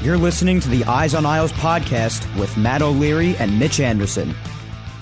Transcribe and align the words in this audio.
You're 0.00 0.16
listening 0.16 0.60
to 0.60 0.68
the 0.68 0.84
Eyes 0.84 1.12
on 1.12 1.26
Isles 1.26 1.52
podcast 1.54 2.22
with 2.38 2.56
Matt 2.56 2.82
O'Leary 2.82 3.34
and 3.38 3.58
Mitch 3.58 3.80
Anderson. 3.80 4.30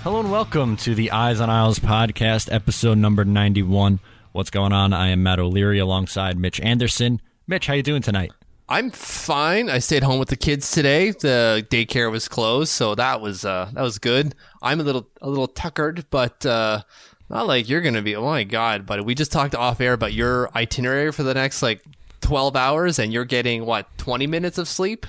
Hello 0.02 0.20
and 0.20 0.30
welcome 0.30 0.74
to 0.78 0.94
the 0.94 1.10
Eyes 1.10 1.38
on 1.38 1.50
Isles 1.50 1.78
podcast, 1.78 2.50
episode 2.50 2.96
number 2.96 3.22
91. 3.22 4.00
What's 4.32 4.48
going 4.48 4.72
on? 4.72 4.94
I 4.94 5.08
am 5.08 5.22
Matt 5.22 5.38
O'Leary 5.38 5.78
alongside 5.78 6.38
Mitch 6.38 6.60
Anderson. 6.60 7.20
Mitch, 7.46 7.66
how 7.66 7.74
you 7.74 7.82
doing 7.82 8.00
tonight? 8.00 8.32
I'm 8.70 8.90
fine. 8.90 9.68
I 9.68 9.80
stayed 9.80 10.02
home 10.02 10.18
with 10.18 10.30
the 10.30 10.36
kids 10.36 10.70
today. 10.70 11.10
The 11.10 11.66
daycare 11.70 12.10
was 12.10 12.26
closed, 12.26 12.70
so 12.72 12.94
that 12.94 13.20
was 13.20 13.44
uh, 13.44 13.70
that 13.74 13.82
was 13.82 13.98
good. 13.98 14.34
I'm 14.62 14.80
a 14.80 14.82
little 14.82 15.06
a 15.20 15.28
little 15.28 15.46
tuckered, 15.46 16.06
but 16.08 16.46
uh, 16.46 16.80
not 17.28 17.46
like 17.46 17.68
you're 17.68 17.82
gonna 17.82 18.00
be. 18.00 18.16
Oh 18.16 18.24
my 18.24 18.44
god! 18.44 18.86
But 18.86 19.04
we 19.04 19.14
just 19.14 19.30
talked 19.30 19.54
off 19.54 19.78
air 19.80 19.92
about 19.92 20.14
your 20.14 20.50
itinerary 20.56 21.12
for 21.12 21.22
the 21.22 21.34
next 21.34 21.60
like 21.62 21.84
12 22.20 22.56
hours, 22.56 22.98
and 22.98 23.12
you're 23.12 23.24
getting 23.24 23.64
what 23.66 23.86
20 23.98 24.26
minutes 24.26 24.58
of 24.58 24.68
sleep. 24.68 25.06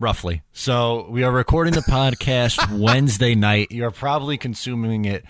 Roughly. 0.00 0.42
So 0.52 1.06
we 1.08 1.22
are 1.22 1.30
recording 1.30 1.72
the 1.72 1.80
podcast 1.80 2.78
Wednesday 2.78 3.34
night. 3.34 3.70
You're 3.70 3.90
probably 3.90 4.36
consuming 4.36 5.04
it 5.04 5.24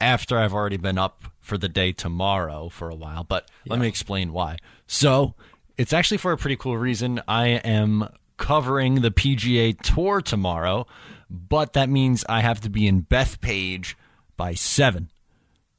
after 0.00 0.38
I've 0.38 0.54
already 0.54 0.76
been 0.76 0.98
up 0.98 1.24
for 1.40 1.56
the 1.56 1.68
day 1.68 1.92
tomorrow 1.92 2.68
for 2.68 2.90
a 2.90 2.94
while, 2.94 3.24
but 3.24 3.48
let 3.66 3.78
me 3.78 3.88
explain 3.88 4.32
why. 4.32 4.56
So 4.86 5.34
it's 5.76 5.92
actually 5.92 6.18
for 6.18 6.32
a 6.32 6.36
pretty 6.36 6.56
cool 6.56 6.76
reason. 6.76 7.22
I 7.26 7.46
am 7.46 8.08
covering 8.36 8.96
the 8.96 9.10
PGA 9.10 9.80
Tour 9.80 10.20
tomorrow, 10.20 10.86
but 11.30 11.72
that 11.74 11.88
means 11.88 12.24
I 12.28 12.40
have 12.40 12.60
to 12.62 12.70
be 12.70 12.86
in 12.86 13.02
Bethpage 13.02 13.94
by 14.36 14.54
seven, 14.54 15.10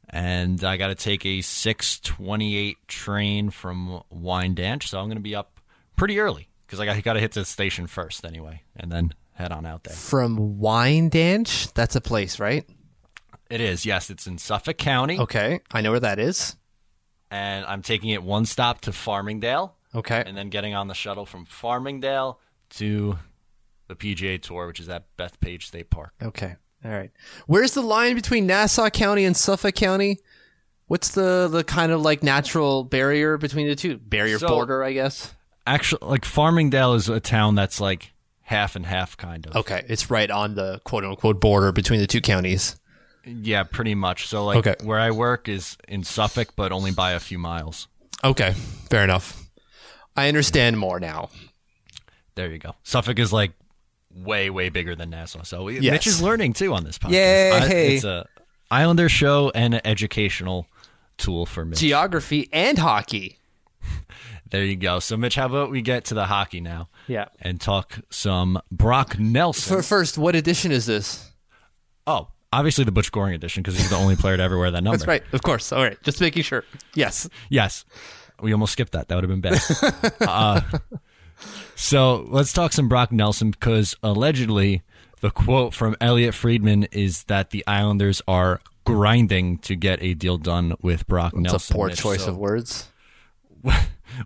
and 0.09 0.64
I 0.64 0.78
got 0.78 0.88
to 0.88 0.96
take 0.96 1.25
a 1.25 1.42
six 1.42 2.00
twenty-eight 2.00 2.78
train 2.88 3.50
from 3.50 4.02
Wyandanch, 4.14 4.84
so 4.84 5.00
I'm 5.00 5.06
going 5.06 5.18
to 5.18 5.22
be 5.22 5.36
up 5.36 5.59
pretty 5.96 6.20
early 6.20 6.50
because 6.66 6.80
I 6.80 6.86
got, 6.86 7.02
got 7.03 7.14
to 7.14 7.20
hit 7.20 7.31
the 7.34 7.46
station 7.46 7.88
first 7.88 8.25
anyway, 8.25 8.64
and 8.75 8.92
then 8.92 9.14
head 9.34 9.52
on 9.52 9.66
out 9.66 9.84
there. 9.84 9.96
From 9.96 10.59
Wyandanch, 10.59 11.74
that's 11.74 11.96
a 11.96 12.02
place, 12.02 12.40
right? 12.40 12.66
It 13.50 13.62
is, 13.62 13.86
yes, 13.86 14.09
it's 14.09 14.28
in 14.28 14.38
Suffolk 14.38 14.78
County, 14.78 15.20
Okay, 15.20 15.59
I 15.72 15.81
know 15.81 15.92
where 15.92 16.00
that 16.02 16.20
is. 16.20 16.56
and 17.31 17.66
I'm 17.66 17.81
taking 17.81 18.09
it 18.12 18.22
one 18.22 18.46
stop 18.46 18.81
to 18.81 18.91
Farmingdale, 18.91 19.72
Okay, 19.96 20.22
and 20.26 20.38
then 20.38 20.50
getting 20.50 20.76
on 20.76 20.88
the 20.88 20.94
shuttle 20.94 21.26
from 21.26 21.46
Farmingdale 21.47 22.38
to 22.72 23.18
the 23.88 23.96
PGA 23.96 24.40
Tour, 24.40 24.68
which 24.68 24.80
is 24.80 24.88
at 24.90 25.06
Bethpage 25.18 25.64
State 25.64 25.90
Park. 25.90 26.14
okay, 26.22 26.58
all 26.85 26.91
right. 26.91 27.12
Where's 27.47 27.73
the 27.73 27.81
line 27.81 28.16
between 28.16 28.47
Nassau 28.47 28.90
County 28.90 29.25
and 29.25 29.35
Suffolk 29.35 29.75
County? 29.75 30.19
What's 30.88 31.09
the 31.09 31.47
the 31.51 31.63
kind 31.63 31.91
of 31.91 32.01
like 32.01 32.23
natural 32.23 32.84
barrier 32.84 33.38
between 33.38 33.67
the 33.67 33.75
two? 33.75 33.97
Barrier 33.97 34.40
So- 34.40 34.47
border, 34.47 34.84
I 34.84 34.94
guess. 34.94 35.34
Actually, 35.67 36.07
like 36.07 36.23
Farmingdale 36.25 36.95
is 36.95 37.09
a 37.09 37.19
town 37.19 37.53
that's 37.53 37.79
like 37.79 38.12
half 38.41 38.75
and 38.75 38.85
half, 38.85 39.16
kind 39.17 39.45
of. 39.45 39.56
Okay, 39.57 39.85
it's 39.88 40.09
right 40.09 40.31
on 40.31 40.56
the 40.56 40.81
quote 40.84 41.03
unquote 41.06 41.40
border 41.40 41.72
between 41.72 42.00
the 42.00 42.07
two 42.07 42.22
counties. 42.22 42.75
Yeah, 43.25 43.63
pretty 43.63 43.94
much. 43.94 44.28
So 44.28 44.46
like 44.46 44.66
Okay. 44.66 44.75
where 44.84 44.97
I 45.00 45.11
work 45.11 45.47
is 45.47 45.78
in 45.88 46.03
Suffolk, 46.03 46.56
but 46.56 46.72
only 46.72 46.90
by 46.91 47.11
a 47.11 47.19
few 47.19 47.38
miles. 47.38 47.88
Okay, 48.23 48.53
fair 48.90 49.03
enough. 49.03 49.44
I 50.16 50.28
understand 50.28 50.79
more 50.79 51.00
now. 51.00 51.29
There 52.35 52.50
you 52.51 52.57
go. 52.57 52.75
Suffolk 52.84 53.19
is 53.19 53.31
like 53.31 53.51
way, 54.14 54.50
way 54.50 54.70
bigger 54.70 54.96
than 54.96 55.09
Nassau. 55.12 55.44
So 55.44 55.64
we- 55.66 55.80
Yes. 55.80 55.92
Mitch 55.94 56.08
is 56.08 56.22
learning 56.22 56.53
too 56.53 56.74
on 56.74 56.84
this 56.84 56.97
podcast. 56.97 57.12
Yay. 57.12 57.52
I- 57.52 57.68
it's 57.68 58.03
a 58.03 58.25
Islander 58.72 59.09
show 59.09 59.52
and 59.56 59.74
an 59.75 59.81
educational 59.86 60.68
tool 61.18 61.46
for 61.46 61.66
Mitch. 61.66 61.80
Geography 61.80 62.50
and 62.53 62.78
hockey. 62.78 63.38
there 64.52 64.64
you 64.64 64.75
go. 64.75 65.00
So 65.00 65.18
Mitch, 65.18 65.36
how 65.36 65.46
about 65.47 65.72
we 65.72 65.81
get 65.81 66.06
to 66.06 66.14
the 66.14 66.25
hockey 66.25 66.62
now? 66.62 66.90
Yeah. 67.08 67.25
And 67.42 67.59
talk 67.59 68.00
some 68.09 68.62
Brock 68.72 69.18
Nelson. 69.20 69.75
For 69.78 69.81
first, 69.84 70.18
what 70.18 70.36
edition 70.36 70.72
is 70.72 70.86
this? 70.86 71.26
oh, 72.08 72.28
obviously 72.52 72.84
the 72.84 72.91
Butch 72.91 73.12
Goring 73.12 73.36
edition 73.36 73.62
because 73.62 73.78
he's 73.78 73.90
the 73.91 73.96
only 73.96 74.16
player 74.16 74.36
to 74.38 74.41
ever 74.41 74.58
wear 74.58 74.72
that 74.72 74.84
number. 74.84 74.97
That's 74.97 75.08
right, 75.08 75.24
of 75.34 75.41
course. 75.44 75.72
All 75.72 75.84
right, 75.84 76.02
just 76.03 76.20
making 76.22 76.41
sure. 76.44 76.64
Yes. 76.96 77.30
Yes. 77.50 77.86
We 78.41 78.52
almost 78.53 78.74
skipped 78.74 78.94
that. 78.94 79.08
That 79.09 79.16
would 79.16 79.30
have 79.30 79.30
been 79.30 79.41
bad. 79.41 79.62
uh, 80.28 80.62
so 81.75 82.25
let's 82.29 82.53
talk 82.53 82.73
some 82.73 82.88
Brock 82.89 83.11
Nelson 83.11 83.51
because 83.51 83.95
allegedly 84.03 84.81
the 85.22 85.31
quote 85.31 85.73
from 85.73 85.95
Elliotte 86.01 86.33
Friedman 86.33 86.85
is 86.85 87.23
that 87.25 87.50
the 87.51 87.66
Islanders 87.67 88.22
are 88.27 88.61
grinding 88.85 89.57
to 89.59 89.75
get 89.75 90.01
a 90.01 90.13
deal 90.13 90.38
done 90.38 90.75
with 90.81 91.07
Brock 91.07 91.33
It's 91.33 91.41
Nelson. 91.41 91.75
a 91.75 91.78
poor 91.78 91.89
choice 91.89 92.23
So 92.23 92.31
of 92.31 92.38
words. 92.38 92.88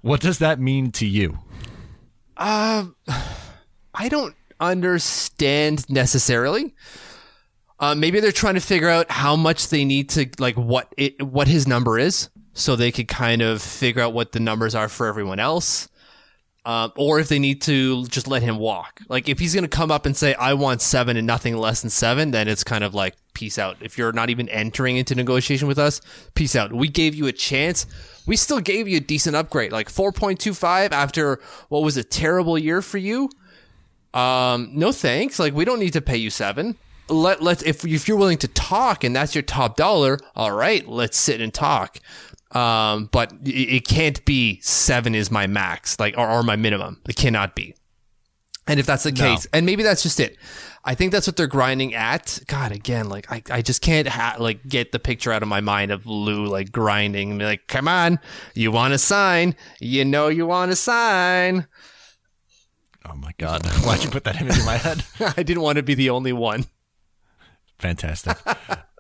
What 0.02 0.22
does 0.22 0.40
that 0.40 0.60
mean 0.62 0.92
to 0.94 1.06
you? 1.06 1.40
Um, 2.38 2.96
I 3.94 4.08
don't 4.10 4.34
understand 4.60 5.90
necessarily. 5.90 6.74
Uh, 7.80 7.94
maybe 7.94 8.20
they're 8.20 8.32
trying 8.32 8.54
to 8.54 8.62
figure 8.62 8.90
out 8.90 9.12
how 9.12 9.36
much 9.36 9.68
they 9.68 9.84
need 9.84 10.10
to 10.12 10.30
like 10.40 10.56
what 10.56 10.94
it 10.98 11.22
what 11.22 11.48
his 11.50 11.68
number 11.68 12.00
is, 12.00 12.30
so 12.54 12.76
they 12.76 12.92
could 12.92 13.08
kind 13.10 13.42
of 13.42 13.62
figure 13.62 14.02
out 14.02 14.14
what 14.14 14.32
the 14.32 14.40
numbers 14.40 14.74
are 14.74 14.88
for 14.88 15.06
everyone 15.08 15.40
else. 15.40 15.90
Um, 16.66 16.94
or 16.96 17.20
if 17.20 17.28
they 17.28 17.40
need 17.40 17.62
to 17.64 18.06
just 18.06 18.26
let 18.26 18.42
him 18.42 18.58
walk. 18.58 19.02
Like 19.10 19.28
if 19.28 19.38
he's 19.40 19.54
going 19.54 19.66
to 19.66 19.68
come 19.68 19.92
up 19.92 20.06
and 20.06 20.16
say 20.16 20.34
I 20.36 20.54
want 20.54 20.82
seven 20.82 21.18
and 21.18 21.28
nothing 21.28 21.58
less 21.58 21.82
than 21.82 21.90
seven, 21.90 22.32
then 22.32 22.48
it's 22.48 22.64
kind 22.64 22.86
of 22.86 22.94
like 22.94 23.16
peace 23.34 23.60
out. 23.60 23.76
If 23.82 23.98
you're 23.98 24.14
not 24.14 24.30
even 24.30 24.48
entering 24.48 24.96
into 24.96 25.14
negotiation 25.14 25.68
with 25.68 25.78
us, 25.78 26.00
peace 26.36 26.56
out. 26.56 26.72
We 26.72 26.88
gave 26.88 27.16
you 27.16 27.28
a 27.28 27.34
chance. 27.34 27.86
We 28.26 28.38
still 28.38 28.62
gave 28.62 28.88
you 28.88 28.98
a 28.98 29.02
decent 29.02 29.36
upgrade, 29.36 29.74
like 29.74 29.90
four 29.90 30.14
point 30.14 30.40
two 30.40 30.54
five 30.54 30.94
after 30.94 31.42
what 31.68 31.84
was 31.84 31.98
a 31.98 32.04
terrible 32.04 32.58
year 32.58 32.82
for 32.82 32.98
you. 32.98 33.30
Um, 34.14 34.70
no 34.74 34.94
thanks. 34.94 35.40
Like 35.40 35.54
we 35.54 35.66
don't 35.66 35.80
need 35.80 35.94
to 35.94 36.02
pay 36.02 36.18
you 36.18 36.30
seven. 36.30 36.78
Let 37.10 37.44
let's 37.44 37.62
if 37.64 37.84
if 37.84 38.08
you're 38.08 38.16
willing 38.16 38.38
to 38.38 38.48
talk 38.48 39.04
and 39.04 39.14
that's 39.14 39.36
your 39.36 39.42
top 39.42 39.76
dollar, 39.76 40.18
all 40.34 40.54
right, 40.54 40.88
let's 40.88 41.18
sit 41.18 41.42
and 41.42 41.54
talk. 41.54 42.00
Um, 42.54 43.10
but 43.12 43.34
it, 43.44 43.50
it 43.50 43.88
can't 43.88 44.24
be 44.26 44.60
seven 44.62 45.16
is 45.16 45.32
my 45.32 45.48
max, 45.48 46.00
like 46.00 46.16
or, 46.18 46.30
or 46.30 46.44
my 46.44 46.56
minimum. 46.56 47.02
It 47.08 47.16
cannot 47.16 47.56
be. 47.56 47.76
And 48.68 48.80
if 48.80 48.86
that's 48.86 49.04
the 49.04 49.12
case, 49.12 49.46
and 49.52 49.66
maybe 49.66 49.84
that's 49.84 50.04
just 50.04 50.20
it. 50.22 50.38
I 50.86 50.96
think 50.96 51.12
that's 51.12 51.28
what 51.28 51.36
they're 51.36 51.48
grinding 51.48 51.94
at. 51.96 52.40
God, 52.48 52.72
again, 52.72 53.10
like 53.10 53.30
I, 53.32 53.42
I 53.50 53.62
just 53.62 53.82
can't 53.82 54.08
ha- 54.08 54.36
like 54.40 54.66
get 54.68 54.92
the 54.92 55.00
picture 55.00 55.32
out 55.32 55.42
of 55.42 55.50
my 55.50 55.60
mind 55.60 55.92
of 55.92 56.06
Lou 56.06 56.46
like 56.46 56.72
grinding 56.72 57.32
and 57.32 57.40
be 57.40 57.46
like, 57.46 57.68
"Come 57.68 57.88
on, 57.88 58.20
you 58.54 58.72
want 58.72 58.94
to 58.94 58.98
sign? 58.98 59.56
You 59.82 60.06
know 60.06 60.30
you 60.30 60.48
want 60.48 60.72
to 60.72 60.76
sign." 60.78 61.68
Oh 63.06 63.16
my 63.16 63.32
god! 63.38 63.66
Why'd 63.84 64.04
you 64.04 64.10
put 64.10 64.24
that 64.26 64.40
image 64.40 64.60
in 64.60 64.66
my 64.66 64.78
head? 64.78 65.04
I 65.38 65.44
didn't 65.44 65.64
want 65.64 65.78
to 65.78 65.84
be 65.84 65.96
the 65.96 66.10
only 66.10 66.34
one. 66.34 66.66
Fantastic. 67.80 68.38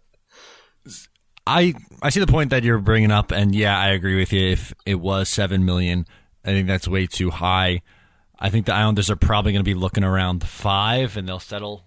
I 1.45 1.73
I 2.01 2.09
see 2.09 2.19
the 2.19 2.27
point 2.27 2.51
that 2.51 2.63
you're 2.63 2.79
bringing 2.79 3.11
up, 3.11 3.31
and 3.31 3.53
yeah, 3.53 3.77
I 3.77 3.89
agree 3.89 4.17
with 4.17 4.31
you. 4.31 4.49
If 4.49 4.73
it 4.85 4.95
was 4.95 5.29
seven 5.29 5.65
million, 5.65 6.05
I 6.43 6.49
think 6.49 6.67
that's 6.67 6.87
way 6.87 7.07
too 7.07 7.29
high. 7.29 7.81
I 8.39 8.49
think 8.49 8.65
the 8.65 8.73
Islanders 8.73 9.09
are 9.09 9.15
probably 9.15 9.51
going 9.51 9.63
to 9.63 9.69
be 9.69 9.73
looking 9.73 10.03
around 10.03 10.43
five, 10.43 11.17
and 11.17 11.27
they'll 11.27 11.39
settle 11.39 11.85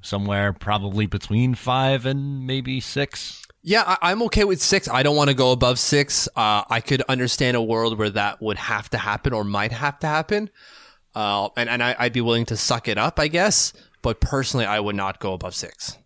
somewhere 0.00 0.52
probably 0.52 1.06
between 1.06 1.54
five 1.54 2.06
and 2.06 2.46
maybe 2.46 2.80
six. 2.80 3.42
Yeah, 3.62 3.96
I, 4.00 4.12
am 4.12 4.22
okay 4.22 4.44
with 4.44 4.62
six. 4.62 4.88
I 4.88 5.02
don't 5.02 5.16
want 5.16 5.28
to 5.28 5.34
go 5.34 5.50
above 5.50 5.80
six. 5.80 6.28
Uh, 6.36 6.62
I 6.70 6.80
could 6.80 7.02
understand 7.08 7.56
a 7.56 7.62
world 7.62 7.98
where 7.98 8.10
that 8.10 8.40
would 8.40 8.58
have 8.58 8.88
to 8.90 8.98
happen 8.98 9.32
or 9.32 9.42
might 9.42 9.72
have 9.72 9.98
to 10.00 10.06
happen. 10.06 10.50
Uh, 11.16 11.48
and 11.56 11.68
and 11.68 11.82
I, 11.82 11.96
I'd 11.98 12.12
be 12.12 12.20
willing 12.20 12.46
to 12.46 12.56
suck 12.56 12.86
it 12.86 12.98
up, 12.98 13.18
I 13.18 13.26
guess. 13.28 13.72
But 14.02 14.20
personally, 14.20 14.66
I 14.66 14.78
would 14.78 14.94
not 14.94 15.18
go 15.18 15.32
above 15.32 15.54
six. 15.54 15.98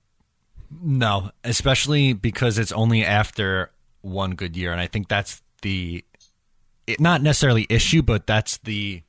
No, 0.83 1.31
especially 1.45 2.13
because 2.13 2.59
it's 2.59 2.73
only 2.73 3.05
after 3.05 3.71
one 4.01 4.35
good 4.35 4.57
year, 4.57 4.73
and 4.73 4.81
I 4.81 4.87
think 4.87 5.09
that's 5.09 5.43
the 5.63 6.05
it, 6.87 7.01
not 7.01 7.23
necessarily 7.23 7.67
issue, 7.69 8.03
but 8.03 8.27
that's 8.27 8.59
the 8.59 9.03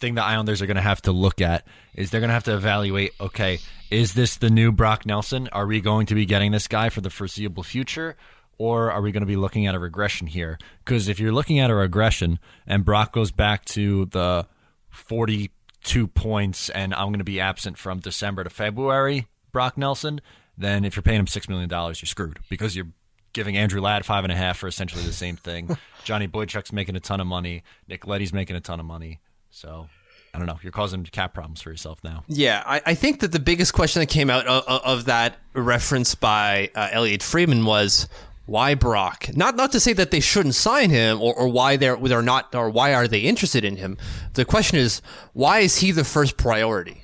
thing 0.00 0.14
the 0.14 0.24
Islanders 0.24 0.60
are 0.60 0.66
going 0.66 0.76
to 0.76 0.82
have 0.82 1.02
to 1.02 1.12
look 1.12 1.40
at 1.40 1.66
is 1.94 2.10
they're 2.10 2.20
going 2.20 2.28
to 2.28 2.34
have 2.34 2.44
to 2.44 2.54
evaluate. 2.54 3.12
Okay, 3.20 3.58
is 3.90 4.14
this 4.14 4.36
the 4.36 4.50
new 4.50 4.72
Brock 4.72 5.06
Nelson? 5.06 5.48
Are 5.52 5.66
we 5.66 5.80
going 5.80 6.06
to 6.06 6.14
be 6.14 6.26
getting 6.26 6.52
this 6.52 6.68
guy 6.68 6.88
for 6.88 7.00
the 7.00 7.10
foreseeable 7.10 7.62
future? 7.62 8.16
Or 8.56 8.92
are 8.92 9.02
we 9.02 9.10
going 9.10 9.22
to 9.22 9.26
be 9.26 9.36
looking 9.36 9.66
at 9.66 9.74
a 9.74 9.80
regression 9.80 10.28
here? 10.28 10.58
Because 10.84 11.08
if 11.08 11.18
you're 11.18 11.32
looking 11.32 11.58
at 11.58 11.70
a 11.70 11.74
regression 11.74 12.38
and 12.66 12.84
Brock 12.84 13.12
goes 13.12 13.32
back 13.32 13.64
to 13.66 14.06
the 14.06 14.46
42 14.90 16.06
points 16.06 16.70
and 16.70 16.94
I'm 16.94 17.08
going 17.08 17.18
to 17.18 17.24
be 17.24 17.40
absent 17.40 17.78
from 17.78 17.98
December 17.98 18.44
to 18.44 18.50
February, 18.50 19.26
Brock 19.50 19.76
Nelson, 19.76 20.20
then 20.56 20.84
if 20.84 20.96
you're 20.96 21.02
paying 21.02 21.20
him 21.20 21.26
six 21.26 21.48
million 21.48 21.68
dollars, 21.68 22.00
you're 22.00 22.06
screwed 22.06 22.38
because 22.48 22.76
you're 22.76 22.88
giving 23.32 23.56
Andrew 23.56 23.80
Ladd 23.80 24.06
five 24.06 24.24
and 24.24 24.32
a 24.32 24.36
half 24.36 24.58
for 24.58 24.68
essentially 24.68 25.02
the 25.02 25.12
same 25.12 25.36
thing. 25.36 25.76
Johnny 26.04 26.28
Boychuk's 26.28 26.72
making 26.72 26.96
a 26.96 27.00
ton 27.00 27.20
of 27.20 27.26
money. 27.26 27.62
Nick 27.88 28.06
Leddy's 28.06 28.32
making 28.32 28.56
a 28.56 28.60
ton 28.60 28.80
of 28.80 28.86
money. 28.86 29.20
So 29.50 29.88
I 30.32 30.38
don't 30.38 30.46
know. 30.46 30.58
You're 30.62 30.72
causing 30.72 31.04
cap 31.04 31.34
problems 31.34 31.62
for 31.62 31.70
yourself 31.70 31.98
now. 32.02 32.24
Yeah, 32.26 32.62
I, 32.66 32.82
I 32.86 32.94
think 32.94 33.20
that 33.20 33.32
the 33.32 33.40
biggest 33.40 33.72
question 33.72 34.00
that 34.00 34.06
came 34.06 34.30
out 34.30 34.46
of, 34.46 34.64
of 34.66 35.04
that 35.04 35.36
reference 35.52 36.14
by 36.14 36.70
uh, 36.74 36.88
Elliotte 36.90 37.22
Friedman 37.22 37.64
was 37.64 38.08
why 38.46 38.74
Brock? 38.74 39.28
Not 39.34 39.56
not 39.56 39.72
to 39.72 39.80
say 39.80 39.92
that 39.94 40.10
they 40.10 40.20
shouldn't 40.20 40.54
sign 40.54 40.90
him 40.90 41.20
or, 41.20 41.34
or 41.34 41.48
why 41.48 41.76
they're 41.76 41.96
they're 41.96 42.20
not 42.20 42.54
or 42.54 42.68
why 42.68 42.94
are 42.94 43.08
they 43.08 43.20
interested 43.20 43.64
in 43.64 43.76
him. 43.76 43.96
The 44.34 44.44
question 44.44 44.78
is 44.78 45.00
why 45.32 45.60
is 45.60 45.78
he 45.78 45.92
the 45.92 46.04
first 46.04 46.36
priority? 46.36 47.03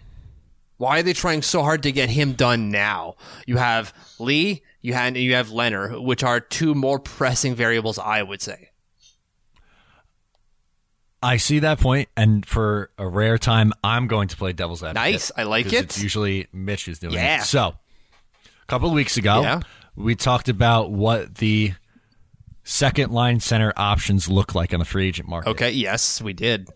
Why 0.81 1.01
are 1.01 1.03
they 1.03 1.13
trying 1.13 1.43
so 1.43 1.63
hard 1.63 1.83
to 1.83 1.93
get 1.93 2.09
him 2.09 2.33
done 2.33 2.71
now? 2.71 3.17
You 3.47 3.59
have 3.59 3.93
Lee, 4.19 4.63
you 4.81 4.95
have 4.95 5.15
you 5.15 5.35
have 5.35 5.49
Lehner, 5.49 6.03
which 6.03 6.25
are 6.25 6.41
two 6.41 6.75
more 6.75 6.99
pressing 6.99 7.55
variables, 7.55 7.99
I 7.99 8.23
would 8.23 8.41
say. 8.41 8.71
I 11.23 11.37
see 11.37 11.59
that 11.59 11.81
point, 11.81 12.09
and 12.17 12.47
for 12.47 12.93
a 12.97 13.07
rare 13.07 13.37
time, 13.37 13.75
I'm 13.85 14.07
going 14.07 14.29
to 14.29 14.39
play 14.39 14.55
devil's 14.55 14.83
advocate. 14.83 15.13
Nice, 15.13 15.31
I 15.37 15.43
like 15.43 15.67
it. 15.67 15.75
It's 15.75 16.03
usually 16.03 16.47
Mitch 16.51 16.89
is 16.89 16.99
doing 16.99 17.13
yeah. 17.13 17.43
it. 17.43 17.45
So, 17.45 17.75
a 18.47 18.67
couple 18.67 18.89
of 18.89 18.95
weeks 18.95 19.19
ago, 19.19 19.43
yeah. 19.43 19.61
we 19.97 20.15
talked 20.15 20.49
about 20.49 20.91
what 20.91 21.35
the 21.35 21.75
second 22.65 23.13
line 23.13 23.41
center 23.41 23.75
options 23.77 24.31
look 24.31 24.55
like 24.55 24.73
on 24.73 24.79
the 24.79 24.87
free 24.87 25.09
agent 25.09 25.29
market. 25.29 25.51
Okay, 25.51 25.73
yes, 25.73 26.23
we 26.23 26.33
did. 26.33 26.71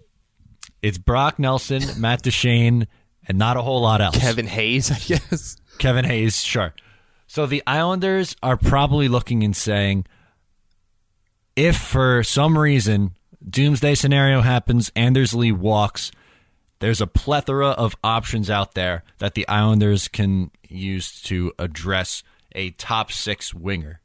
It's 0.82 0.98
Brock 0.98 1.38
Nelson, 1.38 1.98
Matt 1.98 2.20
Duchene, 2.20 2.86
and 3.26 3.38
not 3.38 3.56
a 3.56 3.62
whole 3.62 3.80
lot 3.80 4.00
else. 4.00 4.18
Kevin 4.18 4.46
Hayes, 4.46 4.90
I 4.90 4.98
guess. 4.98 5.56
Kevin 5.78 6.04
Hayes, 6.04 6.40
sure. 6.42 6.74
So 7.26 7.46
the 7.46 7.62
Islanders 7.66 8.36
are 8.42 8.56
probably 8.56 9.08
looking 9.08 9.42
and 9.42 9.56
saying, 9.56 10.06
if 11.56 11.76
for 11.76 12.22
some 12.22 12.58
reason 12.58 13.12
doomsday 13.48 13.94
scenario 13.94 14.40
happens, 14.40 14.92
Anders 14.94 15.34
Lee 15.34 15.52
walks, 15.52 16.10
there's 16.80 17.00
a 17.00 17.06
plethora 17.06 17.70
of 17.70 17.96
options 18.04 18.50
out 18.50 18.74
there 18.74 19.02
that 19.18 19.34
the 19.34 19.48
Islanders 19.48 20.08
can 20.08 20.50
use 20.68 21.20
to 21.22 21.52
address 21.58 22.22
a 22.54 22.70
top 22.70 23.10
six 23.10 23.54
winger. 23.54 24.00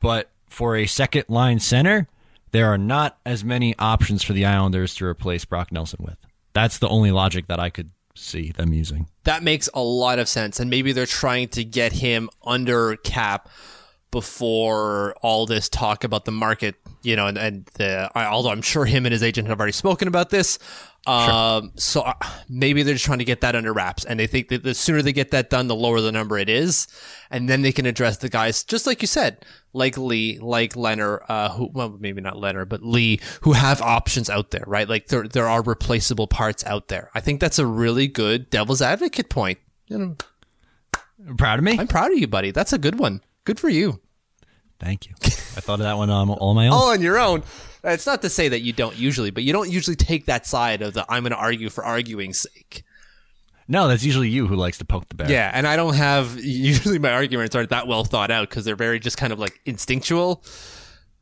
But 0.00 0.30
for 0.48 0.76
a 0.76 0.86
second 0.86 1.24
line 1.28 1.60
center, 1.60 2.08
there 2.50 2.72
are 2.72 2.78
not 2.78 3.18
as 3.24 3.44
many 3.44 3.74
options 3.78 4.22
for 4.22 4.32
the 4.32 4.44
Islanders 4.44 4.94
to 4.96 5.06
replace 5.06 5.44
Brock 5.44 5.72
Nelson 5.72 6.00
with. 6.02 6.18
That's 6.52 6.78
the 6.78 6.88
only 6.88 7.10
logic 7.10 7.46
that 7.48 7.58
I 7.58 7.70
could 7.70 7.90
see 8.16 8.52
them 8.52 8.72
using. 8.72 9.08
That 9.24 9.42
makes 9.42 9.68
a 9.74 9.82
lot 9.82 10.18
of 10.18 10.28
sense. 10.28 10.60
And 10.60 10.70
maybe 10.70 10.92
they're 10.92 11.06
trying 11.06 11.48
to 11.48 11.64
get 11.64 11.92
him 11.92 12.30
under 12.44 12.96
cap 12.96 13.48
before 14.10 15.14
all 15.22 15.44
this 15.44 15.68
talk 15.68 16.04
about 16.04 16.24
the 16.24 16.30
market, 16.30 16.76
you 17.02 17.16
know, 17.16 17.26
and, 17.26 17.36
and 17.36 17.66
the, 17.74 18.08
although 18.16 18.50
I'm 18.50 18.62
sure 18.62 18.84
him 18.84 19.06
and 19.06 19.12
his 19.12 19.24
agent 19.24 19.48
have 19.48 19.58
already 19.58 19.72
spoken 19.72 20.06
about 20.06 20.30
this. 20.30 20.58
Um, 21.06 21.72
so 21.76 22.00
uh, 22.02 22.14
maybe 22.48 22.82
they're 22.82 22.94
just 22.94 23.04
trying 23.04 23.18
to 23.18 23.24
get 23.24 23.42
that 23.42 23.54
under 23.54 23.72
wraps 23.72 24.04
and 24.04 24.18
they 24.18 24.26
think 24.26 24.48
that 24.48 24.62
the 24.62 24.74
sooner 24.74 25.02
they 25.02 25.12
get 25.12 25.30
that 25.32 25.50
done, 25.50 25.68
the 25.68 25.74
lower 25.74 26.00
the 26.00 26.12
number 26.12 26.38
it 26.38 26.48
is. 26.48 26.86
And 27.30 27.48
then 27.48 27.62
they 27.62 27.72
can 27.72 27.84
address 27.86 28.18
the 28.18 28.28
guys, 28.28 28.64
just 28.64 28.86
like 28.86 29.02
you 29.02 29.08
said, 29.08 29.44
like 29.72 29.98
Lee, 29.98 30.38
like 30.38 30.74
Lehner, 30.74 31.20
uh, 31.28 31.50
who, 31.50 31.70
well, 31.72 31.96
maybe 31.98 32.20
not 32.20 32.34
Lehner, 32.34 32.68
but 32.68 32.82
Lee, 32.82 33.20
who 33.42 33.52
have 33.52 33.82
options 33.82 34.30
out 34.30 34.50
there, 34.50 34.64
right? 34.66 34.88
Like 34.88 35.08
there, 35.08 35.28
there 35.28 35.48
are 35.48 35.62
replaceable 35.62 36.26
parts 36.26 36.64
out 36.64 36.88
there. 36.88 37.10
I 37.14 37.20
think 37.20 37.40
that's 37.40 37.58
a 37.58 37.66
really 37.66 38.08
good 38.08 38.50
devil's 38.50 38.80
advocate 38.80 39.28
point. 39.28 39.58
You 39.88 39.98
know, 39.98 40.16
Proud 41.36 41.58
of 41.58 41.64
me? 41.64 41.78
I'm 41.78 41.88
proud 41.88 42.12
of 42.12 42.18
you, 42.18 42.26
buddy. 42.26 42.50
That's 42.50 42.72
a 42.72 42.78
good 42.78 42.98
one. 42.98 43.20
Good 43.44 43.58
for 43.58 43.68
you. 43.68 44.00
Thank 44.78 45.06
you. 45.06 45.14
I 45.22 45.60
thought 45.60 45.74
of 45.74 45.84
that 45.84 45.96
one 45.96 46.10
um, 46.10 46.30
all 46.30 46.50
on 46.50 46.56
my 46.56 46.66
own. 46.66 46.72
All 46.72 46.90
on 46.90 47.00
your 47.00 47.18
own. 47.18 47.42
It's 47.84 48.06
not 48.06 48.22
to 48.22 48.30
say 48.30 48.48
that 48.48 48.60
you 48.60 48.72
don't 48.72 48.96
usually, 48.96 49.30
but 49.30 49.42
you 49.42 49.52
don't 49.52 49.70
usually 49.70 49.96
take 49.96 50.26
that 50.26 50.46
side 50.46 50.82
of 50.82 50.94
the 50.94 51.04
I'm 51.08 51.22
going 51.22 51.32
to 51.32 51.36
argue 51.36 51.68
for 51.68 51.84
arguing's 51.84 52.40
sake. 52.40 52.82
No, 53.66 53.88
that's 53.88 54.04
usually 54.04 54.28
you 54.28 54.46
who 54.46 54.56
likes 54.56 54.78
to 54.78 54.84
poke 54.84 55.08
the 55.08 55.14
bear. 55.14 55.30
Yeah, 55.30 55.50
and 55.52 55.66
I 55.66 55.76
don't 55.76 55.94
have 55.94 56.38
usually 56.42 56.98
my 56.98 57.12
arguments 57.12 57.54
aren't 57.54 57.70
that 57.70 57.86
well 57.86 58.04
thought 58.04 58.30
out 58.30 58.48
because 58.48 58.64
they're 58.64 58.76
very 58.76 58.98
just 58.98 59.16
kind 59.16 59.32
of 59.32 59.38
like 59.38 59.60
instinctual. 59.64 60.44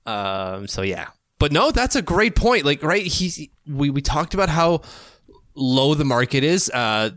Um, 0.06 0.66
so 0.66 0.82
yeah, 0.82 1.08
but 1.38 1.52
no, 1.52 1.70
that's 1.70 1.96
a 1.96 2.02
great 2.02 2.34
point. 2.34 2.64
Like, 2.64 2.82
right? 2.82 3.04
He 3.04 3.50
we 3.66 3.90
we 3.90 4.00
talked 4.00 4.34
about 4.34 4.48
how 4.48 4.82
low 5.54 5.94
the 5.94 6.04
market 6.04 6.44
is, 6.44 6.70
uh, 6.70 7.10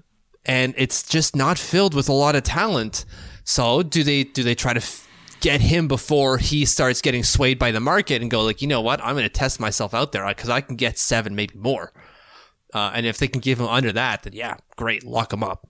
and 0.45 0.73
it's 0.77 1.03
just 1.03 1.35
not 1.35 1.57
filled 1.57 1.93
with 1.93 2.09
a 2.09 2.13
lot 2.13 2.35
of 2.35 2.43
talent. 2.43 3.05
So 3.43 3.83
do 3.83 4.03
they 4.03 4.23
do 4.23 4.43
they 4.43 4.55
try 4.55 4.73
to 4.73 4.79
f- 4.79 5.04
get 5.45 5.61
him 5.61 5.87
before 5.87 6.39
he 6.39 6.65
starts 6.65 7.01
getting 7.01 7.23
swayed 7.23 7.59
by 7.59 7.69
the 7.69 7.79
market 7.79 8.19
and 8.19 8.31
go 8.31 8.41
like, 8.41 8.63
you 8.63 8.67
know 8.67 8.81
what? 8.81 8.99
I'm 9.03 9.13
going 9.13 9.25
to 9.25 9.29
test 9.29 9.59
myself 9.59 9.93
out 9.93 10.11
there 10.11 10.25
because 10.27 10.49
I 10.49 10.59
can 10.59 10.75
get 10.75 10.97
seven, 10.97 11.35
maybe 11.35 11.53
more. 11.55 11.93
Uh, 12.73 12.91
and 12.95 13.05
if 13.05 13.19
they 13.19 13.27
can 13.27 13.41
give 13.41 13.59
him 13.59 13.67
under 13.67 13.91
that, 13.91 14.23
then 14.23 14.33
yeah, 14.33 14.57
great, 14.75 15.03
lock 15.03 15.31
him 15.31 15.43
up. 15.43 15.69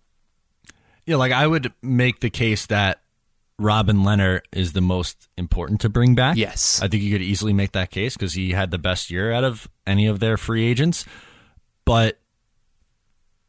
Yeah, 1.06 1.18
like 1.18 1.34
I 1.34 1.46
would 1.46 1.74
make 1.82 2.22
the 2.22 2.30
case 2.30 2.68
that 2.68 3.02
Robin 3.60 3.98
Lehner 3.98 4.40
is 4.54 4.72
the 4.72 4.80
most 4.80 5.28
important 5.38 5.82
to 5.82 5.90
bring 5.90 6.16
back. 6.16 6.38
Yes. 6.38 6.82
I 6.82 6.88
think 6.88 7.04
you 7.04 7.12
could 7.12 7.22
easily 7.22 7.52
make 7.52 7.74
that 7.74 7.92
case 7.92 8.16
because 8.16 8.32
he 8.32 8.52
had 8.52 8.72
the 8.72 8.78
best 8.78 9.12
year 9.12 9.34
out 9.34 9.44
of 9.44 9.68
any 9.86 10.08
of 10.08 10.22
their 10.22 10.38
free 10.38 10.66
agents. 10.66 11.04
But 11.84 12.18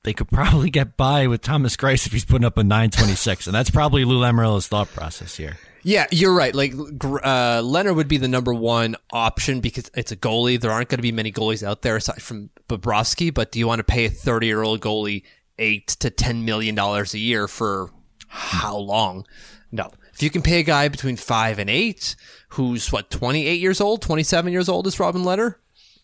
they 0.02 0.12
could 0.12 0.28
probably 0.28 0.70
get 0.70 0.96
by 0.96 1.28
with 1.28 1.40
Thomas 1.40 1.76
Greiss 1.76 2.04
if 2.04 2.12
he's 2.12 2.24
putting 2.24 2.44
up 2.44 2.58
a 2.58 2.64
926. 2.64 3.46
and 3.46 3.54
that's 3.54 3.70
probably 3.70 4.04
Lou 4.04 4.20
Lamoriello's 4.20 4.66
thought 4.66 4.88
process 4.88 5.36
here. 5.36 5.56
Yeah, 5.86 6.06
you're 6.10 6.34
right. 6.34 6.52
Like 6.52 6.72
uh, 6.72 7.62
Lehner 7.62 7.94
would 7.94 8.08
be 8.08 8.16
the 8.16 8.26
number 8.26 8.52
one 8.52 8.96
option 9.12 9.60
because 9.60 9.88
it's 9.94 10.10
a 10.10 10.16
goalie. 10.16 10.60
There 10.60 10.72
aren't 10.72 10.88
going 10.88 10.98
to 10.98 11.02
be 11.02 11.12
many 11.12 11.30
goalies 11.30 11.62
out 11.62 11.82
there 11.82 11.94
aside 11.94 12.20
from 12.20 12.50
Bobrovsky. 12.68 13.32
But 13.32 13.52
do 13.52 13.60
you 13.60 13.68
want 13.68 13.78
to 13.78 13.84
pay 13.84 14.06
a 14.06 14.10
30 14.10 14.48
year 14.48 14.64
old 14.64 14.80
goalie 14.80 15.22
eight 15.60 15.86
to 15.86 16.10
ten 16.10 16.44
million 16.44 16.74
dollars 16.74 17.14
a 17.14 17.20
year 17.20 17.46
for 17.46 17.90
how 18.26 18.76
long? 18.76 19.28
No. 19.70 19.92
If 20.12 20.24
you 20.24 20.30
can 20.30 20.42
pay 20.42 20.58
a 20.58 20.64
guy 20.64 20.88
between 20.88 21.14
five 21.14 21.60
and 21.60 21.70
eight, 21.70 22.16
who's 22.48 22.90
what 22.90 23.08
28 23.08 23.60
years 23.60 23.80
old, 23.80 24.02
27 24.02 24.52
years 24.52 24.68
old 24.68 24.88
is 24.88 24.98
Robin 24.98 25.22
Lehner. 25.22 25.54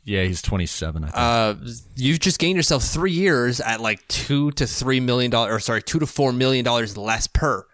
Yeah, 0.04 0.22
he's 0.22 0.42
27. 0.42 1.02
I 1.02 1.06
think. 1.08 1.16
Uh, 1.18 1.72
you've 1.96 2.20
just 2.20 2.38
gained 2.38 2.56
yourself 2.56 2.84
three 2.84 3.10
years 3.10 3.60
at 3.60 3.80
like 3.80 4.06
two 4.06 4.52
to 4.52 4.64
three 4.68 5.00
million 5.00 5.32
dollars, 5.32 5.52
or 5.52 5.58
sorry, 5.58 5.82
two 5.82 5.98
to 5.98 6.06
four 6.06 6.32
million 6.32 6.64
dollars 6.64 6.96
less 6.96 7.26
per. 7.26 7.66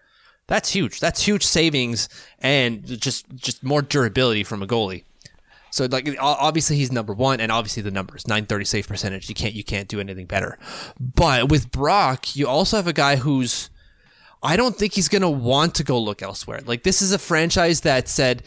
That's 0.49 0.71
huge. 0.71 0.99
That's 0.99 1.21
huge 1.21 1.45
savings 1.45 2.09
and 2.39 2.83
just 2.99 3.29
just 3.35 3.63
more 3.63 3.83
durability 3.83 4.43
from 4.43 4.63
a 4.63 4.67
goalie. 4.67 5.03
So 5.69 5.85
like 5.85 6.09
obviously 6.19 6.75
he's 6.75 6.91
number 6.91 7.13
one, 7.13 7.39
and 7.39 7.51
obviously 7.51 7.83
the 7.83 7.91
numbers 7.91 8.27
nine 8.27 8.47
thirty 8.47 8.65
save 8.65 8.87
percentage. 8.87 9.29
You 9.29 9.35
can't 9.35 9.53
you 9.53 9.63
can't 9.63 9.87
do 9.87 9.99
anything 9.99 10.25
better. 10.25 10.57
But 10.99 11.49
with 11.49 11.71
Brock, 11.71 12.35
you 12.35 12.47
also 12.47 12.77
have 12.77 12.87
a 12.87 12.93
guy 12.93 13.17
who's 13.17 13.69
I 14.41 14.57
don't 14.57 14.75
think 14.75 14.93
he's 14.93 15.07
going 15.07 15.21
to 15.21 15.29
want 15.29 15.75
to 15.75 15.83
go 15.83 15.99
look 15.99 16.23
elsewhere. 16.23 16.61
Like 16.65 16.81
this 16.81 17.03
is 17.03 17.13
a 17.13 17.19
franchise 17.19 17.81
that 17.81 18.07
said 18.07 18.41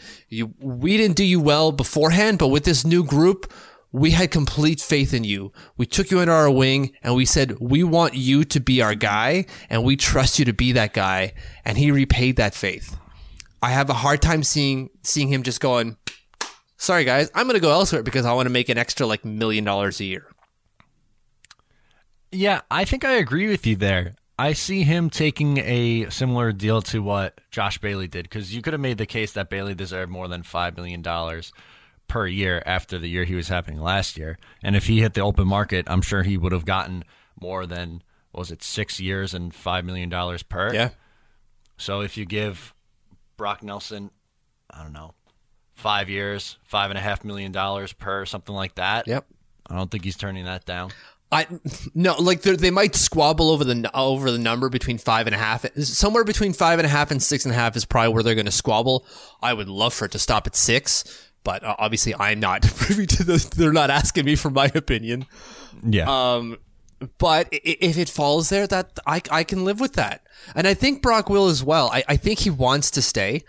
we 0.59 0.97
didn't 0.97 1.15
do 1.15 1.23
you 1.23 1.39
well 1.39 1.71
beforehand, 1.71 2.37
but 2.37 2.49
with 2.49 2.65
this 2.65 2.83
new 2.83 3.05
group, 3.05 3.49
we 3.93 4.09
had 4.11 4.31
complete 4.31 4.81
faith 4.81 5.13
in 5.13 5.23
you. 5.23 5.53
We 5.77 5.85
took 5.85 6.09
you 6.09 6.19
under 6.19 6.33
our 6.33 6.49
wing 6.49 6.93
and 7.03 7.15
we 7.15 7.25
said, 7.25 7.59
we 7.59 7.83
want 7.83 8.15
you 8.15 8.43
to 8.43 8.59
be 8.59 8.81
our 8.81 8.95
guy 8.95 9.45
and 9.69 9.83
we 9.83 9.95
trust 9.95 10.39
you 10.39 10.45
to 10.45 10.53
be 10.53 10.71
that 10.71 10.93
guy. 10.93 11.33
And 11.63 11.77
he 11.77 11.91
repaid 11.91 12.35
that 12.37 12.55
faith. 12.55 12.97
I 13.61 13.69
have 13.69 13.91
a 13.91 13.93
hard 13.93 14.21
time 14.21 14.41
seeing, 14.43 14.89
seeing 15.03 15.29
him 15.29 15.43
just 15.43 15.61
going, 15.61 15.95
sorry 16.75 17.05
guys, 17.05 17.29
I'm 17.35 17.45
going 17.45 17.53
to 17.53 17.61
go 17.61 17.71
elsewhere 17.71 18.01
because 18.01 18.25
I 18.25 18.33
want 18.33 18.47
to 18.47 18.51
make 18.51 18.67
an 18.67 18.79
extra 18.79 19.05
like 19.05 19.23
million 19.23 19.63
dollars 19.63 19.99
a 19.99 20.05
year. 20.05 20.25
Yeah, 22.31 22.61
I 22.71 22.85
think 22.85 23.05
I 23.05 23.13
agree 23.13 23.47
with 23.47 23.67
you 23.67 23.75
there. 23.75 24.15
I 24.39 24.53
see 24.53 24.81
him 24.81 25.11
taking 25.11 25.59
a 25.59 26.09
similar 26.09 26.51
deal 26.51 26.81
to 26.81 27.03
what 27.03 27.39
Josh 27.51 27.77
Bailey 27.77 28.07
did 28.07 28.23
because 28.23 28.55
you 28.55 28.63
could 28.63 28.73
have 28.73 28.81
made 28.81 28.97
the 28.97 29.05
case 29.05 29.33
that 29.33 29.51
Bailey 29.51 29.75
deserved 29.75 30.11
more 30.11 30.27
than 30.27 30.41
$5 30.41 30.75
million 30.75 31.03
per 32.07 32.27
year 32.27 32.61
after 32.65 32.99
the 32.99 33.07
year 33.07 33.23
he 33.23 33.35
was 33.35 33.47
happening 33.47 33.81
last 33.81 34.17
year. 34.17 34.37
And 34.61 34.75
if 34.75 34.87
he 34.87 35.01
hit 35.01 35.13
the 35.13 35.21
open 35.21 35.47
market, 35.47 35.85
I'm 35.87 36.01
sure 36.01 36.23
he 36.23 36.37
would 36.37 36.51
have 36.51 36.65
gotten 36.65 37.03
more 37.39 37.65
than, 37.65 38.03
what 38.31 38.39
was 38.39 38.51
it, 38.51 38.63
six 38.63 38.99
years 38.99 39.33
and 39.33 39.53
$5 39.53 39.83
million 39.83 40.09
per? 40.49 40.73
Yeah. 40.73 40.89
So 41.77 42.01
if 42.01 42.17
you 42.17 42.25
give 42.25 42.73
Brock 43.37 43.63
Nelson, 43.63 44.11
I 44.69 44.83
don't 44.83 44.93
know, 44.93 45.13
five 45.75 46.09
years, 46.09 46.57
five 46.63 46.91
and 46.91 46.97
a 46.97 47.01
half 47.01 47.23
million 47.23 47.51
dollars 47.51 47.93
per, 47.93 48.25
something 48.25 48.53
like 48.53 48.75
that. 48.75 49.07
Yep. 49.07 49.25
I 49.67 49.75
don't 49.75 49.89
think 49.89 50.03
he's 50.03 50.17
turning 50.17 50.45
that 50.45 50.65
down. 50.65 50.91
I 51.31 51.47
no, 51.95 52.15
like 52.19 52.43
they 52.43 52.69
might 52.69 52.93
squabble 52.93 53.49
over 53.49 53.63
the 53.63 53.89
over 53.95 54.29
the 54.29 54.37
number 54.37 54.69
between 54.69 54.99
five 54.99 55.25
and 55.25 55.33
a 55.33 55.37
half. 55.37 55.65
Somewhere 55.77 56.23
between 56.23 56.53
five 56.53 56.77
and 56.77 56.85
a 56.85 56.89
half 56.89 57.09
and 57.09 57.21
six 57.21 57.45
and 57.45 57.51
a 57.51 57.57
half 57.57 57.75
is 57.75 57.85
probably 57.85 58.13
where 58.13 58.21
they're 58.21 58.35
going 58.35 58.45
to 58.45 58.51
squabble. 58.51 59.03
I 59.41 59.51
would 59.53 59.67
love 59.67 59.95
for 59.95 60.05
it 60.05 60.11
to 60.11 60.19
stop 60.19 60.45
at 60.45 60.55
six, 60.55 61.22
but 61.43 61.63
uh, 61.63 61.75
obviously 61.77 62.15
I'm 62.15 62.39
not 62.39 62.61
privy 62.75 63.05
to 63.07 63.23
the. 63.23 63.53
They're 63.55 63.73
not 63.73 63.89
asking 63.89 64.25
me 64.25 64.35
for 64.35 64.49
my 64.49 64.71
opinion. 64.73 65.25
Yeah. 65.83 66.33
Um, 66.33 66.57
but 67.17 67.49
if 67.51 67.97
it 67.97 68.09
falls 68.09 68.49
there, 68.49 68.67
that 68.67 68.99
I 69.05 69.21
I 69.29 69.43
can 69.43 69.65
live 69.65 69.79
with 69.79 69.93
that, 69.93 70.25
and 70.55 70.67
I 70.67 70.73
think 70.73 71.01
Brock 71.01 71.29
will 71.29 71.47
as 71.47 71.63
well. 71.63 71.89
I 71.91 72.03
I 72.07 72.17
think 72.17 72.39
he 72.39 72.49
wants 72.49 72.91
to 72.91 73.01
stay. 73.01 73.43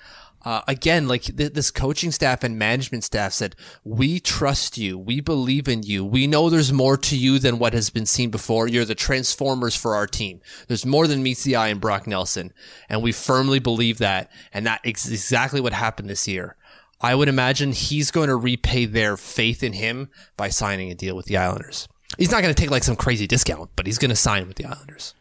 Uh, 0.45 0.61
again, 0.69 1.09
like 1.09 1.23
th- 1.23 1.55
this 1.55 1.71
coaching 1.71 2.11
staff 2.11 2.45
and 2.45 2.59
management 2.59 3.03
staff 3.03 3.33
said, 3.33 3.57
we 3.83 4.21
trust 4.21 4.77
you. 4.77 4.99
We 4.99 5.21
believe 5.21 5.69
in 5.69 5.83
you. 5.83 6.05
We 6.05 6.27
know 6.27 6.51
there's 6.51 6.73
more 6.73 6.99
to 6.99 7.17
you 7.17 7.39
than 7.39 7.59
what 7.59 7.73
has 7.73 7.89
been 7.89 8.05
seen 8.05 8.31
before. 8.31 8.69
You're 8.69 8.85
the 8.85 8.95
transformers 8.95 9.75
for 9.75 9.95
our 9.95 10.07
team. 10.07 10.43
There's 10.69 10.85
more 10.85 11.07
than 11.07 11.23
meets 11.23 11.45
the 11.45 11.57
eye 11.57 11.69
in 11.69 11.79
Brock 11.79 12.07
Nelson. 12.07 12.53
And 12.91 13.03
we 13.03 13.11
firmly 13.11 13.59
believe 13.59 13.97
that. 13.99 14.31
And 14.53 14.67
that 14.67 14.83
is 14.85 15.11
exactly 15.11 15.63
what 15.63 15.73
happened 15.73 16.11
this 16.11 16.29
year. 16.29 16.57
I 17.05 17.15
would 17.15 17.29
imagine 17.29 17.73
he's 17.73 18.11
going 18.11 18.29
to 18.29 18.37
repay 18.37 18.87
their 18.87 19.19
faith 19.19 19.63
in 19.63 19.75
him 19.75 20.09
by 20.39 20.49
signing 20.49 20.91
a 20.91 20.95
deal 20.95 21.15
with 21.15 21.27
the 21.27 21.37
Islanders. 21.37 21.87
He's 22.17 22.31
not 22.31 22.41
going 22.43 22.55
to 22.55 22.59
take 22.59 22.71
like 22.71 22.83
some 22.83 22.97
crazy 22.97 23.27
discount, 23.27 23.69
but 23.77 23.85
he's 23.85 23.99
going 23.99 24.09
to 24.09 24.17
sign 24.17 24.49
with 24.49 24.57
the 24.57 24.65
Islanders. 24.65 25.15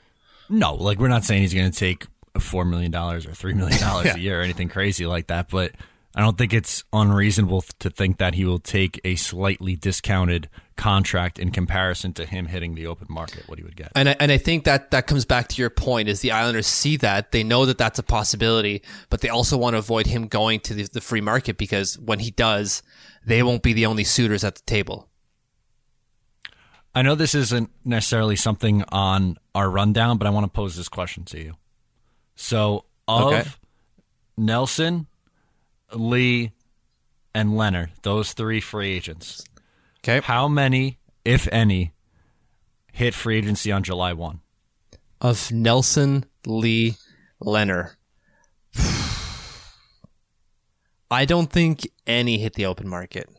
No, 0.47 0.75
like 0.75 0.97
we're 0.97 1.09
not 1.09 1.25
saying 1.25 1.41
he's 1.41 1.53
going 1.53 1.69
to 1.69 1.77
take 1.77 2.07
four 2.39 2.63
million 2.63 2.89
dollars 2.89 3.25
or 3.25 3.33
three 3.33 3.53
million 3.53 3.79
dollars 3.81 4.05
Yeah. 4.05 4.13
a 4.15 4.19
year 4.19 4.39
or 4.39 4.43
anything 4.43 4.69
crazy 4.69 5.05
like 5.05 5.27
that. 5.27 5.49
But 5.49 5.73
I 6.15 6.21
don't 6.21 6.37
think 6.37 6.53
it's 6.53 6.85
unreasonable 6.93 7.65
to 7.79 7.89
think 7.89 8.17
that 8.17 8.35
he 8.35 8.45
will 8.45 8.59
take 8.59 9.01
a 9.03 9.15
slightly 9.15 9.75
discounted 9.75 10.49
contract 10.75 11.39
in 11.39 11.51
comparison 11.51 12.13
to 12.13 12.25
him 12.25 12.48
hitting 12.48 12.75
the 12.75 12.88
open 12.88 13.08
market. 13.10 13.48
What 13.48 13.60
he 13.60 13.63
would 13.63 13.75
get. 13.75 13.92
And 13.96 14.10
I, 14.10 14.15
and 14.20 14.32
I 14.32 14.38
think 14.38 14.63
that 14.65 14.92
that 14.92 15.08
comes 15.08 15.25
back 15.25 15.48
to 15.50 15.62
your 15.62 15.70
point 15.70 16.10
is 16.10 16.22
the 16.22 16.32
Islanders 16.32 16.68
see 16.68 16.98
that 16.98 17.32
they 17.32 17.44
know 17.44 17.65
that 17.65 17.77
that's 17.77 18.00
a 18.00 18.03
possibility, 18.03 18.82
but 19.10 19.22
they 19.22 19.30
also 19.30 19.58
want 19.58 19.74
to 19.75 19.77
avoid 19.77 20.08
him 20.08 20.27
going 20.27 20.60
to 20.62 20.74
the, 20.74 20.84
the 20.84 21.01
free 21.01 21.22
market 21.22 21.58
because 21.58 21.98
when 22.00 22.20
he 22.20 22.32
does, 22.32 22.84
they 23.25 23.44
won't 23.44 23.63
be 23.63 23.74
the 23.74 23.86
only 23.86 24.03
suitors 24.03 24.44
at 24.44 24.56
the 24.56 24.62
table. 24.63 25.10
I 26.96 27.01
know 27.01 27.15
this 27.15 27.34
isn't 27.34 27.72
necessarily 27.84 28.36
something 28.36 28.84
on 28.89 29.38
our 29.56 29.70
rundown, 29.70 30.18
but 30.18 30.27
I 30.27 30.30
want 30.30 30.44
to 30.46 30.50
pose 30.50 30.75
this 30.75 30.89
question 30.89 31.24
to 31.25 31.39
you. 31.39 31.56
So, 32.36 32.86
of 33.08 33.34
Okay. 33.34 33.44
Nelson, 34.38 35.08
Lee, 35.94 36.51
and 37.34 37.51
Lehner, 37.51 37.89
those 38.03 38.34
three 38.34 38.60
free 38.60 38.94
agents, 38.94 39.44
Okay. 40.05 40.19
how 40.25 40.48
many, 40.48 41.00
if 41.24 41.48
any, 41.51 41.93
hit 42.91 43.13
free 43.13 43.38
agency 43.38 43.72
on 43.72 43.83
July 43.83 44.12
1? 44.13 44.41
Of 45.22 45.51
Nelson, 45.51 46.25
Lee, 46.45 46.95
Lehner. 47.41 47.91
I 51.10 51.25
don't 51.25 51.50
think 51.50 51.88
any 52.05 52.38
hit 52.39 52.55
the 52.55 52.65
open 52.65 52.89
market, 52.89 53.29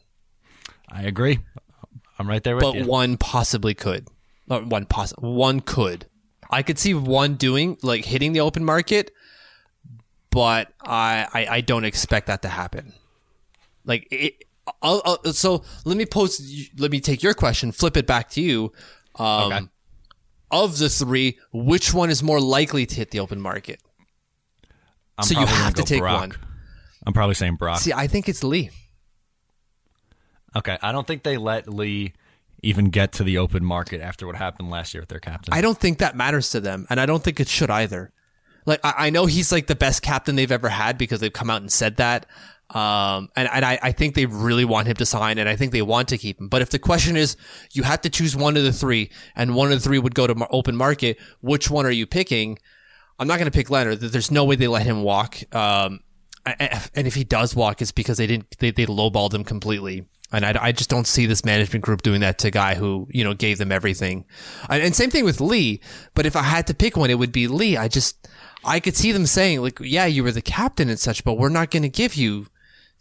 I 0.88 1.02
agree. 1.02 1.40
I'm 2.18 2.28
right 2.28 2.42
there 2.42 2.54
with 2.54 2.62
but 2.62 2.74
you. 2.74 2.80
But 2.82 2.88
one 2.88 3.16
possibly 3.16 3.74
could. 3.74 4.08
Uh, 4.48 4.60
one 4.60 4.86
poss- 4.86 5.12
one 5.18 5.60
could. 5.60 6.06
I 6.50 6.62
could 6.62 6.78
see 6.78 6.94
one 6.94 7.34
doing 7.34 7.76
like 7.82 8.04
hitting 8.04 8.32
the 8.32 8.40
open 8.40 8.64
market, 8.64 9.10
but 10.30 10.72
I 10.80 11.26
I, 11.34 11.46
I 11.56 11.60
don't 11.62 11.84
expect 11.84 12.28
that 12.28 12.42
to 12.42 12.48
happen. 12.48 12.92
Like 13.84 14.06
it. 14.10 14.44
I'll, 14.82 15.02
I'll, 15.04 15.32
so 15.32 15.64
let 15.84 15.96
me 15.96 16.06
pose. 16.06 16.40
Let 16.78 16.90
me 16.90 17.00
take 17.00 17.22
your 17.22 17.34
question. 17.34 17.72
Flip 17.72 17.96
it 17.96 18.06
back 18.06 18.30
to 18.30 18.40
you. 18.40 18.72
Um, 19.16 19.52
Okay. 19.52 19.60
Of 20.50 20.78
the 20.78 20.88
three, 20.88 21.38
which 21.52 21.92
one 21.92 22.10
is 22.10 22.22
more 22.22 22.40
likely 22.40 22.86
to 22.86 22.94
hit 22.94 23.10
the 23.10 23.18
open 23.18 23.40
market? 23.40 23.80
I'm 25.18 25.24
so 25.24 25.40
you 25.40 25.46
have 25.46 25.74
to 25.74 25.82
take 25.82 26.00
Brock. 26.00 26.20
one. 26.20 26.32
I'm 27.04 27.12
probably 27.12 27.34
saying 27.34 27.56
Brock. 27.56 27.80
See, 27.80 27.92
I 27.92 28.06
think 28.06 28.28
it's 28.28 28.44
Lee. 28.44 28.70
Okay, 30.54 30.78
I 30.80 30.92
don't 30.92 31.06
think 31.06 31.24
they 31.24 31.36
let 31.36 31.68
Lee 31.68 32.12
even 32.62 32.90
get 32.90 33.12
to 33.12 33.24
the 33.24 33.38
open 33.38 33.64
market 33.64 34.00
after 34.00 34.26
what 34.26 34.36
happened 34.36 34.70
last 34.70 34.94
year 34.94 35.02
with 35.02 35.08
their 35.08 35.18
captain. 35.18 35.52
I 35.52 35.60
don't 35.60 35.78
think 35.78 35.98
that 35.98 36.16
matters 36.16 36.50
to 36.50 36.60
them, 36.60 36.86
and 36.88 37.00
I 37.00 37.06
don't 37.06 37.22
think 37.22 37.40
it 37.40 37.48
should 37.48 37.70
either. 37.70 38.12
Like 38.64 38.80
I, 38.84 39.06
I 39.06 39.10
know 39.10 39.26
he's 39.26 39.50
like 39.50 39.66
the 39.66 39.74
best 39.74 40.02
captain 40.02 40.36
they've 40.36 40.52
ever 40.52 40.68
had 40.68 40.96
because 40.98 41.20
they've 41.20 41.32
come 41.32 41.50
out 41.50 41.62
and 41.62 41.72
said 41.72 41.96
that. 41.96 42.26
Um, 42.70 43.28
and, 43.36 43.48
and 43.52 43.64
I, 43.64 43.78
I 43.82 43.92
think 43.92 44.14
they 44.14 44.26
really 44.26 44.64
want 44.64 44.88
him 44.88 44.96
to 44.96 45.06
sign, 45.06 45.38
and 45.38 45.48
I 45.48 45.56
think 45.56 45.72
they 45.72 45.82
want 45.82 46.08
to 46.08 46.18
keep 46.18 46.40
him. 46.40 46.48
But 46.48 46.62
if 46.62 46.70
the 46.70 46.78
question 46.78 47.16
is, 47.16 47.36
you 47.72 47.82
have 47.82 48.00
to 48.02 48.10
choose 48.10 48.34
one 48.34 48.56
of 48.56 48.64
the 48.64 48.72
three, 48.72 49.10
and 49.36 49.54
one 49.54 49.70
of 49.70 49.78
the 49.78 49.84
three 49.84 49.98
would 49.98 50.14
go 50.14 50.26
to 50.26 50.34
mar- 50.34 50.48
open 50.50 50.74
market, 50.74 51.18
which 51.40 51.70
one 51.70 51.86
are 51.86 51.90
you 51.90 52.06
picking? 52.06 52.58
I'm 53.18 53.28
not 53.28 53.38
going 53.38 53.50
to 53.50 53.56
pick 53.56 53.68
Lehner. 53.68 53.98
There's 53.98 54.30
no 54.30 54.44
way 54.44 54.56
they 54.56 54.66
let 54.66 54.84
him 54.84 55.02
walk. 55.02 55.36
Um, 55.54 56.00
and 56.46 57.06
if 57.06 57.14
he 57.14 57.24
does 57.24 57.54
walk, 57.54 57.80
it's 57.80 57.92
because 57.92 58.18
they 58.18 58.26
didn't 58.26 58.58
they, 58.58 58.70
they 58.70 58.86
lowballed 58.86 59.32
him 59.32 59.44
completely. 59.44 60.06
And 60.32 60.44
I, 60.44 60.54
I 60.60 60.72
just 60.72 60.90
don't 60.90 61.06
see 61.06 61.26
this 61.26 61.44
management 61.44 61.84
group 61.84 62.02
doing 62.02 62.20
that 62.20 62.38
to 62.38 62.48
a 62.48 62.50
guy 62.50 62.74
who 62.74 63.06
you 63.10 63.24
know 63.24 63.34
gave 63.34 63.58
them 63.58 63.72
everything. 63.72 64.26
And, 64.68 64.82
and 64.82 64.94
same 64.94 65.10
thing 65.10 65.24
with 65.24 65.40
Lee. 65.40 65.80
But 66.14 66.26
if 66.26 66.36
I 66.36 66.42
had 66.42 66.66
to 66.66 66.74
pick 66.74 66.96
one, 66.96 67.10
it 67.10 67.18
would 67.18 67.32
be 67.32 67.46
Lee. 67.46 67.76
I 67.76 67.88
just 67.88 68.28
I 68.64 68.80
could 68.80 68.96
see 68.96 69.12
them 69.12 69.26
saying 69.26 69.62
like, 69.62 69.78
yeah, 69.80 70.06
you 70.06 70.22
were 70.22 70.32
the 70.32 70.42
captain 70.42 70.90
and 70.90 70.98
such, 70.98 71.24
but 71.24 71.38
we're 71.38 71.48
not 71.48 71.70
going 71.70 71.82
to 71.82 71.88
give 71.88 72.14
you 72.14 72.46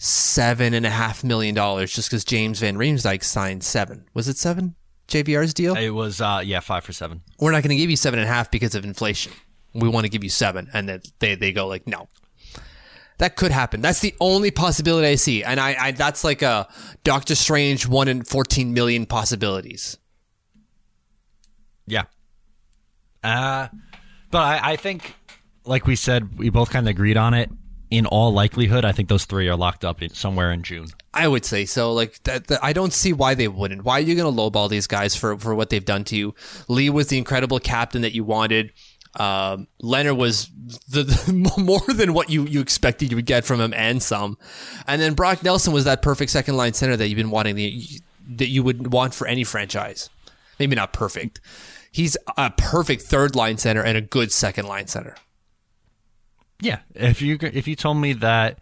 seven 0.03 0.73
and 0.73 0.85
a 0.85 0.89
half 0.89 1.23
million 1.23 1.55
dollars 1.55 1.93
just 1.93 2.09
because 2.09 2.25
James 2.25 2.59
Van 2.59 2.75
Riemsdyk 2.75 3.23
signed 3.23 3.63
seven. 3.63 4.05
Was 4.13 4.27
it 4.27 4.37
seven? 4.37 4.75
JVR's 5.07 5.53
deal. 5.53 5.75
It 5.75 5.91
was 5.91 6.19
uh, 6.19 6.41
yeah, 6.43 6.59
five 6.59 6.83
for 6.83 6.91
seven. 6.91 7.21
we're 7.39 7.51
not 7.51 7.63
going 7.63 7.69
to 7.69 7.77
give 7.77 7.89
you 7.89 7.95
seven 7.95 8.19
and 8.19 8.27
a 8.27 8.31
half 8.31 8.51
because 8.51 8.75
of 8.75 8.83
inflation. 8.83 9.31
We 9.73 9.87
want 9.87 10.03
to 10.03 10.09
give 10.09 10.23
you 10.23 10.29
seven, 10.29 10.69
and 10.73 10.89
then 10.89 11.01
they 11.19 11.35
they 11.35 11.53
go 11.53 11.67
like, 11.67 11.87
no. 11.87 12.09
That 13.19 13.35
could 13.37 13.51
happen. 13.51 13.79
That's 13.79 14.01
the 14.01 14.13
only 14.19 14.51
possibility 14.51 15.07
I 15.07 15.15
see, 15.15 15.43
and 15.43 15.59
I, 15.59 15.75
I 15.79 15.91
that's 15.91 16.23
like 16.23 16.41
a 16.41 16.67
Doctor 17.03 17.35
Strange 17.35 17.87
one 17.87 18.07
in 18.07 18.23
fourteen 18.23 18.73
million 18.73 19.05
possibilities. 19.05 19.97
Yeah. 21.85 22.03
Uh, 23.23 23.69
but 24.31 24.41
I, 24.41 24.73
I 24.73 24.75
think, 24.75 25.15
like 25.63 25.85
we 25.87 25.95
said, 25.95 26.37
we 26.37 26.49
both 26.49 26.71
kind 26.71 26.85
of 26.85 26.91
agreed 26.91 27.17
on 27.17 27.33
it. 27.33 27.49
In 27.93 28.07
all 28.07 28.33
likelihood, 28.33 28.85
I 28.85 28.91
think 28.91 29.07
those 29.07 29.25
three 29.25 29.47
are 29.47 29.55
locked 29.55 29.85
up 29.85 30.01
in, 30.01 30.09
somewhere 30.09 30.51
in 30.51 30.63
June. 30.63 30.87
I 31.13 31.27
would 31.27 31.45
say 31.45 31.65
so. 31.65 31.93
Like 31.93 32.21
that, 32.23 32.47
that- 32.47 32.63
I 32.63 32.73
don't 32.73 32.91
see 32.91 33.13
why 33.13 33.35
they 33.35 33.47
wouldn't. 33.47 33.83
Why 33.83 33.99
are 33.99 34.01
you 34.01 34.15
going 34.15 34.35
to 34.35 34.41
lowball 34.41 34.67
these 34.67 34.87
guys 34.87 35.15
for 35.15 35.37
for 35.37 35.53
what 35.53 35.69
they've 35.69 35.85
done 35.85 36.03
to 36.05 36.15
you? 36.15 36.33
Lee 36.67 36.89
was 36.89 37.07
the 37.07 37.19
incredible 37.19 37.59
captain 37.59 38.01
that 38.01 38.13
you 38.13 38.23
wanted. 38.23 38.71
Um, 39.19 39.67
Lehner 39.83 40.17
was 40.17 40.49
the, 40.89 41.03
the 41.03 41.53
more 41.61 41.85
than 41.87 42.13
what 42.13 42.31
you 42.31 42.45
you 42.45 42.61
expected 42.61 43.11
you 43.11 43.15
would 43.15 43.27
get 43.27 43.45
from 43.45 43.61
him 43.61 43.73
and 43.75 44.01
some. 44.01 44.39
And 44.87 44.99
then 44.99 45.13
Brock 45.13 45.43
Nelson 45.43 45.71
was 45.71 45.85
that 45.85 46.01
perfect 46.01 46.31
second 46.31 46.57
line 46.57 46.73
center 46.73 46.97
that 46.97 47.07
you've 47.07 47.17
been 47.17 47.29
wanting 47.29 47.53
the, 47.55 47.79
that 48.37 48.47
you 48.47 48.63
would 48.63 48.91
want 48.91 49.13
for 49.13 49.27
any 49.27 49.43
franchise. 49.43 50.09
Maybe 50.59 50.75
not 50.75 50.93
perfect. 50.93 51.39
He's 51.91 52.17
a 52.37 52.49
perfect 52.49 53.03
third 53.03 53.35
line 53.35 53.59
center 53.59 53.83
and 53.83 53.95
a 53.95 54.01
good 54.01 54.31
second 54.31 54.65
line 54.65 54.87
center. 54.87 55.15
Yeah. 56.63 56.79
If 56.95 57.21
you 57.21 57.37
if 57.41 57.67
you 57.67 57.75
told 57.75 57.97
me 57.97 58.13
that 58.13 58.59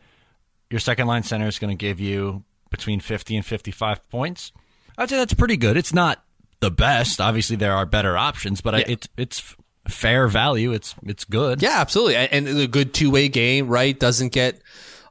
your 0.70 0.80
second 0.80 1.08
line 1.08 1.24
center 1.24 1.48
is 1.48 1.60
going 1.60 1.70
to 1.76 1.80
give 1.80 2.00
you 2.00 2.44
between 2.70 3.00
50 3.00 3.36
and 3.36 3.46
55 3.46 4.10
points. 4.10 4.52
I'd 4.98 5.10
say 5.10 5.18
that's 5.18 5.34
pretty 5.34 5.58
good. 5.58 5.76
It's 5.78 5.94
not 5.94 6.24
the 6.62 6.72
best. 6.72 7.20
Obviously, 7.22 7.56
there 7.58 7.74
are 7.74 7.86
better 7.86 8.18
options, 8.18 8.62
but 8.62 8.76
I, 8.76 8.78
Yeah. 8.80 8.86
it's 8.90 9.08
it's 9.18 9.56
fair 9.88 10.28
value. 10.28 10.72
It's 10.74 10.96
it's 11.06 11.26
good. 11.26 11.62
Yeah, 11.62 11.80
absolutely. 11.80 12.16
And 12.16 12.48
and 12.48 12.60
a 12.60 12.68
good 12.68 12.94
two 12.94 13.12
way 13.12 13.28
game, 13.30 13.68
right? 13.68 13.98
Doesn't 14.00 14.30
get. 14.34 14.62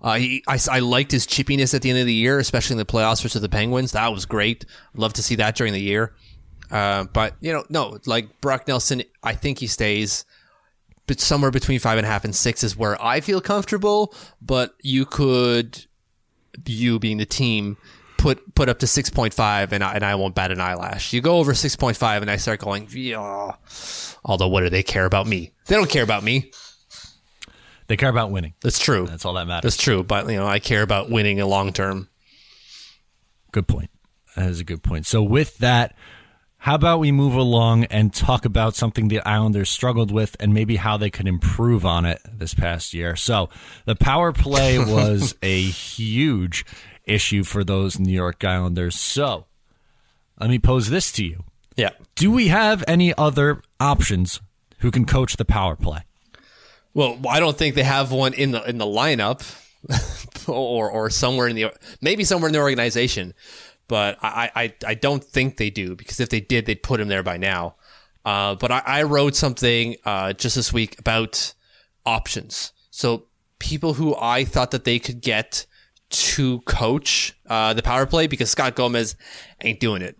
Uh, 0.03 0.15
he, 0.15 0.43
I, 0.49 0.59
I 0.71 0.79
liked 0.79 1.13
his 1.13 1.27
chippiness 1.27 1.75
at 1.75 1.83
the 1.83 1.91
end 1.91 1.99
of 1.99 2.07
the 2.07 2.15
year, 2.15 2.39
especially 2.39 2.73
in 2.75 2.79
the 2.79 2.87
playoffs 2.87 3.21
versus 3.23 3.43
the 3.43 3.51
Penguins. 3.51 3.93
That 3.93 4.11
was 4.15 4.25
great. 4.25 4.65
Love 4.95 5.13
to 5.15 5.23
see 5.23 5.35
that 5.37 5.57
during 5.57 5.75
the 5.75 5.81
year. 5.81 6.15
Uh, 6.71 7.05
but 7.05 7.35
you 7.41 7.53
know, 7.53 7.65
no, 7.69 7.99
like 8.07 8.41
Brock 8.41 8.67
Nelson, 8.67 9.03
I 9.23 9.35
think 9.35 9.59
he 9.59 9.67
stays. 9.67 10.25
But 11.11 11.19
somewhere 11.19 11.51
between 11.51 11.81
five 11.81 11.99
and 11.99 12.07
a 12.07 12.09
half 12.09 12.25
and 12.25 12.33
six 12.33 12.63
is 12.63 12.77
where 12.77 12.97
I 13.03 13.21
feel 13.21 13.41
comfortable. 13.41 14.15
But 14.41 14.77
you 14.81 15.05
could, 15.05 15.85
you 16.65 17.01
being 17.01 17.17
the 17.17 17.27
team, 17.27 17.79
put 18.17 18.55
put 18.55 18.69
up 18.69 18.79
to 18.79 18.87
six 18.87 19.11
point 19.11 19.35
five, 19.35 19.73
and 19.73 19.83
I, 19.83 19.95
and 19.95 20.05
I 20.05 20.15
won't 20.15 20.37
bat 20.37 20.53
an 20.53 20.61
eyelash. 20.61 21.13
You 21.13 21.21
go 21.21 21.39
over 21.39 21.53
six 21.53 21.75
point 21.75 21.97
five, 21.97 22.23
and 22.23 22.31
I 22.31 22.37
start 22.37 22.61
going, 22.61 22.87
yeah. 22.93 23.57
Although, 24.25 24.47
what 24.47 24.61
do 24.61 24.71
they 24.71 24.85
care 24.85 25.05
about 25.05 25.27
me? 25.27 25.51
They 25.67 25.75
don't 25.75 25.91
care 25.91 26.05
about 26.05 26.23
me. 26.23 26.53
They 27.89 27.97
care 27.97 28.09
about 28.09 28.31
winning. 28.31 28.55
That's 28.63 28.79
true. 28.79 29.09
That's 29.09 29.25
all 29.25 29.35
that 29.35 29.49
matters. 29.49 29.75
That's 29.75 29.83
true. 29.83 30.05
But 30.05 30.29
you 30.29 30.37
know, 30.37 30.47
I 30.47 30.61
care 30.61 30.83
about 30.83 31.11
winning 31.11 31.41
a 31.41 31.47
long 31.49 31.73
term. 31.73 32.09
Good 33.51 33.67
point. 33.67 33.91
That 34.37 34.49
is 34.49 34.61
a 34.61 34.65
good 34.65 34.85
point. 34.85 35.07
So 35.07 35.25
with 35.25 35.59
that, 35.59 35.97
how 36.61 36.75
about 36.75 37.01
we 37.01 37.11
move 37.11 37.35
along 37.35 37.85
and 37.85 38.13
talk 38.13 38.45
about 38.45 38.75
something 38.75 39.09
the 39.09 39.21
Islanders 39.27 39.71
struggled 39.71 40.13
with 40.13 40.37
and 40.39 40.53
maybe 40.53 40.77
how 40.77 40.99
they 40.99 41.09
could 41.09 41.27
improve 41.27 41.87
on 41.87 42.05
it 42.05 42.21
this 42.31 42.53
past 42.53 42.93
year. 42.93 43.17
So 43.17 43.49
the 43.87 43.97
power 43.97 44.31
play 44.31 44.79
was 44.79 45.35
a 45.43 45.63
huge 45.63 46.67
issue 47.05 47.45
for 47.45 47.65
those 47.65 47.99
New 47.99 48.13
York 48.13 48.45
Islanders. 48.45 48.95
So 48.95 49.47
let 50.39 50.51
me 50.51 50.59
pose 50.59 50.91
this 50.91 51.11
to 51.13 51.25
you. 51.25 51.45
Yeah. 51.77 51.91
Do 52.15 52.31
we 52.31 52.49
have 52.49 52.85
any 52.87 53.15
other 53.17 53.63
options 53.81 54.43
who 54.81 54.91
can 54.91 55.07
coach 55.07 55.39
the 55.39 55.47
power 55.47 55.77
play? 55.77 56.01
Well, 56.93 57.19
I 57.27 57.41
don't 57.41 57.57
think 57.57 57.75
they 57.75 57.85
have 57.85 58.13
one 58.13 58.35
in 58.35 58.51
the 58.51 58.63
in 58.69 58.77
the 58.77 58.85
lineup, 58.85 59.43
or 60.49 60.91
or 60.91 61.09
somewhere 61.09 61.47
in 61.47 61.57
the 61.57 61.73
maybe 62.03 62.25
somewhere 62.25 62.49
in 62.49 62.53
the 62.53 62.61
organization, 62.61 63.33
but 63.91 64.19
I 64.23 64.53
I, 64.55 64.75
I 64.87 64.95
don't 64.95 65.23
think 65.23 65.57
they 65.57 65.69
do 65.69 65.97
because 65.97 66.21
if 66.21 66.29
they 66.29 66.41
did, 66.41 66.65
they'd 66.65 66.81
put 66.81 67.01
him 67.01 67.09
there 67.09 67.25
by 67.25 67.37
now. 67.37 67.75
Uh, 68.25 68.55
but 68.55 68.71
I, 68.71 68.83
I 68.87 69.03
wrote 69.03 69.35
something 69.35 69.97
uh, 70.05 70.33
just 70.33 70.55
this 70.55 70.73
week 70.73 70.97
about 71.01 71.55
options. 72.07 72.73
So 72.91 73.27
people 73.59 73.95
who 73.95 74.15
I 74.15 74.45
thought 74.45 74.71
that 74.71 74.85
they 74.85 75.01
could 75.01 75.21
get 75.21 75.67
to 76.11 76.61
coach 76.61 77.37
uh, 77.49 77.75
the 77.75 77.83
power 77.83 78.07
play 78.07 78.29
because 78.29 78.49
Scott 78.49 78.77
Gomez 78.77 79.17
ain't 79.61 79.81
doing 79.81 80.03
it. 80.03 80.17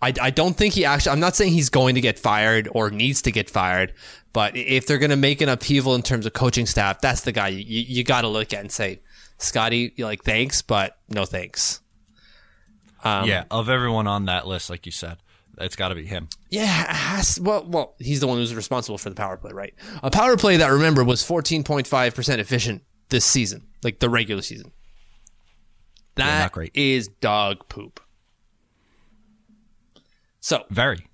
I, 0.00 0.12
I 0.20 0.30
don't 0.30 0.56
think 0.56 0.74
he 0.74 0.84
actually, 0.84 1.12
I'm 1.12 1.20
not 1.20 1.34
saying 1.34 1.52
he's 1.52 1.70
going 1.70 1.96
to 1.96 2.00
get 2.00 2.20
fired 2.20 2.68
or 2.70 2.90
needs 2.90 3.22
to 3.22 3.32
get 3.32 3.50
fired, 3.50 3.94
but 4.32 4.56
if 4.56 4.86
they're 4.86 4.98
going 4.98 5.10
to 5.10 5.16
make 5.16 5.40
an 5.40 5.48
upheaval 5.48 5.96
in 5.96 6.02
terms 6.02 6.24
of 6.24 6.34
coaching 6.34 6.66
staff, 6.66 7.00
that's 7.00 7.22
the 7.22 7.32
guy 7.32 7.48
you, 7.48 7.64
you, 7.64 8.04
got 8.04 8.22
to 8.22 8.28
look 8.28 8.52
at 8.52 8.60
and 8.60 8.70
say, 8.70 9.00
Scotty, 9.38 9.92
like, 9.98 10.22
thanks, 10.22 10.62
but 10.62 10.98
no 11.08 11.24
thanks. 11.24 11.81
Um, 13.02 13.28
yeah, 13.28 13.44
of 13.50 13.68
everyone 13.68 14.06
on 14.06 14.26
that 14.26 14.46
list, 14.46 14.70
like 14.70 14.86
you 14.86 14.92
said, 14.92 15.18
it's 15.58 15.76
got 15.76 15.88
to 15.88 15.94
be 15.94 16.06
him. 16.06 16.28
Yeah, 16.50 16.66
has, 16.66 17.40
well, 17.40 17.64
well, 17.66 17.94
he's 17.98 18.20
the 18.20 18.26
one 18.26 18.38
who's 18.38 18.54
responsible 18.54 18.98
for 18.98 19.08
the 19.10 19.16
power 19.16 19.36
play, 19.36 19.52
right? 19.52 19.74
A 20.02 20.10
power 20.10 20.36
play 20.36 20.56
that, 20.56 20.68
remember, 20.68 21.04
was 21.04 21.22
14.5% 21.22 22.38
efficient 22.38 22.82
this 23.08 23.24
season, 23.24 23.66
like 23.82 23.98
the 23.98 24.08
regular 24.08 24.42
season. 24.42 24.72
That 26.14 26.52
great. 26.52 26.72
is 26.74 27.08
dog 27.08 27.68
poop. 27.68 28.00
So, 30.40 30.64
Very. 30.70 31.06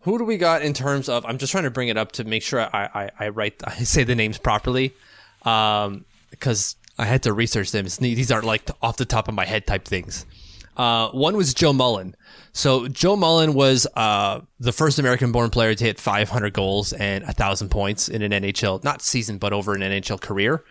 who 0.00 0.18
do 0.18 0.24
we 0.24 0.36
got 0.36 0.62
in 0.62 0.74
terms 0.74 1.08
of? 1.08 1.24
I'm 1.24 1.38
just 1.38 1.52
trying 1.52 1.64
to 1.64 1.70
bring 1.70 1.88
it 1.88 1.96
up 1.96 2.12
to 2.12 2.24
make 2.24 2.42
sure 2.42 2.60
I 2.60 2.90
I, 2.94 3.10
I 3.18 3.28
write 3.28 3.62
I 3.64 3.84
say 3.84 4.04
the 4.04 4.14
names 4.14 4.38
properly, 4.38 4.94
um, 5.42 6.04
because 6.30 6.76
I 6.98 7.04
had 7.06 7.22
to 7.22 7.32
research 7.32 7.70
them. 7.70 7.86
It's, 7.86 7.96
these 7.96 8.30
aren't 8.30 8.44
like 8.44 8.68
off 8.82 8.96
the 8.96 9.04
top 9.04 9.28
of 9.28 9.34
my 9.34 9.44
head 9.46 9.66
type 9.66 9.86
things. 9.86 10.26
Uh, 10.76 11.10
one 11.10 11.36
was 11.36 11.54
Joe 11.54 11.72
Mullen. 11.72 12.16
So 12.52 12.88
Joe 12.88 13.16
Mullen 13.16 13.54
was 13.54 13.86
uh, 13.94 14.40
the 14.58 14.72
first 14.72 14.98
American-born 14.98 15.50
player 15.50 15.74
to 15.74 15.84
hit 15.84 16.00
500 16.00 16.52
goals 16.52 16.92
and 16.92 17.24
1,000 17.24 17.68
points 17.70 18.08
in 18.08 18.22
an 18.22 18.32
NHL, 18.32 18.82
not 18.84 19.02
season, 19.02 19.38
but 19.38 19.52
over 19.52 19.74
an 19.74 19.80
NHL 19.80 20.20
career. 20.20 20.64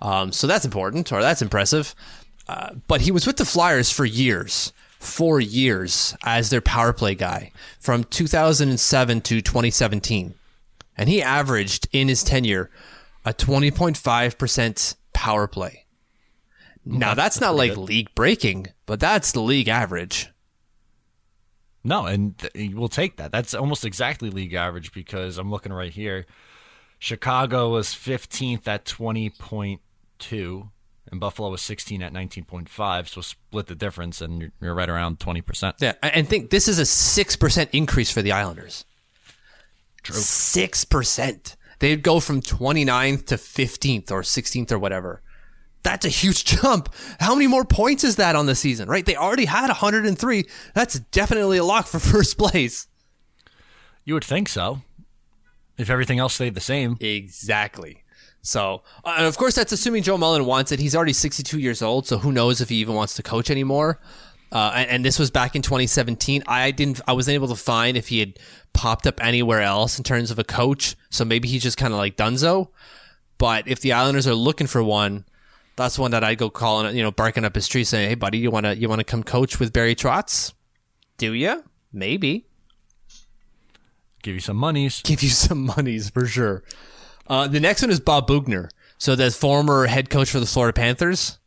Um, 0.00 0.32
so 0.32 0.46
that's 0.46 0.64
important, 0.64 1.12
or 1.12 1.22
that's 1.22 1.42
impressive. 1.42 1.94
Uh, 2.48 2.74
but 2.88 3.00
he 3.00 3.10
was 3.10 3.26
with 3.26 3.36
the 3.36 3.44
Flyers 3.44 3.90
for 3.90 4.04
years, 4.04 4.72
four 4.98 5.40
years 5.40 6.16
as 6.24 6.50
their 6.50 6.60
power 6.60 6.92
play 6.92 7.14
guy 7.14 7.50
from 7.80 8.04
2007 8.04 9.20
to 9.22 9.40
2017. 9.40 10.34
And 10.96 11.08
he 11.08 11.22
averaged 11.22 11.88
in 11.92 12.08
his 12.08 12.22
tenure 12.22 12.70
a 13.24 13.32
20.5% 13.32 14.94
power 15.12 15.46
play. 15.46 15.83
Now, 16.84 17.14
that's 17.14 17.40
not 17.40 17.54
like 17.56 17.76
league 17.76 18.14
breaking, 18.14 18.66
but 18.86 19.00
that's 19.00 19.32
the 19.32 19.40
league 19.40 19.68
average. 19.68 20.28
No, 21.82 22.06
and 22.06 22.36
th- 22.38 22.74
we'll 22.74 22.88
take 22.88 23.16
that. 23.16 23.32
That's 23.32 23.54
almost 23.54 23.84
exactly 23.84 24.30
league 24.30 24.54
average 24.54 24.92
because 24.92 25.38
I'm 25.38 25.50
looking 25.50 25.72
right 25.72 25.92
here. 25.92 26.26
Chicago 26.98 27.70
was 27.70 27.88
15th 27.88 28.66
at 28.66 28.86
20.2, 28.86 30.68
and 31.10 31.20
Buffalo 31.20 31.50
was 31.50 31.60
16 31.60 32.02
at 32.02 32.12
19.5. 32.12 33.08
So 33.08 33.20
split 33.20 33.66
the 33.66 33.74
difference, 33.74 34.22
and 34.22 34.40
you're, 34.40 34.52
you're 34.60 34.74
right 34.74 34.88
around 34.88 35.18
20%. 35.18 35.74
Yeah, 35.80 35.92
and 36.02 36.26
think 36.28 36.48
this 36.48 36.68
is 36.68 36.78
a 36.78 36.82
6% 36.82 37.68
increase 37.72 38.10
for 38.10 38.22
the 38.22 38.32
Islanders. 38.32 38.86
True. 40.02 40.16
6%. 40.16 41.56
They'd 41.78 42.02
go 42.02 42.20
from 42.20 42.40
29th 42.40 43.26
to 43.26 43.34
15th 43.36 44.10
or 44.10 44.22
16th 44.22 44.72
or 44.72 44.78
whatever. 44.78 45.22
That's 45.84 46.04
a 46.04 46.08
huge 46.08 46.44
jump. 46.60 46.92
How 47.20 47.34
many 47.34 47.46
more 47.46 47.64
points 47.64 48.02
is 48.02 48.16
that 48.16 48.34
on 48.34 48.46
the 48.46 48.56
season, 48.56 48.88
right? 48.88 49.06
They 49.06 49.14
already 49.14 49.44
had 49.44 49.68
103. 49.68 50.44
That's 50.74 50.98
definitely 50.98 51.58
a 51.58 51.64
lock 51.64 51.86
for 51.86 51.98
first 52.00 52.36
place. 52.36 52.88
You 54.04 54.14
would 54.14 54.24
think 54.24 54.48
so. 54.48 54.82
If 55.78 55.90
everything 55.90 56.18
else 56.18 56.34
stayed 56.34 56.54
the 56.54 56.60
same. 56.60 56.96
Exactly. 57.00 58.02
So, 58.42 58.82
uh, 59.04 59.14
and 59.16 59.26
of 59.26 59.36
course, 59.38 59.54
that's 59.54 59.72
assuming 59.72 60.02
Joe 60.02 60.18
Mullen 60.18 60.44
wants 60.44 60.70
it. 60.70 60.78
He's 60.78 60.94
already 60.94 61.14
62 61.14 61.58
years 61.58 61.80
old, 61.80 62.06
so 62.06 62.18
who 62.18 62.30
knows 62.30 62.60
if 62.60 62.68
he 62.68 62.76
even 62.76 62.94
wants 62.94 63.14
to 63.14 63.22
coach 63.22 63.50
anymore. 63.50 64.00
Uh, 64.52 64.72
and, 64.74 64.90
and 64.90 65.04
this 65.04 65.18
was 65.18 65.30
back 65.30 65.56
in 65.56 65.62
2017. 65.62 66.44
I 66.46 66.70
didn't, 66.70 67.00
I 67.08 67.12
wasn't 67.14 67.34
able 67.34 67.48
to 67.48 67.56
find 67.56 67.96
if 67.96 68.08
he 68.08 68.20
had 68.20 68.38
popped 68.72 69.06
up 69.06 69.22
anywhere 69.24 69.62
else 69.62 69.98
in 69.98 70.04
terms 70.04 70.30
of 70.30 70.38
a 70.38 70.44
coach. 70.44 70.94
So 71.10 71.24
maybe 71.24 71.48
he's 71.48 71.62
just 71.62 71.78
kind 71.78 71.92
of 71.92 71.98
like 71.98 72.16
Dunzo. 72.16 72.68
But 73.38 73.66
if 73.66 73.80
the 73.80 73.92
Islanders 73.92 74.28
are 74.28 74.34
looking 74.34 74.66
for 74.66 74.82
one, 74.82 75.24
that's 75.76 75.98
one 75.98 76.10
that 76.12 76.24
I'd 76.24 76.38
go 76.38 76.50
calling, 76.50 76.96
you 76.96 77.02
know, 77.02 77.10
barking 77.10 77.44
up 77.44 77.54
his 77.54 77.68
tree 77.68 77.84
saying, 77.84 78.08
"Hey, 78.08 78.14
buddy, 78.14 78.38
you 78.38 78.50
want 78.50 78.66
to, 78.66 78.76
you 78.76 78.88
want 78.88 79.00
to 79.00 79.04
come 79.04 79.22
coach 79.22 79.58
with 79.58 79.72
Barry 79.72 79.94
Trotz? 79.94 80.52
Do 81.18 81.32
you? 81.32 81.64
Maybe." 81.92 82.46
Give 84.22 84.34
you 84.34 84.40
some 84.40 84.56
monies. 84.56 85.02
give 85.02 85.22
you 85.22 85.28
some 85.28 85.66
monies 85.66 86.10
for 86.10 86.26
sure. 86.26 86.64
Uh, 87.26 87.46
the 87.46 87.60
next 87.60 87.82
one 87.82 87.90
is 87.90 88.00
Bob 88.00 88.26
Boughner. 88.26 88.70
So 88.98 89.14
the 89.14 89.30
former 89.30 89.86
head 89.86 90.08
coach 90.08 90.30
for 90.30 90.40
the 90.40 90.46
Florida 90.46 90.72
Panthers. 90.72 91.38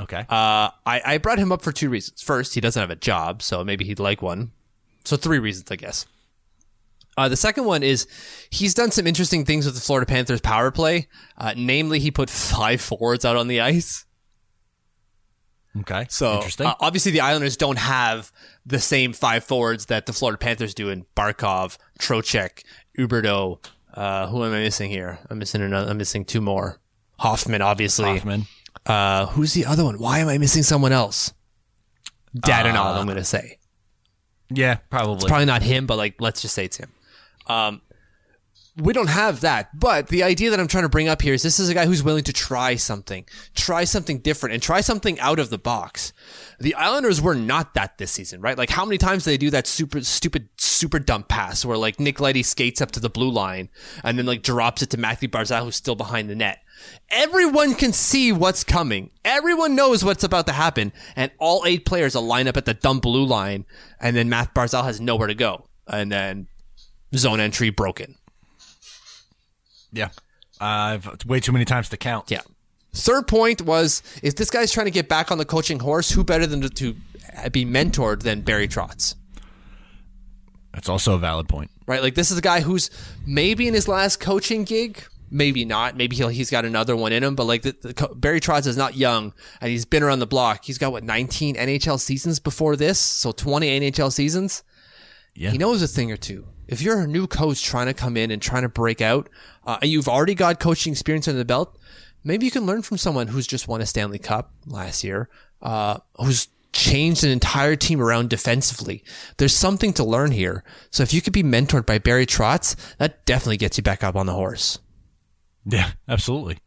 Okay. 0.00 0.20
Uh, 0.28 0.68
I, 0.84 1.00
I 1.04 1.18
brought 1.18 1.38
him 1.38 1.52
up 1.52 1.62
for 1.62 1.72
two 1.72 1.88
reasons. 1.88 2.20
First, 2.20 2.54
he 2.54 2.60
doesn't 2.60 2.80
have 2.80 2.90
a 2.90 2.96
job, 2.96 3.42
so 3.42 3.64
maybe 3.64 3.84
he'd 3.84 4.00
like 4.00 4.20
one. 4.20 4.50
So 5.04 5.16
three 5.16 5.38
reasons, 5.38 5.70
I 5.70 5.76
guess. 5.76 6.06
Uh, 7.16 7.28
the 7.28 7.36
second 7.36 7.64
one 7.64 7.82
is 7.82 8.06
he's 8.50 8.74
done 8.74 8.90
some 8.90 9.06
interesting 9.06 9.44
things 9.44 9.66
with 9.66 9.74
the 9.74 9.80
Florida 9.80 10.06
Panthers 10.06 10.40
power 10.40 10.70
play. 10.70 11.08
Uh, 11.38 11.54
namely, 11.56 11.98
he 12.00 12.10
put 12.10 12.28
five 12.28 12.80
forwards 12.80 13.24
out 13.24 13.36
on 13.36 13.46
the 13.48 13.60
ice. 13.60 14.04
okay. 15.80 16.06
So 16.08 16.34
Interesting. 16.36 16.66
uh, 16.66 16.74
obviously, 16.80 17.12
the 17.12 17.20
Islanders 17.20 17.56
don't 17.56 17.78
have 17.78 18.32
the 18.66 18.80
same 18.80 19.12
five 19.12 19.44
forwards 19.44 19.86
that 19.86 20.06
the 20.06 20.12
Florida 20.12 20.38
Panthers 20.38 20.74
do 20.74 20.88
in 20.88 21.06
Barkov, 21.16 21.76
Trocheck, 22.00 22.64
Huberdeau. 22.98 23.64
Uh, 23.92 24.26
who 24.26 24.42
am 24.44 24.52
I 24.52 24.58
missing 24.58 24.90
here? 24.90 25.20
I'm 25.30 25.38
missing 25.38 25.62
another. 25.62 25.88
I'm 25.90 25.98
missing 25.98 26.24
two 26.24 26.40
more. 26.40 26.80
Hoffman, 27.20 27.62
obviously. 27.62 28.06
Hoffman. 28.06 28.46
Uh, 28.84 29.26
who's 29.26 29.52
the 29.54 29.66
other 29.66 29.84
one? 29.84 29.98
Why 30.00 30.18
am 30.18 30.28
I 30.28 30.36
missing 30.38 30.64
someone 30.64 30.90
else? 30.92 31.32
Dadonov, 32.36 32.96
I'm 32.98 33.06
going 33.06 33.16
to 33.18 33.24
say. 33.24 33.58
Yeah, 34.50 34.78
probably. 34.90 35.14
It's 35.16 35.24
Probably 35.26 35.46
not 35.46 35.62
him, 35.62 35.86
but 35.86 35.96
like, 35.96 36.16
let's 36.20 36.42
just 36.42 36.54
say 36.54 36.64
it's 36.64 36.76
him. 36.76 36.90
Um, 37.46 37.82
we 38.76 38.92
don't 38.92 39.08
have 39.08 39.42
that, 39.42 39.78
but 39.78 40.08
the 40.08 40.24
idea 40.24 40.50
that 40.50 40.58
I'm 40.58 40.66
trying 40.66 40.82
to 40.82 40.88
bring 40.88 41.06
up 41.06 41.22
here 41.22 41.32
is 41.32 41.44
this 41.44 41.60
is 41.60 41.68
a 41.68 41.74
guy 41.74 41.86
who's 41.86 42.02
willing 42.02 42.24
to 42.24 42.32
try 42.32 42.74
something, 42.74 43.24
try 43.54 43.84
something 43.84 44.18
different, 44.18 44.52
and 44.52 44.62
try 44.62 44.80
something 44.80 45.18
out 45.20 45.38
of 45.38 45.50
the 45.50 45.58
box. 45.58 46.12
The 46.58 46.74
Islanders 46.74 47.22
were 47.22 47.36
not 47.36 47.74
that 47.74 47.98
this 47.98 48.10
season, 48.10 48.40
right? 48.40 48.58
Like, 48.58 48.70
how 48.70 48.84
many 48.84 48.98
times 48.98 49.24
they 49.24 49.36
do 49.36 49.50
that 49.50 49.68
super 49.68 50.00
stupid, 50.00 50.48
super 50.56 50.98
dump 50.98 51.28
pass 51.28 51.64
where 51.64 51.76
like 51.76 52.00
Nick 52.00 52.18
Leddy 52.18 52.42
skates 52.42 52.80
up 52.80 52.90
to 52.92 53.00
the 53.00 53.08
blue 53.08 53.30
line 53.30 53.68
and 54.02 54.18
then 54.18 54.26
like 54.26 54.42
drops 54.42 54.82
it 54.82 54.90
to 54.90 54.96
Mathew 54.96 55.28
Barzal 55.28 55.64
who's 55.64 55.76
still 55.76 55.94
behind 55.94 56.28
the 56.28 56.34
net. 56.34 56.58
Everyone 57.10 57.74
can 57.74 57.92
see 57.92 58.32
what's 58.32 58.64
coming. 58.64 59.10
Everyone 59.24 59.76
knows 59.76 60.04
what's 60.04 60.24
about 60.24 60.46
to 60.46 60.52
happen. 60.52 60.92
And 61.14 61.30
all 61.38 61.62
eight 61.64 61.86
players 61.86 62.16
will 62.16 62.26
line 62.26 62.48
up 62.48 62.56
at 62.56 62.64
the 62.64 62.74
dumb 62.74 62.98
blue 62.98 63.24
line. 63.24 63.66
And 64.00 64.16
then 64.16 64.28
Matt 64.28 64.52
Barzal 64.52 64.84
has 64.84 65.00
nowhere 65.00 65.28
to 65.28 65.34
go. 65.34 65.68
And 65.86 66.10
then 66.10 66.48
zone 67.16 67.40
entry 67.40 67.70
broken. 67.70 68.16
Yeah. 69.92 70.10
I've 70.60 71.24
way 71.26 71.40
too 71.40 71.52
many 71.52 71.64
times 71.64 71.88
to 71.90 71.96
count. 71.96 72.30
Yeah. 72.30 72.42
Third 72.92 73.26
point 73.26 73.62
was 73.62 74.02
if 74.22 74.36
this 74.36 74.50
guy's 74.50 74.72
trying 74.72 74.86
to 74.86 74.92
get 74.92 75.08
back 75.08 75.32
on 75.32 75.38
the 75.38 75.44
coaching 75.44 75.80
horse, 75.80 76.10
who 76.10 76.22
better 76.22 76.46
than 76.46 76.60
to, 76.60 76.70
to 76.70 76.94
be 77.50 77.64
mentored 77.64 78.22
than 78.22 78.42
Barry 78.42 78.68
Trotz? 78.68 79.16
That's 80.72 80.88
also 80.88 81.14
a 81.14 81.18
valid 81.18 81.48
point. 81.48 81.70
Right? 81.86 82.02
Like 82.02 82.14
this 82.14 82.30
is 82.30 82.38
a 82.38 82.42
guy 82.42 82.60
who's 82.60 82.90
maybe 83.26 83.66
in 83.66 83.74
his 83.74 83.88
last 83.88 84.20
coaching 84.20 84.64
gig, 84.64 85.02
maybe 85.30 85.64
not. 85.64 85.96
Maybe 85.96 86.16
he'll 86.16 86.28
he's 86.28 86.50
got 86.50 86.64
another 86.64 86.96
one 86.96 87.12
in 87.12 87.22
him. 87.22 87.34
But 87.34 87.44
like 87.44 87.62
the, 87.62 87.72
the, 87.72 88.08
Barry 88.14 88.40
Trotz 88.40 88.66
is 88.66 88.76
not 88.76 88.96
young, 88.96 89.34
and 89.60 89.70
he's 89.70 89.84
been 89.84 90.02
around 90.02 90.20
the 90.20 90.26
block. 90.26 90.64
He's 90.64 90.78
got 90.78 90.92
what 90.92 91.04
19 91.04 91.56
NHL 91.56 92.00
seasons 92.00 92.38
before 92.38 92.76
this, 92.76 92.98
so 92.98 93.32
20 93.32 93.80
NHL 93.80 94.12
seasons. 94.12 94.62
Yeah. 95.34 95.50
He 95.50 95.58
knows 95.58 95.82
a 95.82 95.88
thing 95.88 96.12
or 96.12 96.16
two. 96.16 96.46
If 96.66 96.80
you're 96.80 97.00
a 97.00 97.06
new 97.06 97.26
coach 97.26 97.62
trying 97.62 97.86
to 97.86 97.94
come 97.94 98.16
in 98.16 98.30
and 98.30 98.40
trying 98.40 98.62
to 98.62 98.68
break 98.68 99.00
out, 99.00 99.28
uh, 99.66 99.78
and 99.82 99.90
you've 99.90 100.08
already 100.08 100.34
got 100.34 100.60
coaching 100.60 100.92
experience 100.92 101.28
under 101.28 101.38
the 101.38 101.44
belt, 101.44 101.78
maybe 102.22 102.46
you 102.46 102.50
can 102.50 102.66
learn 102.66 102.82
from 102.82 102.98
someone 102.98 103.28
who's 103.28 103.46
just 103.46 103.68
won 103.68 103.80
a 103.80 103.86
Stanley 103.86 104.18
Cup 104.18 104.52
last 104.66 105.04
year, 105.04 105.28
uh, 105.62 105.98
who's 106.16 106.48
changed 106.72 107.22
an 107.24 107.30
entire 107.30 107.76
team 107.76 108.00
around 108.00 108.30
defensively. 108.30 109.04
There's 109.36 109.54
something 109.54 109.92
to 109.94 110.04
learn 110.04 110.32
here. 110.32 110.64
So 110.90 111.02
if 111.02 111.14
you 111.14 111.22
could 111.22 111.32
be 111.32 111.42
mentored 111.42 111.86
by 111.86 111.98
Barry 111.98 112.26
Trotz, 112.26 112.76
that 112.98 113.24
definitely 113.24 113.58
gets 113.58 113.76
you 113.78 113.82
back 113.82 114.02
up 114.02 114.16
on 114.16 114.26
the 114.26 114.32
horse. 114.32 114.80
Yeah, 115.64 115.92
absolutely. 116.08 116.58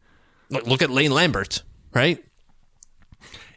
Look, 0.50 0.66
look 0.66 0.82
at 0.82 0.90
Lane 0.90 1.10
Lambert, 1.10 1.62
right? 1.92 2.24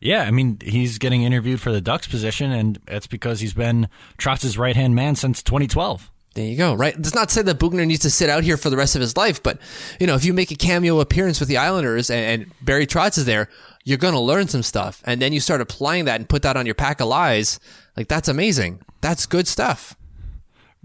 Yeah, 0.01 0.23
I 0.23 0.31
mean, 0.31 0.57
he's 0.61 0.97
getting 0.97 1.23
interviewed 1.23 1.61
for 1.61 1.71
the 1.71 1.79
Ducks 1.79 2.07
position, 2.07 2.51
and 2.51 2.79
that's 2.85 3.07
because 3.07 3.39
he's 3.39 3.53
been 3.53 3.87
Trotz's 4.17 4.57
right 4.57 4.75
hand 4.75 4.95
man 4.95 5.15
since 5.15 5.43
2012. 5.43 6.09
There 6.33 6.45
you 6.45 6.55
go. 6.55 6.73
Right. 6.73 6.99
Does 6.99 7.13
not 7.13 7.29
say 7.29 7.41
that 7.41 7.59
Boughner 7.59 7.85
needs 7.85 8.01
to 8.01 8.09
sit 8.09 8.29
out 8.29 8.43
here 8.43 8.55
for 8.55 8.69
the 8.69 8.77
rest 8.77 8.95
of 8.95 9.01
his 9.01 9.17
life, 9.17 9.43
but 9.43 9.57
you 9.99 10.07
know, 10.07 10.15
if 10.15 10.23
you 10.23 10.33
make 10.33 10.51
a 10.51 10.55
cameo 10.55 10.99
appearance 11.01 11.39
with 11.39 11.49
the 11.49 11.57
Islanders 11.57 12.09
and, 12.09 12.43
and 12.43 12.51
Barry 12.61 12.87
Trotz 12.87 13.17
is 13.17 13.25
there, 13.25 13.49
you're 13.83 13.97
going 13.97 14.13
to 14.13 14.19
learn 14.19 14.47
some 14.47 14.63
stuff, 14.63 15.01
and 15.05 15.21
then 15.21 15.33
you 15.33 15.39
start 15.39 15.59
applying 15.59 16.05
that 16.05 16.19
and 16.19 16.29
put 16.29 16.43
that 16.43 16.55
on 16.55 16.65
your 16.65 16.75
pack 16.75 17.01
of 17.01 17.07
lies. 17.07 17.59
Like 17.97 18.07
that's 18.07 18.29
amazing. 18.29 18.81
That's 19.01 19.25
good 19.25 19.47
stuff. 19.47 19.95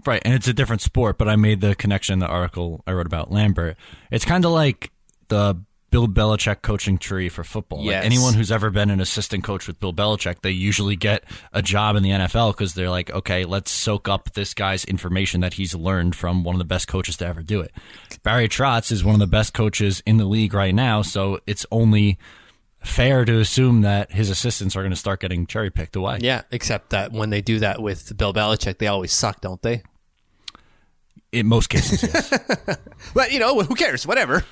Right, 0.05 0.21
and 0.25 0.33
it's 0.33 0.47
a 0.47 0.53
different 0.53 0.81
sport, 0.81 1.17
but 1.17 1.27
I 1.27 1.35
made 1.35 1.61
the 1.61 1.75
connection 1.75 2.13
in 2.13 2.19
the 2.19 2.27
article 2.27 2.83
I 2.85 2.91
wrote 2.91 3.05
about 3.05 3.31
Lambert. 3.31 3.77
It's 4.11 4.25
kind 4.25 4.45
of 4.45 4.51
like 4.51 4.91
the 5.27 5.61
Bill 5.89 6.07
Belichick 6.07 6.61
coaching 6.61 6.97
tree 6.97 7.29
for 7.29 7.43
football. 7.43 7.83
Yes. 7.83 8.03
Like 8.03 8.05
anyone 8.05 8.33
who's 8.33 8.51
ever 8.51 8.69
been 8.69 8.89
an 8.89 8.99
assistant 8.99 9.43
coach 9.43 9.67
with 9.67 9.79
Bill 9.79 9.93
Belichick, 9.93 10.41
they 10.41 10.51
usually 10.51 10.95
get 10.95 11.23
a 11.53 11.61
job 11.61 11.95
in 11.95 12.03
the 12.03 12.09
NFL 12.09 12.53
because 12.53 12.73
they're 12.73 12.89
like, 12.89 13.09
okay, 13.11 13.45
let's 13.45 13.71
soak 13.71 14.09
up 14.09 14.33
this 14.33 14.53
guy's 14.53 14.83
information 14.85 15.41
that 15.41 15.53
he's 15.53 15.73
learned 15.73 16.15
from 16.15 16.43
one 16.43 16.55
of 16.55 16.59
the 16.59 16.65
best 16.65 16.87
coaches 16.87 17.17
to 17.17 17.27
ever 17.27 17.41
do 17.41 17.61
it. 17.61 17.71
Barry 18.23 18.49
Trotz 18.49 18.91
is 18.91 19.03
one 19.03 19.15
of 19.15 19.19
the 19.19 19.27
best 19.27 19.53
coaches 19.53 20.03
in 20.05 20.17
the 20.17 20.25
league 20.25 20.53
right 20.53 20.75
now, 20.75 21.01
so 21.01 21.39
it's 21.47 21.65
only 21.71 22.17
fair 22.81 23.25
to 23.25 23.39
assume 23.39 23.81
that 23.81 24.11
his 24.11 24.29
assistants 24.29 24.75
are 24.75 24.81
going 24.81 24.91
to 24.91 24.97
start 24.97 25.19
getting 25.19 25.47
cherry 25.47 25.69
picked 25.69 25.95
away. 25.95 26.19
Yeah, 26.21 26.43
except 26.51 26.89
that 26.91 27.11
when 27.11 27.29
they 27.29 27.41
do 27.41 27.59
that 27.59 27.81
with 27.81 28.15
Bill 28.17 28.33
Belichick, 28.33 28.77
they 28.77 28.87
always 28.87 29.11
suck, 29.11 29.41
don't 29.41 29.61
they? 29.61 29.83
In 31.39 31.47
most 31.47 31.69
cases, 31.69 32.03
yes. 32.03 32.77
But 33.13 33.31
you 33.31 33.39
know, 33.39 33.59
who 33.61 33.75
cares? 33.75 34.05
Whatever. 34.07 34.43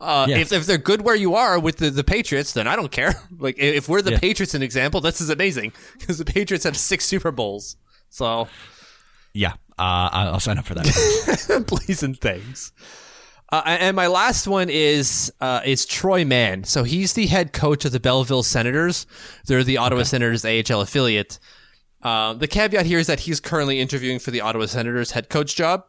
Uh, 0.00 0.26
Yeah. 0.28 0.38
if, 0.38 0.52
if 0.52 0.66
they're 0.66 0.78
good 0.78 1.02
where 1.02 1.14
you 1.14 1.34
are 1.34 1.58
with 1.58 1.76
the, 1.78 1.90
the 1.90 2.04
Patriots, 2.04 2.52
then 2.52 2.66
I 2.66 2.76
don't 2.76 2.90
care. 2.92 3.14
Like 3.38 3.58
if 3.58 3.88
we're 3.88 4.02
the 4.02 4.12
Yeah. 4.12 4.18
Patriots, 4.20 4.54
an 4.54 4.62
example, 4.62 5.00
this 5.00 5.20
is 5.20 5.30
amazing 5.30 5.72
because 5.98 6.18
the 6.18 6.24
Patriots 6.24 6.64
have 6.64 6.76
six 6.76 7.04
Super 7.04 7.30
Bowls. 7.32 7.76
So 8.10 8.48
yeah, 9.34 9.52
uh, 9.78 10.08
I'll 10.12 10.40
sign 10.40 10.58
up 10.58 10.66
for 10.66 10.74
that. 10.74 11.64
please 11.66 12.02
and 12.02 12.18
thanks. 12.20 12.72
Uh, 13.50 13.62
and 13.66 13.94
my 13.96 14.06
last 14.06 14.46
one 14.48 14.68
is 14.70 15.30
uh, 15.40 15.60
is 15.64 15.84
Troy 15.86 16.24
Mann. 16.24 16.64
So 16.64 16.84
he's 16.84 17.12
the 17.14 17.26
head 17.26 17.52
coach 17.52 17.84
of 17.84 17.92
the 17.92 18.00
Belleville 18.00 18.42
Senators. 18.44 19.06
They're 19.46 19.64
the 19.64 19.76
Ottawa 19.78 20.04
Senators 20.04 20.44
AHL 20.44 20.80
affiliate. 20.80 21.38
Uh, 22.02 22.32
the 22.34 22.48
caveat 22.48 22.86
here 22.86 22.98
is 22.98 23.06
that 23.08 23.20
he's 23.20 23.40
currently 23.40 23.78
interviewing 23.80 24.18
for 24.18 24.30
the 24.30 24.40
Ottawa 24.40 24.66
Senators 24.66 25.10
head 25.12 25.28
coach 25.28 25.54
job, 25.54 25.84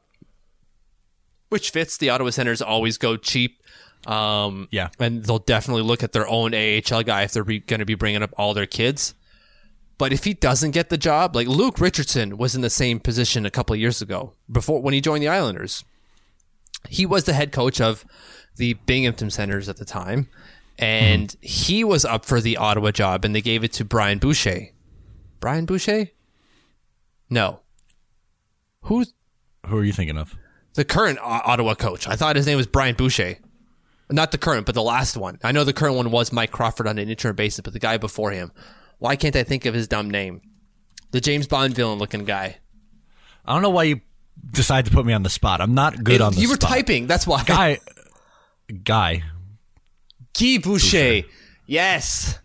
which 1.53 1.69
fits. 1.69 1.95
The 1.97 2.09
Ottawa 2.09 2.31
Senators 2.31 2.61
always 2.61 2.97
go 2.97 3.15
cheap. 3.15 3.61
Um, 4.05 4.67
Yeah. 4.69 4.89
and 4.99 5.23
they'll 5.23 5.39
definitely 5.39 5.83
look 5.83 6.03
at 6.03 6.11
their 6.11 6.27
own 6.27 6.53
AHL 6.53 7.03
guy 7.03 7.21
if 7.21 7.31
they're 7.31 7.43
going 7.45 7.79
to 7.79 7.85
be 7.85 7.95
bringing 7.95 8.21
up 8.21 8.31
all 8.37 8.53
their 8.53 8.65
kids. 8.65 9.13
But 9.97 10.11
if 10.11 10.25
he 10.25 10.33
doesn't 10.33 10.71
get 10.71 10.89
the 10.89 10.97
job, 10.97 11.35
like 11.37 11.47
Luke 11.47 11.79
Richardson 11.79 12.35
was 12.37 12.53
in 12.55 12.59
the 12.61 12.69
same 12.69 12.99
position 12.99 13.45
a 13.45 13.49
couple 13.51 13.73
of 13.75 13.79
years 13.79 14.01
ago 14.01 14.33
before 14.51 14.81
when 14.81 14.93
he 14.93 14.99
joined 14.99 15.23
the 15.23 15.29
Islanders. 15.29 15.85
He 16.89 17.05
was 17.05 17.23
the 17.23 17.31
head 17.33 17.53
coach 17.53 17.79
of 17.79 18.03
the 18.57 18.73
Binghamton 18.73 19.29
Senators 19.29 19.69
at 19.69 19.77
the 19.77 19.85
time, 19.85 20.27
and 20.77 21.33
he 21.39 21.83
was 21.85 22.03
up 22.03 22.25
for 22.25 22.41
the 22.41 22.57
Ottawa 22.57 22.91
job, 22.91 23.23
and 23.23 23.33
they 23.33 23.41
gave 23.41 23.63
it 23.63 23.71
to 23.73 23.85
Brian 23.85 24.17
Boucher. 24.19 24.67
Brian 25.39 25.65
Boucher? 25.65 26.09
No. 27.29 27.61
Who's 28.81 29.13
Who 29.67 29.77
are 29.77 29.83
you 29.85 29.93
thinking 29.93 30.17
of? 30.17 30.35
The 30.75 30.85
current 30.85 31.19
Ottawa 31.21 31.75
coach? 31.75 32.07
I 32.07 32.15
thought 32.15 32.35
his 32.35 32.45
name 32.47 32.57
was 32.57 32.67
Brian 32.67 32.95
Boucher. 32.95 33.37
Not 34.11 34.31
the 34.31 34.37
current, 34.37 34.65
but 34.65 34.75
the 34.75 34.83
last 34.83 35.17
one. 35.17 35.39
I 35.43 35.51
know 35.51 35.63
the 35.63 35.73
current 35.73 35.95
one 35.95 36.11
was 36.11 36.31
Mike 36.33 36.51
Crawford 36.51 36.87
on 36.87 36.97
an 36.97 37.09
interim 37.09 37.35
basis, 37.35 37.61
but 37.61 37.73
the 37.73 37.79
guy 37.79 37.97
before 37.97 38.31
him. 38.31 38.51
Why 38.99 39.15
can't 39.15 39.35
I 39.35 39.43
think 39.43 39.65
of 39.65 39.73
his 39.73 39.87
dumb 39.87 40.09
name? 40.09 40.41
The 41.11 41.21
James 41.21 41.47
Bond 41.47 41.73
villain 41.75 41.99
looking 41.99 42.25
guy. 42.25 42.57
I 43.45 43.53
don't 43.53 43.61
know 43.61 43.69
why 43.69 43.83
you 43.83 44.01
decide 44.51 44.85
to 44.85 44.91
put 44.91 45.05
me 45.05 45.13
on 45.13 45.23
the 45.23 45.29
spot. 45.29 45.61
I'm 45.61 45.73
not 45.73 46.03
good 46.03 46.15
It- 46.15 46.21
on 46.21 46.33
the 46.33 46.41
you 46.41 46.49
were 46.49 46.55
spot. 46.55 46.69
typing, 46.69 47.07
that's 47.07 47.25
why. 47.25 47.43
Guy, 47.43 47.79
guy. 48.83 49.23
Guy 50.39 50.57
Boucher. 50.61 51.21
Yes. 51.65 52.39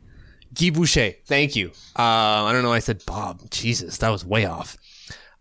Guy 0.55 0.71
Boucher. 0.71 1.13
Thank 1.27 1.57
you. 1.57 1.69
Uh, 1.99 2.03
I 2.47 2.53
don't 2.53 2.63
know. 2.63 2.71
why 2.71 2.77
I 2.77 2.81
said 2.81 3.03
Bob. 3.07 3.51
Jesus, 3.51 3.99
that 3.99 4.11
was 4.11 4.25
way 4.25 4.45
off. 4.47 4.77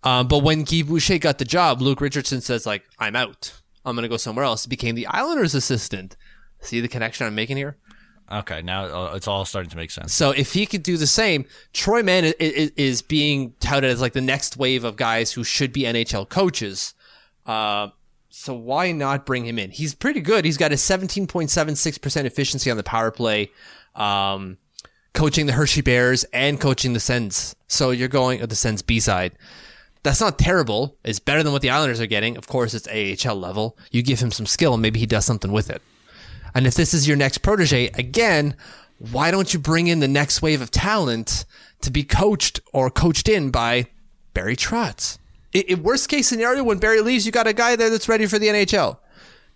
Um, 0.04 0.28
but 0.28 0.44
when 0.44 0.64
Guy 0.64 0.84
Boucher 0.84 1.18
got 1.18 1.38
the 1.38 1.46
job, 1.46 1.82
Luke 1.82 2.02
Richardson 2.02 2.42
says 2.42 2.66
like, 2.66 2.84
"I'm 3.00 3.16
out. 3.16 3.54
I'm 3.84 3.96
gonna 3.96 4.08
go 4.08 4.18
somewhere 4.18 4.46
else." 4.46 4.64
He 4.64 4.70
became 4.70 4.96
the 4.96 5.08
Islanders' 5.08 5.56
assistant. 5.56 6.16
See 6.62 6.82
the 6.82 6.88
connection 6.88 7.28
I'm 7.28 7.36
making 7.36 7.58
here? 7.58 7.78
Okay, 8.30 8.62
now 8.62 8.86
uh, 8.86 9.14
it's 9.16 9.28
all 9.28 9.46
starting 9.46 9.70
to 9.70 9.78
make 9.78 9.90
sense. 9.90 10.14
So 10.14 10.32
if 10.32 10.54
he 10.54 10.66
could 10.66 10.84
do 10.84 10.98
the 10.98 11.08
same, 11.08 11.46
Troy 11.72 12.04
Mann 12.04 12.26
is, 12.26 12.34
is, 12.34 12.72
is 12.76 13.02
being 13.02 13.54
touted 13.60 13.90
as 13.90 14.02
like 14.02 14.14
the 14.14 14.22
next 14.22 14.58
wave 14.58 14.84
of 14.84 14.98
guys 14.98 15.32
who 15.32 15.44
should 15.46 15.72
be 15.72 15.84
NHL 15.84 16.28
coaches. 16.28 16.94
Uh, 17.46 17.90
so 18.30 18.54
why 18.54 18.92
not 18.92 19.26
bring 19.26 19.46
him 19.46 19.58
in? 19.58 19.72
He's 19.72 19.96
pretty 19.96 20.20
good. 20.20 20.44
He's 20.44 20.58
got 20.58 20.74
a 20.74 20.76
17.76% 20.76 22.26
efficiency 22.26 22.70
on 22.70 22.76
the 22.76 22.84
power 22.84 23.12
play, 23.12 23.50
um, 23.96 24.58
coaching 25.14 25.46
the 25.46 25.54
Hershey 25.54 25.82
Bears 25.82 26.26
and 26.26 26.60
coaching 26.60 26.92
the 26.92 27.00
Sens. 27.00 27.56
So 27.68 27.92
you're 27.92 28.10
going 28.10 28.46
the 28.46 28.56
Sens 28.56 28.82
B 28.82 29.00
side. 29.00 29.34
That's 30.08 30.22
not 30.22 30.39
terrible. 30.39 30.98
It's 31.04 31.20
better 31.20 31.43
than 31.43 31.52
what 31.52 31.62
the 31.62 31.70
Islanders 31.70 32.00
are 32.00 32.06
getting. 32.06 32.38
Of 32.38 32.48
course, 32.48 32.74
it's 32.74 32.88
AHL 32.88 33.36
level. 33.36 33.78
You 33.91 34.02
give 34.02 34.22
him 34.22 34.32
some 34.32 34.46
skill 34.46 34.78
maybe 34.78 35.00
he 35.00 35.06
does 35.06 35.26
something 35.26 35.52
with 35.52 35.70
it. 35.70 35.82
And 36.56 36.65
if 36.65 36.76
this 36.76 36.93
is 36.93 37.10
your 37.10 37.17
next 37.17 37.39
protege, 37.39 37.88
again, 37.89 38.56
why 39.12 39.32
don't 39.32 39.54
you 39.54 39.60
bring 39.60 39.88
in 39.88 40.00
the 40.00 40.08
next 40.08 40.41
wave 40.41 40.62
of 40.62 40.72
talent 40.72 41.43
to 41.82 41.91
be 41.91 42.06
coached 42.06 42.62
or 42.72 42.89
coached 42.89 43.28
in 43.28 43.52
by 43.52 43.88
Barry 44.34 44.56
Trotz? 44.56 45.17
I 45.54 45.60
in 45.67 45.84
worst 45.84 46.08
case 46.08 46.30
scenario, 46.30 46.63
when 46.63 46.78
Barry 46.78 47.02
leaves, 47.02 47.26
you 47.26 47.34
got 47.34 47.46
a 47.46 47.52
guy 47.52 47.76
there 47.76 47.89
that's 47.89 48.08
ready 48.08 48.28
for 48.28 48.39
the 48.39 48.48
NHL. 48.48 49.00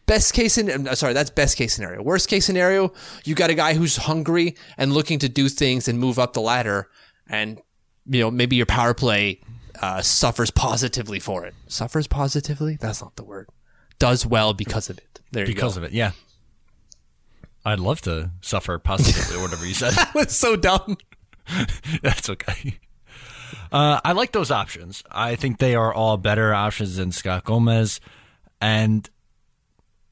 Best 0.05 0.33
case 0.33 0.57
in, 0.57 0.93
sorry, 0.97 1.13
that's 1.13 1.29
best 1.29 1.55
case 1.55 1.73
scenario. 1.73 2.01
Worst 2.01 2.27
case 2.27 2.45
scenario, 2.45 2.91
you 3.23 3.35
got 3.35 3.49
a 3.49 3.53
guy 3.53 3.73
who's 3.73 3.95
hungry 3.95 4.57
and 4.77 4.93
looking 4.93 5.17
to 5.19 5.29
do 5.29 5.47
things 5.47 5.87
and 5.87 5.97
move 5.97 6.19
up 6.19 6.33
the 6.33 6.41
ladder, 6.41 6.89
and 7.29 7.61
you 8.05 8.19
know 8.19 8.29
maybe 8.29 8.57
your 8.57 8.65
power 8.65 8.93
play 8.93 9.39
uh, 9.81 10.01
suffers 10.01 10.51
positively 10.51 11.19
for 11.19 11.45
it. 11.45 11.53
Suffers 11.67 12.07
positively? 12.07 12.77
That's 12.79 13.01
not 13.01 13.15
the 13.15 13.23
word. 13.23 13.49
Does 13.99 14.25
well 14.25 14.53
because 14.53 14.89
of 14.89 14.97
it. 14.97 15.19
There 15.31 15.43
you 15.43 15.53
Because 15.53 15.77
of 15.77 15.83
it, 15.83 15.91
yeah. 15.91 16.11
I'd 17.65 17.79
love 17.79 18.01
to 18.01 18.31
suffer 18.41 18.79
positively 18.79 19.37
or 19.37 19.41
whatever 19.43 19.65
you 19.65 19.73
said. 19.73 19.93
that 19.93 20.13
was 20.15 20.35
so 20.35 20.55
dumb. 20.55 20.97
That's 22.01 22.29
okay. 22.29 22.79
Uh, 23.71 23.99
I 24.03 24.11
like 24.13 24.31
those 24.31 24.51
options. 24.51 25.03
I 25.11 25.35
think 25.35 25.57
they 25.57 25.75
are 25.75 25.93
all 25.93 26.17
better 26.17 26.53
options 26.53 26.97
than 26.97 27.11
Scott 27.11 27.43
Gomez. 27.43 27.99
And 28.59 29.07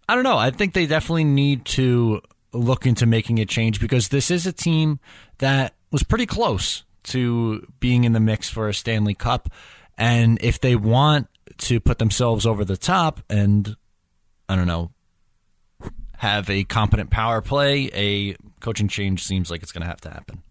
I 0.08 0.16
don't 0.16 0.24
know. 0.24 0.38
I 0.38 0.52
think 0.52 0.74
they 0.74 0.86
definitely 0.86 1.24
need 1.26 1.66
to 1.66 2.22
look 2.54 2.86
into 2.86 3.06
making 3.06 3.40
a 3.40 3.46
change 3.46 3.80
because 3.80 4.10
this 4.10 4.32
is 4.32 4.48
a 4.48 4.52
team 4.52 5.00
that 5.38 5.76
was 5.92 6.04
pretty 6.04 6.26
close 6.26 6.84
to 7.04 7.66
being 7.80 8.04
in 8.04 8.14
the 8.14 8.20
mix 8.20 8.50
for 8.50 8.70
a 8.70 8.74
Stanley 8.74 9.16
Cup. 9.16 9.50
And 9.98 10.38
if 10.42 10.60
they 10.60 10.76
want 10.76 11.28
to 11.58 11.80
put 11.80 12.00
themselves 12.00 12.46
over 12.46 12.64
the 12.64 12.78
top 12.78 13.22
and, 13.30 13.76
I 14.48 14.56
don't 14.56 14.68
know, 14.68 14.92
have 16.18 16.50
a 16.50 16.64
competent 16.64 17.10
power 17.10 17.42
play, 17.42 17.90
a 17.94 18.36
coaching 18.60 18.88
change 18.88 19.24
seems 19.24 19.50
like 19.50 19.64
it's 19.64 19.72
going 19.72 19.84
to 19.84 19.88
have 19.88 20.02
to 20.02 20.10
happen. 20.10 20.44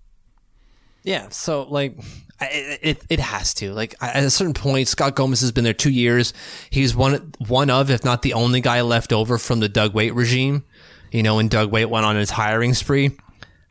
Yeah, 1.02 1.28
so 1.30 1.62
like 1.62 1.98
it 2.40 3.02
it 3.08 3.20
has 3.20 3.54
to. 3.54 3.72
Like 3.72 3.94
at 4.00 4.22
a 4.22 4.30
certain 4.30 4.52
point 4.52 4.88
Scott 4.88 5.14
Gomez 5.14 5.40
has 5.40 5.52
been 5.52 5.64
there 5.64 5.72
2 5.72 5.90
years. 5.90 6.34
He's 6.70 6.94
one 6.94 7.32
one 7.46 7.70
of 7.70 7.90
if 7.90 8.04
not 8.04 8.22
the 8.22 8.34
only 8.34 8.60
guy 8.60 8.82
left 8.82 9.12
over 9.12 9.38
from 9.38 9.60
the 9.60 9.68
Doug 9.68 9.94
Weight 9.94 10.14
regime. 10.14 10.64
You 11.10 11.22
know, 11.22 11.36
when 11.36 11.48
Doug 11.48 11.70
Weight 11.72 11.86
went 11.88 12.04
on 12.04 12.16
his 12.16 12.30
hiring 12.30 12.74
spree. 12.74 13.16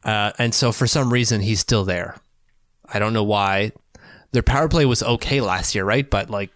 Uh, 0.03 0.31
and 0.39 0.55
so 0.55 0.71
for 0.71 0.87
some 0.87 1.11
reason 1.11 1.41
he's 1.41 1.59
still 1.59 1.83
there. 1.83 2.15
I 2.93 2.99
don't 2.99 3.13
know 3.13 3.23
why. 3.23 3.71
Their 4.31 4.43
power 4.43 4.67
play 4.67 4.85
was 4.85 5.03
okay 5.03 5.41
last 5.41 5.75
year, 5.75 5.85
right? 5.85 6.07
But 6.09 6.29
like 6.29 6.51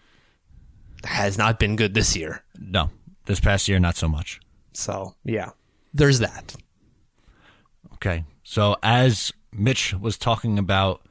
has 1.04 1.38
not 1.38 1.60
been 1.60 1.76
good 1.76 1.94
this 1.94 2.16
year. 2.16 2.44
No, 2.60 2.90
this 3.26 3.40
past 3.40 3.68
year, 3.68 3.80
not 3.80 3.96
so 3.96 4.08
much. 4.08 4.40
So, 4.74 5.16
yeah. 5.24 5.52
There's 5.94 6.20
that. 6.20 6.56
Okay. 7.94 8.24
So 8.44 8.78
as 8.82 9.34
Mitch 9.52 9.94
was 9.94 10.18
talking 10.18 10.58
about 10.58 11.02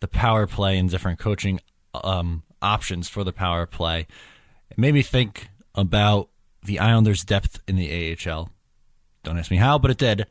the 0.00 0.08
power 0.08 0.46
play 0.46 0.78
and 0.78 0.88
different 0.90 1.18
coaching 1.18 1.60
um, 1.94 2.42
options 2.62 3.08
for 3.08 3.24
the 3.24 3.32
power 3.32 3.66
play, 3.66 4.06
it 4.70 4.78
made 4.78 4.94
me 4.94 5.02
think 5.02 5.48
about 5.74 6.28
the 6.62 6.78
Islanders' 6.78 7.24
depth 7.24 7.60
in 7.66 7.76
the 7.76 8.16
AHL. 8.26 8.50
Don't 9.22 9.38
ask 9.38 9.50
me 9.50 9.58
how, 9.58 9.78
but 9.78 9.90
it 9.90 9.98
did. 9.98 10.26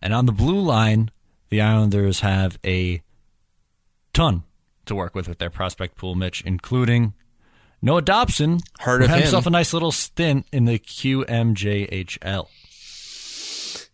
And 0.00 0.12
on 0.12 0.26
the 0.26 0.32
blue 0.32 0.60
line, 0.60 1.10
the 1.50 1.60
Islanders 1.60 2.20
have 2.20 2.58
a 2.64 3.02
ton 4.12 4.44
to 4.86 4.94
work 4.94 5.14
with 5.14 5.28
with 5.28 5.38
their 5.38 5.50
prospect 5.50 5.96
pool, 5.96 6.14
Mitch, 6.14 6.42
including 6.42 7.14
Noah 7.80 8.02
Dobson. 8.02 8.60
Heard 8.80 9.02
of 9.02 9.08
had 9.08 9.16
him. 9.16 9.22
himself 9.22 9.46
a 9.46 9.50
nice 9.50 9.72
little 9.72 9.92
stint 9.92 10.46
in 10.52 10.64
the 10.64 10.78
QMJHL. 10.78 12.48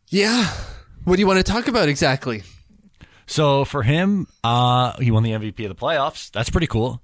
Yeah. 0.09 0.52
What 1.04 1.16
do 1.16 1.20
you 1.20 1.26
want 1.26 1.44
to 1.44 1.52
talk 1.52 1.68
about 1.68 1.88
exactly? 1.88 2.42
So 3.26 3.64
for 3.64 3.83
him, 3.83 4.26
uh, 4.42 4.98
he 4.98 5.11
won 5.11 5.22
the 5.22 5.33
MVP 5.33 5.64
of 5.64 5.68
the 5.68 5.74
playoffs. 5.74 6.31
That's 6.31 6.50
pretty 6.50 6.66
cool. 6.66 7.02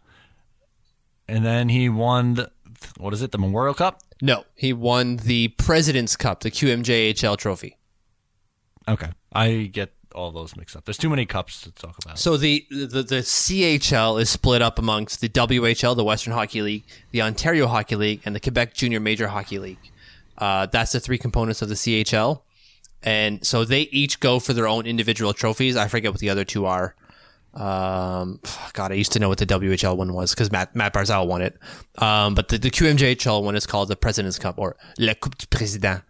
And 1.29 1.44
then 1.44 1.68
he 1.68 1.88
won, 1.88 2.35
the, 2.35 2.50
what 2.98 3.12
is 3.12 3.22
it, 3.22 3.31
the 3.31 3.38
Memorial 3.38 3.74
Cup? 3.74 4.00
No, 4.22 4.44
he 4.55 4.72
won 4.72 5.16
the 5.16 5.48
President's 5.48 6.16
Cup, 6.16 6.40
the 6.40 6.50
QMJHL 6.50 7.37
trophy. 7.37 7.77
Okay, 8.87 9.11
I 9.33 9.70
get 9.72 9.92
all 10.14 10.31
those 10.31 10.57
mixed 10.57 10.77
up. 10.77 10.85
There's 10.85 10.98
too 10.98 11.11
many 11.11 11.27
cups 11.27 11.62
to 11.62 11.70
talk 11.72 11.96
about. 12.05 12.18
So 12.18 12.37
the, 12.37 12.66
the 12.70 13.03
the 13.03 13.22
CHL 13.22 14.20
is 14.20 14.31
split 14.31 14.62
up 14.62 14.79
amongst 14.79 15.20
the 15.20 15.29
WHL, 15.29 15.96
the 15.96 16.05
Western 16.05 16.33
Hockey 16.33 16.62
League, 16.62 16.85
the 17.11 17.22
Ontario 17.22 17.66
Hockey 17.66 17.96
League, 17.96 18.22
and 18.24 18.35
the 18.35 18.40
Quebec 18.40 18.74
Junior 18.74 19.00
Major 19.00 19.29
Hockey 19.29 19.59
League. 19.59 19.79
Uh, 20.38 20.66
that's 20.66 20.92
the 20.92 21.00
three 21.00 21.18
components 21.18 21.62
of 21.62 21.68
the 21.68 21.74
CHL, 21.74 22.42
and 23.03 23.44
so 23.44 23.64
they 23.64 23.83
each 23.83 24.20
go 24.20 24.40
for 24.40 24.53
their 24.53 24.66
own 24.66 24.87
individual 24.87 25.33
trophies. 25.33 25.77
I 25.77 25.88
forget 25.88 26.11
what 26.12 26.20
the 26.20 26.31
other 26.31 26.44
two 26.44 26.66
are. 26.66 26.94
Um, 27.55 28.40
God, 28.72 28.90
I 28.90 28.94
used 28.94 29.12
to 29.12 29.20
know 29.20 29.29
what 29.29 29.38
the 29.38 29.46
WHL 29.46 29.96
one 29.96 30.12
was 30.12 30.35
because 30.35 30.50
Matt 30.50 30.74
Matt 30.74 30.92
Barzal 30.92 31.29
won 31.29 31.40
it. 31.40 31.57
Um, 31.98 32.35
but 32.35 32.48
the, 32.48 32.59
the 32.59 32.70
QMJHL 32.70 33.44
one 33.44 33.55
is 33.55 33.66
called 33.66 33.88
the 33.88 33.96
President's 33.96 34.38
Cup 34.38 34.59
or 34.59 34.77
La 34.98 35.14
Coupe 35.14 35.38
du 35.38 35.46
Président, 35.46 36.03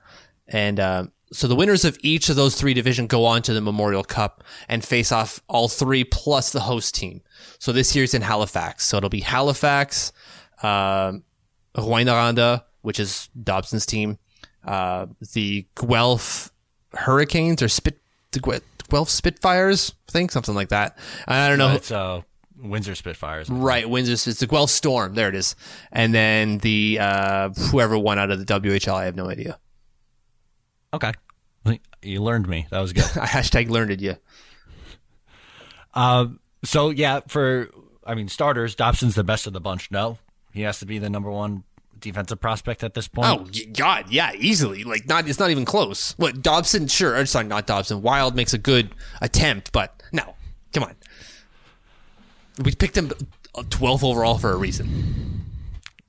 and 0.48 0.80
um, 0.80 1.12
so 1.34 1.48
the 1.48 1.56
winners 1.56 1.84
of 1.84 1.98
each 2.02 2.28
of 2.28 2.36
those 2.36 2.54
three 2.54 2.74
divisions 2.74 3.08
go 3.08 3.24
on 3.24 3.42
to 3.42 3.52
the 3.52 3.60
Memorial 3.60 4.04
Cup 4.04 4.44
and 4.68 4.84
face 4.84 5.10
off 5.10 5.40
all 5.48 5.68
three 5.68 6.04
plus 6.04 6.50
the 6.52 6.60
host 6.60 6.94
team. 6.94 7.22
So 7.58 7.72
this 7.72 7.96
year's 7.96 8.14
in 8.14 8.22
Halifax, 8.22 8.86
so 8.86 8.96
it'll 8.98 9.10
be 9.10 9.20
Halifax, 9.20 10.12
um, 10.62 11.24
Rouyn-Noranda, 11.76 12.62
which 12.82 13.00
is 13.00 13.28
Dobson's 13.42 13.84
team, 13.84 14.18
uh, 14.64 15.06
the 15.32 15.66
Guelph 15.74 16.52
Hurricanes 16.92 17.62
or 17.62 17.68
Spit 17.68 17.98
the 18.30 18.40
Gue- 18.40 18.60
Guelph 18.88 19.08
Spitfires, 19.10 19.92
I 20.08 20.12
think 20.12 20.30
something 20.30 20.54
like 20.54 20.68
that. 20.68 20.96
I 21.26 21.48
don't 21.48 21.58
know. 21.58 21.74
It's 21.74 21.90
uh, 21.90 22.22
Windsor 22.56 22.94
Spitfires. 22.94 23.50
Right, 23.50 23.88
Windsor. 23.88 24.12
It's 24.12 24.40
the 24.40 24.46
Guelph 24.46 24.70
Storm. 24.70 25.14
There 25.14 25.28
it 25.28 25.34
is. 25.34 25.56
And 25.90 26.14
then 26.14 26.58
the 26.58 26.98
uh, 27.00 27.48
whoever 27.50 27.98
won 27.98 28.18
out 28.18 28.30
of 28.30 28.44
the 28.44 28.60
WHL, 28.60 28.94
I 28.94 29.06
have 29.06 29.16
no 29.16 29.28
idea. 29.28 29.58
Okay. 30.92 31.12
You 32.04 32.22
learned 32.22 32.48
me. 32.48 32.66
That 32.70 32.80
was 32.80 32.92
good. 32.92 33.04
I 33.16 33.26
hashtag 33.26 33.68
learned 33.70 33.90
it. 33.90 34.00
Yeah. 34.00 34.14
uh, 35.94 36.26
so, 36.64 36.90
yeah, 36.90 37.20
for, 37.28 37.70
I 38.06 38.14
mean, 38.14 38.28
starters, 38.28 38.74
Dobson's 38.74 39.14
the 39.14 39.24
best 39.24 39.46
of 39.46 39.52
the 39.52 39.60
bunch. 39.60 39.90
No, 39.90 40.18
he 40.52 40.62
has 40.62 40.78
to 40.80 40.86
be 40.86 40.98
the 40.98 41.10
number 41.10 41.30
one 41.30 41.64
defensive 42.00 42.40
prospect 42.40 42.84
at 42.84 42.94
this 42.94 43.08
point. 43.08 43.28
Oh 43.28 43.46
God, 43.72 44.10
yeah, 44.10 44.32
easily. 44.36 44.84
Like 44.84 45.08
not, 45.08 45.28
it's 45.28 45.38
not 45.38 45.50
even 45.50 45.64
close. 45.64 46.12
What 46.18 46.42
Dobson? 46.42 46.86
Sure, 46.86 47.16
or 47.16 47.26
sorry, 47.26 47.46
not 47.46 47.66
Dobson. 47.66 48.02
Wilde 48.02 48.36
makes 48.36 48.52
a 48.52 48.58
good 48.58 48.90
attempt, 49.22 49.72
but 49.72 50.02
no, 50.12 50.34
come 50.72 50.84
on. 50.84 50.94
We 52.62 52.74
picked 52.74 52.96
him 52.96 53.08
12th 53.54 54.04
overall 54.04 54.38
for 54.38 54.52
a 54.52 54.56
reason. 54.56 55.44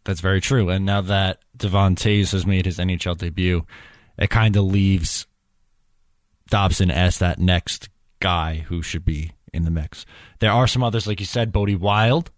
That's 0.04 0.20
very 0.20 0.42
true. 0.42 0.70
And 0.70 0.86
now 0.86 1.02
that 1.02 1.40
Devon 1.58 1.96
Toews 1.96 2.32
has 2.34 2.46
made 2.46 2.66
his 2.66 2.78
NHL 2.78 3.18
debut, 3.18 3.66
it 4.18 4.30
kind 4.30 4.56
of 4.56 4.66
leaves 4.66 5.26
Dobson 6.50 6.92
as 6.92 7.20
that 7.20 7.40
next 7.40 7.90
guy 8.20 8.66
who 8.68 8.82
should 8.82 9.04
be 9.06 9.32
in 9.54 9.64
the 9.66 9.72
mix. 9.72 10.06
There 10.40 10.52
are 10.52 10.68
some 10.68 10.84
others, 10.84 11.08
like 11.08 11.20
you 11.20 11.26
said, 11.26 11.52
Bode 11.52 11.76
Wilde 11.76 12.32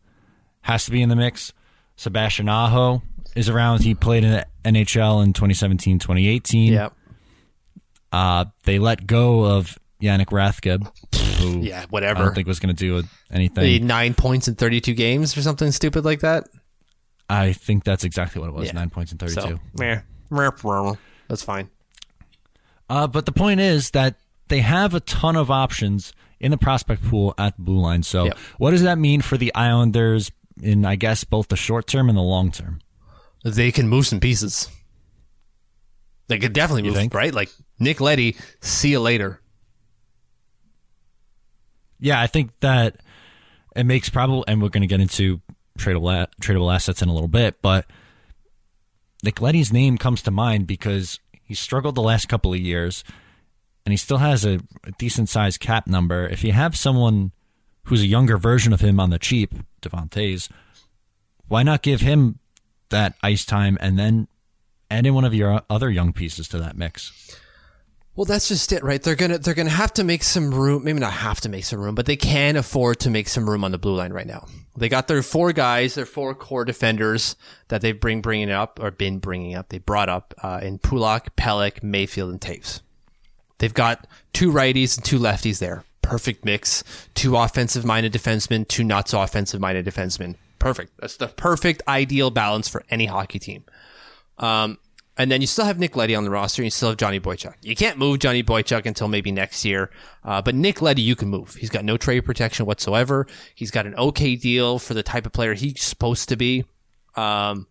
has 0.61 0.85
to 0.85 0.91
be 0.91 1.01
in 1.01 1.09
the 1.09 1.15
mix. 1.15 1.53
Sebastian 1.95 2.47
Aho 2.49 3.01
is 3.35 3.49
around. 3.49 3.81
He 3.83 3.95
played 3.95 4.23
in 4.23 4.31
the 4.31 4.45
NHL 4.65 5.23
in 5.23 5.33
2017, 5.33 5.99
2018. 5.99 6.73
Yeah, 6.73 6.89
Uh, 8.11 8.45
they 8.63 8.79
let 8.79 9.05
go 9.07 9.43
of 9.45 9.77
Yannick 10.01 10.27
Rathgeb, 10.27 10.87
who 11.39 11.61
yeah, 11.61 11.81
I 11.81 11.85
whatever. 11.85 12.23
don't 12.25 12.35
think 12.35 12.47
was 12.47 12.59
going 12.59 12.75
to 12.75 12.79
do 12.79 13.07
anything. 13.31 13.63
He 13.65 13.73
had 13.73 13.83
nine 13.83 14.13
points 14.13 14.47
in 14.47 14.55
32 14.55 14.93
games 14.93 15.35
or 15.37 15.41
something 15.41 15.71
stupid 15.71 16.05
like 16.05 16.19
that. 16.21 16.45
I 17.29 17.51
think 17.53 17.83
that's 17.83 18.03
exactly 18.03 18.39
what 18.39 18.49
it 18.49 18.53
was 18.53 18.67
Yeah. 18.67 18.73
nine 18.73 18.89
points 18.89 19.11
in 19.11 19.17
32. 19.17 19.41
So, 19.41 19.59
meh, 19.77 20.01
that's 21.27 21.43
fine. 21.43 21.69
Uh, 22.89 23.08
but 23.08 23.26
the 23.26 23.32
point 23.32 23.60
is 23.60 23.91
that 23.91 24.15
they 24.47 24.62
have 24.62 24.93
a 24.93 25.00
ton 25.02 25.36
of 25.36 25.52
options 25.52 26.13
in 26.39 26.52
the 26.52 26.58
prospect 26.58 27.04
pool 27.04 27.34
at 27.38 27.56
the 27.58 27.62
blue 27.63 27.80
line. 27.80 28.04
So, 28.04 28.26
Yep. 28.26 28.38
what 28.58 28.71
does 28.71 28.84
that 28.84 28.97
mean 28.97 29.21
for 29.21 29.38
the 29.38 29.54
Islanders 29.56 30.32
in, 30.62 30.86
I 30.86 30.95
guess, 30.95 31.23
both 31.23 31.47
the 31.50 31.56
short 31.58 31.88
term 31.88 32.10
and 32.10 32.17
the 32.17 32.21
long 32.21 32.52
term? 32.52 32.80
They 33.43 33.71
can 33.71 33.88
move 33.88 34.08
some 34.08 34.19
pieces. 34.19 34.69
They 36.28 36.39
could 36.39 36.54
definitely 36.54 36.84
move, 36.84 36.95
think? 36.95 37.13
right? 37.13 37.34
Like 37.34 37.50
Nick 37.80 38.00
Leddy, 38.02 38.36
see 38.62 38.91
you 38.91 39.00
later. 39.00 39.41
Yeah, 42.00 42.21
I 42.21 42.28
think 42.28 42.52
that 42.60 42.97
it 43.76 43.86
makes 43.86 44.10
probably, 44.10 44.43
and 44.47 44.62
we're 44.62 44.69
going 44.69 44.82
to 44.82 44.88
get 44.88 45.02
into 45.02 45.41
tradable 45.80 46.28
tradable 46.41 46.73
assets 46.73 47.02
in 47.02 47.10
a 47.10 47.13
little 47.13 47.28
bit, 47.28 47.62
but 47.62 47.86
Nick 49.23 49.41
Leddy's 49.41 49.73
name 49.73 49.97
comes 49.97 50.21
to 50.23 50.32
mind 50.32 50.67
because 50.67 51.19
he 51.47 51.55
struggled 51.55 51.95
the 51.95 52.01
last 52.01 52.27
couple 52.27 52.53
of 52.53 52.60
years, 52.60 53.03
and 53.86 53.93
he 53.93 53.97
still 53.97 54.17
has 54.17 54.45
a, 54.45 54.60
a 54.83 54.91
decent 54.97 55.29
sized 55.29 55.60
cap 55.62 55.88
number. 55.88 56.27
If 56.27 56.43
you 56.43 56.51
have 56.51 56.75
someone 56.75 57.31
who's 57.83 58.01
a 58.01 58.07
younger 58.07 58.38
version 58.38 58.73
of 58.73 58.81
him 58.81 58.99
on 58.99 59.10
the 59.10 59.17
cheap, 59.17 59.53
Devon 59.81 60.10
Toews, 60.10 60.49
why 61.47 61.63
not 61.63 61.81
give 61.81 62.01
him 62.01 62.39
that 62.89 63.15
ice 63.23 63.45
time 63.45 63.77
and 63.79 63.97
then 63.97 64.27
add 64.91 65.05
in 65.05 65.13
one 65.13 65.23
of 65.23 65.33
your 65.33 65.62
other 65.69 65.89
young 65.89 66.12
pieces 66.12 66.49
to 66.49 66.57
that 66.60 66.77
mix? 66.77 67.39
Well, 68.15 68.25
that's 68.25 68.47
just 68.47 68.73
it, 68.73 68.83
right? 68.83 69.01
They're 69.01 69.15
gonna 69.15 69.38
they're 69.38 69.53
gonna 69.53 69.69
have 69.69 69.93
to 69.93 70.03
make 70.03 70.23
some 70.23 70.51
room. 70.53 70.83
Maybe 70.83 70.99
not 70.99 71.13
have 71.13 71.39
to 71.41 71.49
make 71.49 71.63
some 71.63 71.79
room, 71.79 71.93
but 71.93 72.07
they 72.07 72.15
can 72.15 72.55
afford 72.55 72.99
to 73.01 73.12
make 73.12 73.29
some 73.29 73.47
room 73.49 73.63
on 73.63 73.71
the 73.71 73.77
blue 73.77 73.95
line 73.95 74.12
right 74.12 74.25
now. 74.25 74.47
They 74.77 74.89
got 74.89 75.07
their 75.07 75.23
four 75.23 75.53
guys, 75.53 75.95
their 75.95 76.05
four 76.05 76.35
core 76.35 76.63
defenders 76.63 77.35
that 77.69 77.81
they've 77.81 77.99
bring 77.99 78.21
bringing 78.21 78.51
up 78.51 78.79
or 78.79 78.91
been 78.91 79.17
bringing 79.17 79.55
up. 79.55 79.69
They 79.69 79.79
brought 79.79 80.07
up 80.07 80.35
uh, 80.43 80.59
in 80.61 80.77
Pulock, 80.77 81.35
Pelech, 81.35 81.81
Mayfield, 81.81 82.29
and 82.29 82.39
Toews. 82.39 82.81
They've 83.57 83.73
got 83.73 84.05
two 84.33 84.51
righties 84.51 84.95
and 84.95 85.03
two 85.03 85.17
lefties 85.17 85.57
there. 85.57 85.83
Perfect 86.03 86.45
mix. 86.45 86.83
Two 87.15 87.35
offensive 87.35 87.85
minded 87.85 88.13
defensemen, 88.13 88.67
two 88.67 88.83
not 88.83 89.09
so 89.09 89.19
offensive 89.19 89.59
minded 89.59 89.85
defensemen. 89.85 90.35
Perfect. 90.59 90.93
That's 90.99 91.17
the 91.17 91.27
perfect 91.27 91.81
ideal 91.87 92.29
balance 92.29 92.67
for 92.67 92.83
any 92.89 93.07
hockey 93.07 93.39
team. 93.39 93.63
Um, 94.37 94.77
and 95.17 95.32
then 95.32 95.41
you 95.41 95.47
still 95.47 95.65
have 95.65 95.80
Nick 95.80 95.95
Leddy 95.95 96.15
on 96.15 96.23
the 96.23 96.30
roster, 96.30 96.62
and 96.62 96.67
you 96.67 96.71
still 96.71 96.89
have 96.89 96.97
Johnny 96.97 97.19
Boychuk. 97.19 97.56
You 97.62 97.75
can't 97.75 97.97
move 97.97 98.19
Johnny 98.19 98.43
Boychuk 98.43 98.86
until 98.86 99.08
maybe 99.08 99.32
next 99.32 99.65
year, 99.65 99.89
uh, 100.23 100.41
but 100.41 100.56
Nick 100.56 100.82
Leddy 100.82 101.01
you 101.01 101.15
can 101.15 101.30
move. 101.30 101.56
He's 101.56 101.69
got 101.69 101.84
no 101.84 101.97
trade 101.97 102.21
protection 102.21 102.65
whatsoever. 102.65 103.27
He's 103.56 103.71
got 103.71 103.86
an 103.86 103.95
okay 103.95 104.36
deal 104.36 104.80
for 104.80 104.93
the 104.93 105.03
type 105.03 105.25
of 105.25 105.34
player 105.34 105.53
he's 105.53 105.82
supposed 105.82 106.30
to 106.30 106.36
be. 106.36 106.65
Um, 107.15 107.67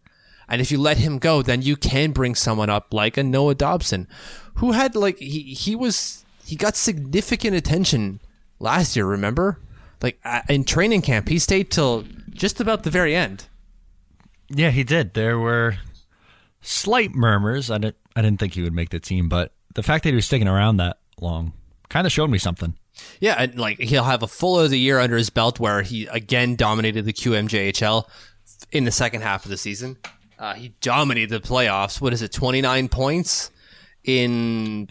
and 0.48 0.60
if 0.60 0.70
you 0.70 0.78
let 0.78 0.98
him 0.98 1.18
go, 1.18 1.42
then 1.42 1.62
you 1.62 1.76
can 1.76 2.12
bring 2.12 2.34
someone 2.34 2.70
up 2.70 2.92
like 2.92 3.16
a 3.16 3.22
Noah 3.22 3.54
Dobson, 3.54 4.08
who 4.54 4.72
had 4.72 4.94
like 4.94 5.18
he 5.18 5.54
he 5.54 5.74
was 5.76 6.24
he 6.44 6.56
got 6.56 6.76
significant 6.76 7.56
attention 7.56 8.20
last 8.58 8.96
year. 8.96 9.06
Remember, 9.06 9.60
like 10.02 10.18
uh, 10.24 10.42
in 10.48 10.64
training 10.64 11.02
camp, 11.02 11.28
he 11.28 11.38
stayed 11.38 11.70
till 11.70 12.04
just 12.30 12.60
about 12.60 12.82
the 12.82 12.90
very 12.90 13.14
end. 13.14 13.46
Yeah, 14.48 14.70
he 14.70 14.84
did. 14.84 15.14
There 15.14 15.38
were 15.38 15.78
slight 16.66 17.14
murmurs. 17.14 17.70
I 17.70 17.78
didn't 17.78 17.96
I 18.14 18.22
didn't 18.22 18.40
think 18.40 18.54
he 18.54 18.62
would 18.62 18.72
make 18.72 18.90
the 18.90 19.00
team, 19.00 19.28
but 19.28 19.52
the 19.74 19.82
fact 19.82 20.04
that 20.04 20.10
he 20.10 20.16
was 20.16 20.26
sticking 20.26 20.48
around 20.48 20.78
that 20.78 20.98
long 21.20 21.52
kind 21.88 22.06
of 22.06 22.12
showed 22.12 22.30
me 22.30 22.38
something. 22.38 22.74
Yeah, 23.20 23.36
and 23.38 23.58
like 23.58 23.78
he'll 23.78 24.04
have 24.04 24.22
a 24.22 24.26
full 24.26 24.58
of 24.58 24.70
the 24.70 24.78
year 24.78 24.98
under 24.98 25.16
his 25.16 25.30
belt 25.30 25.60
where 25.60 25.82
he 25.82 26.06
again 26.06 26.56
dominated 26.56 27.04
the 27.04 27.12
QMJHL 27.12 28.08
in 28.72 28.84
the 28.84 28.90
second 28.90 29.22
half 29.22 29.44
of 29.44 29.50
the 29.50 29.56
season. 29.56 29.98
Uh, 30.38 30.54
he 30.54 30.74
dominated 30.80 31.42
the 31.42 31.46
playoffs. 31.46 32.00
What 32.00 32.12
is 32.12 32.22
it? 32.22 32.32
Twenty 32.32 32.60
nine 32.60 32.88
points 32.88 33.50
in. 34.04 34.90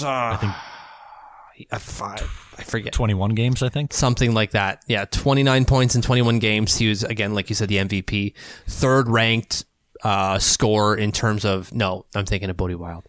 Uh, 0.00 0.08
I 0.08 0.36
think 0.36 0.52
uh, 1.72 1.78
five. 1.78 2.46
I 2.58 2.62
forget. 2.62 2.92
21 2.94 3.34
games, 3.34 3.62
I 3.62 3.68
think. 3.68 3.92
Something 3.92 4.32
like 4.32 4.52
that. 4.52 4.82
Yeah, 4.86 5.04
29 5.04 5.66
points 5.66 5.94
in 5.94 6.00
21 6.00 6.38
games. 6.38 6.78
He 6.78 6.88
was, 6.88 7.04
again, 7.04 7.34
like 7.34 7.50
you 7.50 7.54
said, 7.54 7.68
the 7.68 7.76
MVP. 7.76 8.32
Third 8.66 9.08
ranked 9.08 9.66
uh, 10.02 10.38
score 10.38 10.96
in 10.96 11.12
terms 11.12 11.44
of, 11.44 11.72
no, 11.72 12.06
I'm 12.14 12.26
thinking 12.26 12.50
of 12.50 12.56
Bode 12.56 12.74
Wilde. 12.74 13.08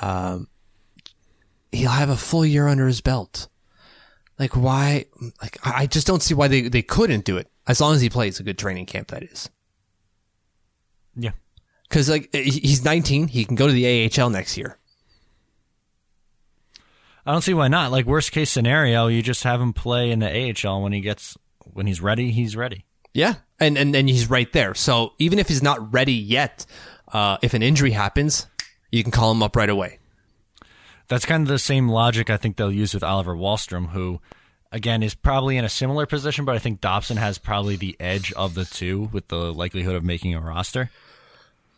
Um, 0.00 0.48
he'll 1.72 1.90
have 1.90 2.10
a 2.10 2.16
full 2.16 2.44
year 2.44 2.68
under 2.68 2.86
his 2.86 3.00
belt. 3.00 3.48
Like, 4.38 4.56
why? 4.56 5.06
Like, 5.40 5.58
I 5.64 5.86
just 5.86 6.06
don't 6.06 6.22
see 6.22 6.34
why 6.34 6.48
they, 6.48 6.62
they 6.62 6.82
couldn't 6.82 7.24
do 7.24 7.36
it. 7.36 7.48
As 7.66 7.80
long 7.80 7.94
as 7.94 8.00
he 8.00 8.10
plays 8.10 8.40
a 8.40 8.42
good 8.42 8.58
training 8.58 8.86
camp, 8.86 9.08
that 9.08 9.22
is. 9.22 9.48
Yeah. 11.14 11.30
Because, 11.88 12.10
like, 12.10 12.34
he's 12.34 12.84
19. 12.84 13.28
He 13.28 13.44
can 13.44 13.54
go 13.54 13.68
to 13.68 13.72
the 13.72 14.10
AHL 14.10 14.30
next 14.30 14.56
year. 14.56 14.78
I 17.26 17.32
don't 17.32 17.42
see 17.42 17.54
why 17.54 17.68
not. 17.68 17.90
Like 17.90 18.06
worst 18.06 18.32
case 18.32 18.50
scenario, 18.50 19.06
you 19.06 19.22
just 19.22 19.44
have 19.44 19.60
him 19.60 19.72
play 19.72 20.10
in 20.10 20.18
the 20.18 20.28
AHL 20.28 20.82
when 20.82 20.92
he 20.92 21.00
gets 21.00 21.36
when 21.60 21.86
he's 21.86 22.00
ready. 22.00 22.30
He's 22.30 22.56
ready. 22.56 22.84
Yeah, 23.14 23.34
and 23.60 23.78
and 23.78 23.94
and 23.94 24.08
he's 24.08 24.28
right 24.30 24.52
there. 24.52 24.74
So 24.74 25.12
even 25.18 25.38
if 25.38 25.48
he's 25.48 25.62
not 25.62 25.92
ready 25.92 26.12
yet, 26.12 26.66
uh, 27.12 27.38
if 27.42 27.54
an 27.54 27.62
injury 27.62 27.92
happens, 27.92 28.46
you 28.90 29.02
can 29.02 29.12
call 29.12 29.30
him 29.30 29.42
up 29.42 29.56
right 29.56 29.70
away. 29.70 29.98
That's 31.08 31.26
kind 31.26 31.42
of 31.42 31.48
the 31.48 31.58
same 31.58 31.88
logic 31.88 32.30
I 32.30 32.36
think 32.36 32.56
they'll 32.56 32.72
use 32.72 32.94
with 32.94 33.02
Oliver 33.02 33.34
Wahlstrom, 33.34 33.90
who 33.90 34.20
again 34.72 35.02
is 35.02 35.14
probably 35.14 35.56
in 35.56 35.64
a 35.64 35.68
similar 35.68 36.06
position, 36.06 36.44
but 36.44 36.54
I 36.54 36.58
think 36.58 36.80
Dobson 36.80 37.16
has 37.18 37.38
probably 37.38 37.76
the 37.76 37.96
edge 38.00 38.32
of 38.32 38.54
the 38.54 38.64
two 38.64 39.10
with 39.12 39.28
the 39.28 39.52
likelihood 39.52 39.94
of 39.94 40.04
making 40.04 40.34
a 40.34 40.40
roster. 40.40 40.90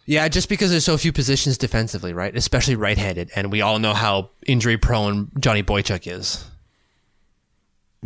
Yeah, 0.06 0.28
just 0.28 0.48
because 0.48 0.70
there's 0.70 0.84
so 0.84 0.96
few 0.96 1.12
positions 1.12 1.58
defensively, 1.58 2.12
right? 2.12 2.34
Especially 2.36 2.76
right-handed, 2.76 3.32
and 3.34 3.50
we 3.50 3.60
all 3.60 3.80
know 3.80 3.92
how 3.92 4.30
injury-prone 4.46 5.32
Johnny 5.40 5.64
Boychuk 5.64 6.10
is. 6.10 6.44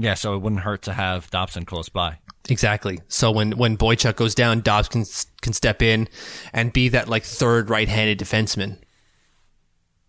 Yeah, 0.00 0.14
so 0.14 0.34
it 0.34 0.38
wouldn't 0.38 0.62
hurt 0.62 0.82
to 0.82 0.92
have 0.94 1.30
Dobson 1.30 1.64
close 1.64 1.88
by. 1.88 2.18
Exactly. 2.48 3.00
So 3.08 3.30
when 3.30 3.52
when 3.52 3.76
Boychuk 3.76 4.16
goes 4.16 4.34
down, 4.34 4.60
Dobbs 4.60 4.88
can 4.88 5.04
can 5.42 5.52
step 5.52 5.82
in 5.82 6.08
and 6.52 6.72
be 6.72 6.88
that 6.88 7.08
like 7.08 7.22
third 7.22 7.68
right-handed 7.68 8.18
defenseman. 8.18 8.78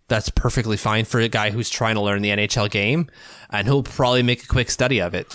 That's 0.08 0.30
perfectly 0.30 0.77
fine 0.77 1.06
for 1.06 1.19
a 1.19 1.27
guy 1.27 1.51
who's 1.51 1.69
trying 1.69 1.95
to 1.95 2.01
learn 2.01 2.21
the 2.21 2.30
NHL 2.30 2.69
game, 2.69 3.10
and 3.49 3.67
he'll 3.67 3.84
probably 3.84 4.23
make 4.23 4.43
a 4.43 4.47
quick 4.47 4.69
study 4.69 4.99
of 5.01 5.13
it. 5.13 5.34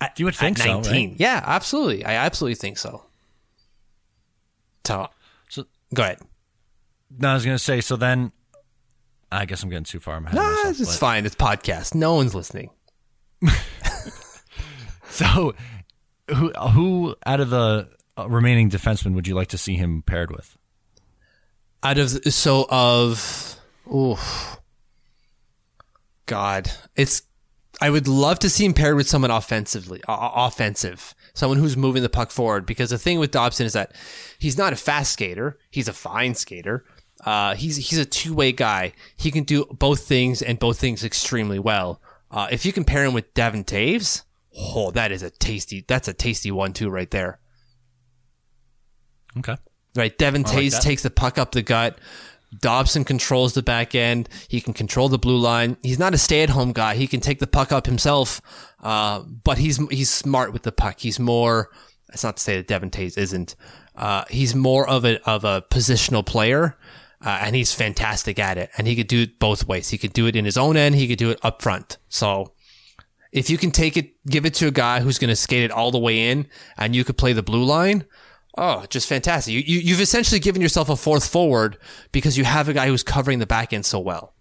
At, 0.00 0.18
you 0.18 0.24
would 0.26 0.34
think 0.34 0.58
so, 0.58 0.80
right? 0.80 1.14
Yeah, 1.16 1.42
absolutely. 1.44 2.04
I 2.04 2.14
absolutely 2.14 2.56
think 2.56 2.78
so. 2.78 3.04
So 4.84 5.08
Go 5.94 6.02
ahead. 6.02 6.18
No, 7.18 7.30
I 7.30 7.34
was 7.34 7.44
going 7.44 7.56
to 7.56 7.62
say. 7.62 7.80
So 7.80 7.96
then, 7.96 8.32
I 9.30 9.46
guess 9.46 9.62
I'm 9.62 9.70
getting 9.70 9.84
too 9.84 10.00
far. 10.00 10.20
Nah, 10.20 10.68
it's 10.68 10.80
but. 10.80 10.98
fine. 10.98 11.26
It's 11.26 11.36
podcast. 11.36 11.94
No 11.94 12.14
one's 12.14 12.34
listening. 12.34 12.70
so, 15.08 15.54
who 16.28 16.50
who 16.50 17.14
out 17.24 17.40
of 17.40 17.50
the 17.50 17.88
uh, 18.18 18.28
remaining 18.28 18.70
defensemen 18.70 19.14
would 19.14 19.26
you 19.26 19.34
like 19.34 19.48
to 19.48 19.58
see 19.58 19.74
him 19.74 20.02
paired 20.02 20.30
with? 20.30 20.56
Out 21.82 21.98
of 21.98 22.10
so 22.10 22.66
of 22.70 23.60
oh 23.90 24.58
God, 26.26 26.70
it's 26.96 27.22
I 27.80 27.90
would 27.90 28.08
love 28.08 28.38
to 28.40 28.50
see 28.50 28.64
him 28.64 28.74
paired 28.74 28.96
with 28.96 29.08
someone 29.08 29.30
offensively, 29.30 30.00
uh, 30.08 30.30
offensive, 30.34 31.14
someone 31.34 31.58
who's 31.58 31.76
moving 31.76 32.02
the 32.02 32.08
puck 32.08 32.30
forward. 32.30 32.64
Because 32.64 32.90
the 32.90 32.98
thing 32.98 33.18
with 33.18 33.30
Dobson 33.30 33.66
is 33.66 33.74
that 33.74 33.92
he's 34.38 34.56
not 34.56 34.72
a 34.72 34.76
fast 34.76 35.12
skater; 35.12 35.58
he's 35.70 35.88
a 35.88 35.92
fine 35.92 36.34
skater. 36.34 36.84
Uh, 37.24 37.54
he's 37.54 37.76
he's 37.76 37.98
a 37.98 38.04
two 38.04 38.34
way 38.34 38.52
guy. 38.52 38.92
He 39.16 39.30
can 39.30 39.44
do 39.44 39.64
both 39.66 40.06
things 40.06 40.42
and 40.42 40.58
both 40.58 40.78
things 40.78 41.04
extremely 41.04 41.58
well. 41.58 42.00
Uh, 42.36 42.48
if 42.50 42.66
you 42.66 42.72
compare 42.72 43.02
him 43.02 43.14
with 43.14 43.32
Devon 43.32 43.64
Toews, 43.64 44.22
oh, 44.54 44.90
that 44.90 45.10
is 45.10 45.22
a 45.22 45.30
tasty. 45.30 45.86
That's 45.88 46.06
a 46.06 46.12
tasty 46.12 46.50
one 46.50 46.74
too, 46.74 46.90
right 46.90 47.10
there. 47.10 47.40
Okay. 49.38 49.56
Right, 49.94 50.16
Devon 50.18 50.44
Toews 50.44 50.74
like 50.74 50.82
takes 50.82 51.02
the 51.02 51.08
puck 51.08 51.38
up 51.38 51.52
the 51.52 51.62
gut. 51.62 51.96
Dobson 52.60 53.04
controls 53.04 53.54
the 53.54 53.62
back 53.62 53.94
end. 53.94 54.28
He 54.48 54.60
can 54.60 54.74
control 54.74 55.08
the 55.08 55.18
blue 55.18 55.38
line. 55.38 55.78
He's 55.82 55.98
not 55.98 56.12
a 56.12 56.18
stay-at-home 56.18 56.74
guy. 56.74 56.94
He 56.96 57.06
can 57.06 57.20
take 57.20 57.38
the 57.38 57.46
puck 57.46 57.72
up 57.72 57.86
himself, 57.86 58.42
uh, 58.82 59.20
but 59.20 59.56
he's 59.56 59.78
he's 59.88 60.10
smart 60.10 60.52
with 60.52 60.62
the 60.62 60.72
puck. 60.72 61.00
He's 61.00 61.18
more. 61.18 61.70
It's 62.12 62.22
not 62.22 62.36
to 62.36 62.42
say 62.42 62.58
that 62.58 62.68
Devon 62.68 62.90
Toews 62.90 63.16
isn't. 63.16 63.56
Uh, 63.94 64.24
he's 64.28 64.54
more 64.54 64.86
of 64.86 65.06
a 65.06 65.26
of 65.26 65.44
a 65.44 65.64
positional 65.70 66.24
player, 66.24 66.76
uh, 67.26 67.40
and 67.42 67.56
he's 67.56 67.74
fantastic 67.74 68.38
at 68.38 68.56
it. 68.56 68.70
And 68.78 68.86
he 68.86 68.94
could 68.94 69.08
do 69.08 69.22
it 69.22 69.40
both 69.40 69.66
ways. 69.66 69.90
He 69.90 69.98
could 69.98 70.12
do 70.12 70.28
it 70.28 70.36
in 70.36 70.44
his 70.44 70.56
own 70.56 70.76
end. 70.76 70.94
He 70.94 71.08
could 71.08 71.18
do 71.18 71.30
it 71.30 71.40
up 71.42 71.60
front. 71.60 71.98
So 72.08 72.52
if 73.32 73.50
you 73.50 73.58
can 73.58 73.72
take 73.72 73.96
it, 73.96 74.12
give 74.26 74.46
it 74.46 74.54
to 74.54 74.68
a 74.68 74.70
guy 74.70 75.00
who's 75.00 75.18
going 75.18 75.30
to 75.30 75.36
skate 75.36 75.64
it 75.64 75.72
all 75.72 75.90
the 75.90 75.98
way 75.98 76.30
in, 76.30 76.46
and 76.78 76.94
you 76.94 77.02
could 77.02 77.18
play 77.18 77.32
the 77.32 77.42
blue 77.42 77.64
line. 77.64 78.04
Oh, 78.56 78.86
just 78.88 79.08
fantastic. 79.08 79.52
You, 79.52 79.60
you, 79.66 79.80
you've 79.80 80.00
essentially 80.00 80.38
given 80.38 80.62
yourself 80.62 80.88
a 80.88 80.96
fourth 80.96 81.28
forward 81.28 81.76
because 82.12 82.38
you 82.38 82.44
have 82.44 82.68
a 82.68 82.72
guy 82.72 82.86
who's 82.86 83.02
covering 83.02 83.40
the 83.40 83.46
back 83.46 83.72
end 83.72 83.84
so 83.84 83.98
well. 83.98 84.32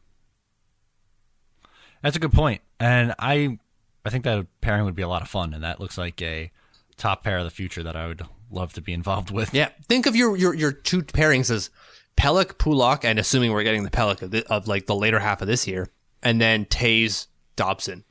That's 2.04 2.16
a 2.16 2.20
good 2.20 2.32
point. 2.32 2.62
And 2.80 3.16
I 3.18 3.58
I 4.06 4.12
think 4.12 4.24
that 4.26 4.46
pairing 4.62 4.86
would 4.86 4.96
be 4.96 5.02
a 5.02 5.08
lot 5.08 5.24
of 5.24 5.28
fun. 5.28 5.56
And 5.56 5.64
that 5.64 5.80
looks 5.80 5.98
like 5.98 6.22
a 6.22 6.52
top 6.98 7.24
pair 7.24 7.40
of 7.40 7.46
the 7.46 7.50
future 7.50 7.82
that 7.82 7.96
I 7.96 8.06
would 8.06 8.22
love 8.52 8.74
to 8.74 8.82
be 8.82 8.94
involved 8.94 9.32
with. 9.32 9.54
Yeah. 9.56 9.70
Think 9.90 10.06
of 10.06 10.16
your, 10.16 10.38
your, 10.38 10.54
your 10.54 10.72
two 10.72 11.02
pairings 11.02 11.50
as 11.50 11.72
Pelech, 12.18 12.58
Pulock, 12.58 13.04
and 13.04 13.20
assuming 13.20 13.52
we're 13.52 13.64
getting 13.64 13.84
the 13.84 13.92
Pelech 13.92 14.22
of, 14.22 14.34
of 14.34 14.68
like 14.68 14.86
the 14.86 14.96
later 14.96 15.20
half 15.20 15.42
of 15.42 15.48
this 15.48 15.68
year, 15.68 15.90
and 16.24 16.40
then 16.40 16.66
Toews, 16.66 17.28
Dobson. 17.56 18.04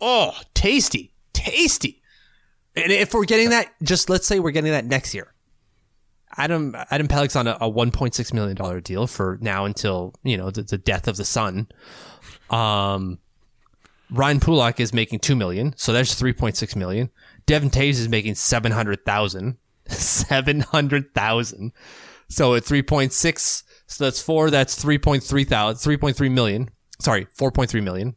Oh, 0.00 0.32
tasty. 0.54 1.12
Tasty. 1.32 2.02
And 2.76 2.92
if 2.92 3.12
we're 3.12 3.24
getting 3.24 3.50
that, 3.50 3.72
just 3.82 4.08
let's 4.08 4.26
say 4.26 4.38
we're 4.38 4.50
getting 4.52 4.72
that 4.72 4.86
next 4.86 5.14
year. 5.14 5.34
Adam 6.36 6.76
Adam 6.90 7.08
Pelech's 7.08 7.34
on 7.34 7.48
a, 7.48 7.56
a 7.60 7.70
1.6 7.70 8.32
million 8.32 8.56
dollar 8.56 8.80
deal 8.80 9.06
for 9.06 9.38
now 9.40 9.64
until 9.64 10.14
you 10.22 10.36
know 10.36 10.50
the, 10.50 10.62
the 10.62 10.78
death 10.78 11.08
of 11.08 11.16
the 11.16 11.24
sun. 11.24 11.66
Um, 12.50 13.18
Ryan 14.10 14.40
Pulock 14.40 14.80
is 14.80 14.92
making 14.92 15.20
two 15.20 15.36
million, 15.36 15.74
so 15.76 15.92
that's 15.92 16.20
3.6 16.20 16.76
million. 16.76 17.10
Devon 17.46 17.70
Toews 17.70 17.90
is 17.90 18.08
making 18.08 18.34
700,000. 18.34 19.56
700,000. 19.86 21.72
So 22.30 22.54
at 22.54 22.62
3.6, 22.62 23.62
so 23.86 24.04
that's 24.04 24.22
four, 24.22 24.50
that's 24.50 24.82
3.3 24.82 25.46
thousand, 25.46 25.98
3.3 25.98 26.30
million. 26.30 26.70
Sorry, 27.00 27.26
4.3 27.38 27.82
million. 27.82 28.16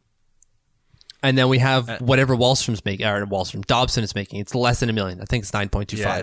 And 1.22 1.36
then 1.36 1.48
we 1.48 1.58
have 1.58 1.88
uh, 1.88 1.98
whatever 1.98 2.36
Wahlstrom's 2.36 2.84
making, 2.84 3.06
or 3.06 3.26
Wahlstrom, 3.26 3.64
Dobson 3.66 4.04
is 4.04 4.14
making. 4.14 4.40
It's 4.40 4.54
less 4.54 4.80
than 4.80 4.90
a 4.90 4.92
million. 4.92 5.20
I 5.20 5.24
think 5.24 5.42
it's 5.42 5.50
9.25. 5.50 5.98
Yeah. 5.98 6.22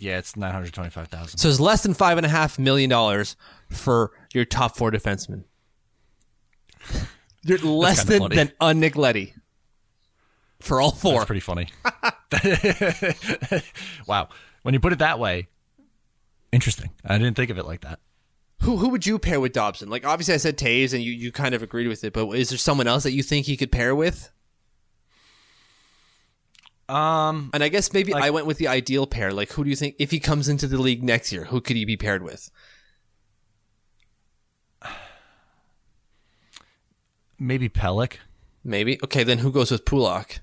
Yeah, 0.00 0.16
it's 0.16 0.34
nine 0.34 0.50
hundred 0.50 0.72
twenty-five 0.72 1.08
thousand. 1.08 1.38
So 1.38 1.50
it's 1.50 1.60
less 1.60 1.82
than 1.82 1.92
five 1.92 2.16
and 2.16 2.24
a 2.24 2.28
half 2.30 2.58
million 2.58 2.88
dollars 2.88 3.36
for 3.68 4.12
your 4.32 4.46
top 4.46 4.74
four 4.74 4.90
defensemen. 4.90 5.44
You're 7.44 7.58
less 7.62 8.04
than 8.04 8.20
funny. 8.20 8.36
than 8.36 8.52
a 8.62 8.72
Nick 8.72 8.96
Leddy 8.96 9.34
for 10.60 10.80
all 10.80 10.90
four. 10.90 11.16
That's 11.16 11.26
pretty 11.26 11.40
funny. 11.40 11.68
wow, 14.06 14.30
when 14.62 14.72
you 14.72 14.80
put 14.80 14.94
it 14.94 15.00
that 15.00 15.18
way, 15.18 15.48
interesting. 16.52 16.90
I 17.04 17.18
didn't 17.18 17.36
think 17.36 17.50
of 17.50 17.58
it 17.58 17.66
like 17.66 17.82
that. 17.82 18.00
Who 18.62 18.76
who 18.76 18.90
would 18.90 19.06
you 19.06 19.18
pair 19.18 19.40
with 19.40 19.52
Dobson? 19.52 19.88
Like 19.88 20.06
obviously 20.06 20.34
I 20.34 20.38
said 20.38 20.58
Toews, 20.58 20.92
and 20.92 21.02
you 21.02 21.12
you 21.12 21.32
kind 21.32 21.54
of 21.54 21.62
agreed 21.62 21.88
with 21.88 22.04
it, 22.04 22.12
but 22.12 22.28
is 22.30 22.50
there 22.50 22.58
someone 22.58 22.86
else 22.86 23.04
that 23.04 23.12
you 23.12 23.22
think 23.22 23.46
he 23.46 23.56
could 23.56 23.72
pair 23.72 23.94
with? 23.94 24.30
Um, 26.90 27.50
and 27.54 27.62
I 27.62 27.68
guess 27.68 27.92
maybe 27.92 28.12
like, 28.12 28.24
I 28.24 28.30
went 28.30 28.46
with 28.46 28.58
the 28.58 28.66
ideal 28.66 29.06
pair. 29.06 29.32
Like, 29.32 29.52
who 29.52 29.62
do 29.62 29.70
you 29.70 29.76
think 29.76 29.94
if 30.00 30.10
he 30.10 30.18
comes 30.18 30.48
into 30.48 30.66
the 30.66 30.76
league 30.76 31.04
next 31.04 31.30
year, 31.30 31.44
who 31.44 31.60
could 31.60 31.76
he 31.76 31.84
be 31.84 31.96
paired 31.96 32.22
with? 32.22 32.50
Maybe 37.38 37.68
Pelech. 37.68 38.16
Maybe 38.64 38.98
okay. 39.04 39.22
Then 39.22 39.38
who 39.38 39.52
goes 39.52 39.70
with 39.70 39.84
Pulock? 39.84 40.40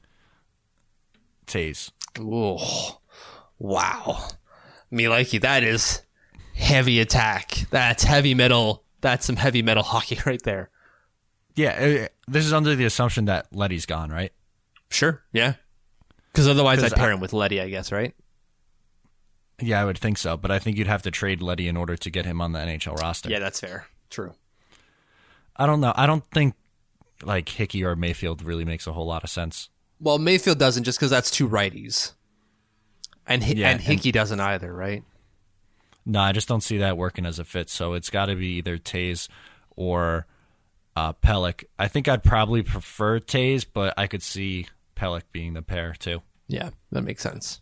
Toews. 1.45 1.91
Oh, 2.19 2.99
wow, 3.59 4.29
me 4.89 5.07
like 5.07 5.33
you. 5.33 5.39
That 5.39 5.63
is 5.63 6.01
heavy 6.57 6.99
attack. 6.99 7.51
That's 7.69 8.03
heavy 8.03 8.33
metal. 8.33 8.83
That's 9.01 9.25
some 9.25 9.35
heavy 9.35 9.61
metal 9.61 9.83
hockey 9.93 10.19
right 10.25 10.41
there. 10.43 10.69
Yeah, 11.55 12.05
uh, 12.05 12.07
this 12.27 12.45
is 12.45 12.53
under 12.53 12.75
the 12.75 12.85
assumption 12.85 13.25
that 13.25 13.47
Leddy's 13.51 13.85
gone, 13.85 14.11
right? 14.11 14.31
Sure. 14.89 15.23
Yeah. 15.33 15.53
Because 16.31 16.47
otherwise, 16.47 16.83
I'd 16.83 16.93
pair 16.93 17.09
I, 17.09 17.13
him 17.13 17.19
with 17.19 17.33
Leddy, 17.33 17.59
I 17.59 17.69
guess, 17.69 17.91
right? 17.91 18.13
Yeah, 19.59 19.81
I 19.81 19.85
would 19.85 19.97
think 19.97 20.19
so, 20.19 20.37
but 20.37 20.51
I 20.51 20.59
think 20.59 20.77
you'd 20.77 20.85
have 20.87 21.01
to 21.01 21.11
trade 21.11 21.41
Leddy 21.41 21.67
in 21.67 21.75
order 21.75 21.95
to 21.97 22.09
get 22.11 22.25
him 22.25 22.41
on 22.41 22.51
the 22.51 22.59
NHL 22.59 22.95
roster. 22.99 23.29
Yeah, 23.29 23.39
that's 23.39 23.59
fair. 23.59 23.87
True. 24.11 24.33
I 25.55 25.65
don't 25.65 25.81
know. 25.81 25.93
I 25.95 26.05
don't 26.05 26.23
think 26.31 26.53
like 27.23 27.49
Hickey 27.49 27.83
or 27.83 27.95
Mayfield 27.95 28.43
really 28.43 28.65
makes 28.65 28.85
a 28.85 28.93
whole 28.93 29.07
lot 29.07 29.23
of 29.23 29.31
sense. 29.31 29.69
Well, 29.99 30.19
Mayfield 30.19 30.59
doesn't 30.59 30.83
just 30.83 30.99
because 30.99 31.09
that's 31.09 31.31
two 31.31 31.49
righties, 31.49 32.11
and 33.25 33.43
Hi- 33.43 33.53
Yeah, 33.55 33.69
and 33.69 33.79
and- 33.79 33.81
Hickey 33.81 34.11
doesn't 34.11 34.39
either, 34.39 34.71
right? 34.71 35.03
No, 36.07 36.21
I 36.21 36.31
just 36.31 36.47
don't 36.47 36.63
see 36.63 36.77
that 36.77 36.97
working 36.97 37.25
as 37.25 37.37
a 37.37 37.43
fit. 37.43 37.69
So 37.69 37.93
it's 37.93 38.09
got 38.09 38.27
to 38.27 38.35
be 38.35 38.57
either 38.59 38.77
Toews 38.77 39.27
or 39.75 40.25
uh, 40.95 41.11
Pelech. 41.11 41.65
I 41.77 41.89
think 41.89 42.07
I'd 42.07 42.23
probably 42.23 42.63
prefer 42.63 43.19
Toews, 43.19 43.65
but 43.71 43.93
I 43.97 44.07
could 44.07 44.23
see 44.23 44.67
Pelech 44.95 45.23
being 45.33 45.53
the 45.53 45.61
pair 45.61 45.93
too. 45.99 46.21
Yeah, 46.47 46.69
that 46.93 47.01
makes 47.01 47.21
sense. 47.21 47.59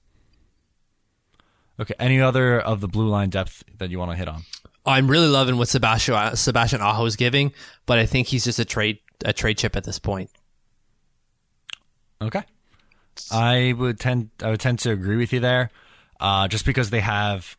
Okay. 1.79 1.95
Any 1.99 2.21
other 2.21 2.59
of 2.59 2.81
the 2.81 2.87
blue 2.87 3.07
line 3.07 3.31
depth 3.31 3.63
that 3.79 3.89
you 3.89 3.97
want 3.97 4.11
to 4.11 4.17
hit 4.17 4.27
on? 4.27 4.43
I'm 4.85 5.09
really 5.09 5.27
loving 5.27 5.57
what 5.57 5.67
Sebastian 5.67 6.35
Sebastian 6.35 6.81
Aho 6.81 7.03
is 7.05 7.15
giving, 7.15 7.51
but 7.87 7.97
I 7.97 8.05
think 8.05 8.27
he's 8.27 8.43
just 8.43 8.59
a 8.59 8.65
trade 8.65 8.99
a 9.25 9.33
trade 9.33 9.57
chip 9.57 9.75
at 9.75 9.85
this 9.85 9.97
point. 9.97 10.29
Okay. 12.21 12.43
I 13.31 13.73
would 13.75 13.99
tend 13.99 14.29
I 14.43 14.51
would 14.51 14.59
tend 14.59 14.77
to 14.79 14.91
agree 14.91 15.17
with 15.17 15.33
you 15.33 15.39
there, 15.39 15.71
uh, 16.19 16.47
just 16.47 16.63
because 16.63 16.91
they 16.91 16.99
have 16.99 17.57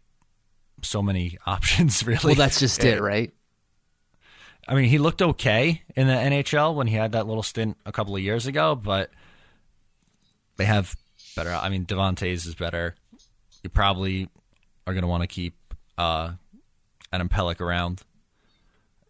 so 0.82 1.02
many 1.02 1.38
options. 1.46 2.06
Really, 2.06 2.20
Well, 2.24 2.34
that's 2.34 2.60
just 2.60 2.84
it, 2.84 3.00
right? 3.00 3.32
I 4.68 4.74
mean, 4.74 4.88
he 4.88 4.98
looked 4.98 5.22
okay 5.22 5.82
in 5.94 6.08
the 6.08 6.12
NHL 6.12 6.74
when 6.74 6.88
he 6.88 6.96
had 6.96 7.12
that 7.12 7.26
little 7.26 7.44
stint 7.44 7.76
a 7.86 7.92
couple 7.92 8.16
of 8.16 8.22
years 8.22 8.46
ago, 8.46 8.74
but 8.74 9.10
they 10.56 10.64
have 10.64 10.96
better. 11.36 11.50
I 11.50 11.68
mean, 11.68 11.84
Devon 11.84 12.16
Toews 12.16 12.46
is 12.46 12.56
better. 12.56 12.96
You 13.62 13.70
probably 13.70 14.28
are 14.86 14.92
going 14.92 15.02
to 15.02 15.08
want 15.08 15.22
to 15.22 15.28
keep 15.28 15.54
uh, 15.96 16.32
Adam 17.12 17.28
Pelech 17.28 17.60
around 17.60 18.02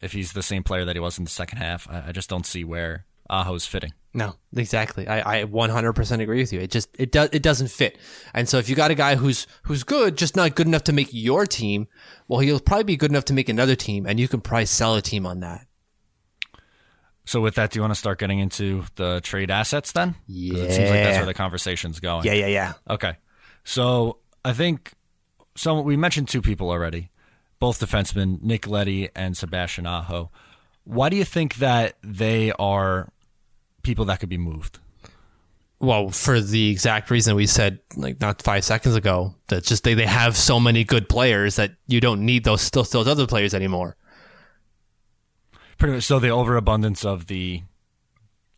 if 0.03 0.13
he's 0.13 0.33
the 0.33 0.43
same 0.43 0.63
player 0.63 0.85
that 0.85 0.95
he 0.95 1.01
was 1.01 1.17
in 1.17 1.25
the 1.25 1.31
second 1.31 1.59
half. 1.59 1.89
I, 1.91 2.05
I 2.09 2.13
just 2.13 2.29
don't 2.29 2.45
see 2.47 2.63
where 2.65 3.07
Aho's 3.31 3.67
fitting. 3.67 3.93
No, 4.17 4.35
exactly. 4.57 5.07
I, 5.07 5.41
I 5.41 5.45
100% 5.45 6.21
agree 6.23 6.39
with 6.39 6.51
you. 6.53 6.59
It 6.61 6.71
just 6.71 6.89
it 6.99 7.13
does 7.13 7.29
it 7.33 7.43
doesn't 7.43 7.69
fit. 7.71 7.99
And 8.33 8.49
so 8.49 8.57
if 8.57 8.69
you 8.69 8.75
got 8.75 8.91
a 8.91 8.95
guy 8.95 9.15
who's 9.17 9.47
who's 9.65 9.85
good, 9.85 10.17
just 10.17 10.35
not 10.35 10.55
good 10.55 10.67
enough 10.67 10.85
to 10.85 10.93
make 10.95 11.09
your 11.13 11.45
team, 11.47 11.87
well, 12.27 12.41
he'll 12.41 12.59
probably 12.59 12.85
be 12.85 12.97
good 12.97 13.11
enough 13.11 13.27
to 13.27 13.35
make 13.35 13.51
another 13.51 13.77
team, 13.77 14.07
and 14.07 14.19
you 14.19 14.27
can 14.27 14.41
probably 14.41 14.65
sell 14.67 14.95
a 14.95 15.03
team 15.03 15.27
on 15.27 15.41
that. 15.41 15.67
So, 17.27 17.41
with 17.41 17.57
that, 17.57 17.73
do 17.73 17.79
you 17.79 17.83
want 17.83 17.93
to 17.93 17.99
start 17.99 18.19
getting 18.21 18.39
into 18.39 18.85
the 18.95 19.21
trade 19.21 19.51
assets 19.51 19.93
then? 19.93 20.13
'Cause 20.15 20.21
It 20.29 20.73
seems 20.73 20.91
like 20.91 21.01
that's 21.03 21.15
Yeah. 21.15 21.17
where 21.19 21.27
the 21.27 21.35
conversation's 21.35 22.01
going. 22.01 22.25
Yeah, 22.25 22.35
yeah, 22.35 22.47
yeah. 22.47 22.73
Okay. 22.89 23.17
So 23.65 24.19
I 24.45 24.53
think 24.53 24.93
so 25.57 25.81
we 25.81 25.97
mentioned 25.97 26.29
two 26.29 26.41
people 26.41 26.71
already, 26.71 27.11
both 27.59 27.81
defensemen, 27.81 28.41
Nick 28.43 28.67
Leddy 28.67 29.09
and 29.15 29.37
Sebastian 29.37 29.87
Aho. 29.87 30.31
Why 30.85 31.09
do 31.09 31.17
you 31.17 31.25
think 31.25 31.57
that 31.57 31.97
they 32.03 32.53
are 32.53 33.13
people 33.87 34.05
that 34.07 34.21
could 34.21 34.29
be 34.29 34.39
moved? 34.39 34.79
Well, 35.79 36.11
for 36.11 36.41
the 36.41 36.71
exact 36.71 37.11
reason 37.11 37.37
we 37.37 37.47
said 37.47 37.81
like 37.97 38.21
not 38.21 38.43
five 38.43 38.65
seconds 38.65 38.95
ago, 38.95 39.35
that 39.49 39.65
just 39.65 39.85
they, 39.85 39.95
they 39.95 40.07
have 40.07 40.37
so 40.37 40.59
many 40.59 40.85
good 40.85 41.09
players 41.09 41.57
that 41.57 41.73
you 41.87 42.01
don't 42.01 42.25
need 42.25 42.45
those 42.45 42.71
those, 42.71 42.91
those 42.91 43.07
other 43.07 43.27
players 43.27 43.55
anymore. 43.55 43.97
Pretty 45.79 45.95
much 45.95 46.05
so 46.05 46.19
the 46.19 46.31
overabundance 46.31 47.05
of 47.05 47.27
the 47.27 47.63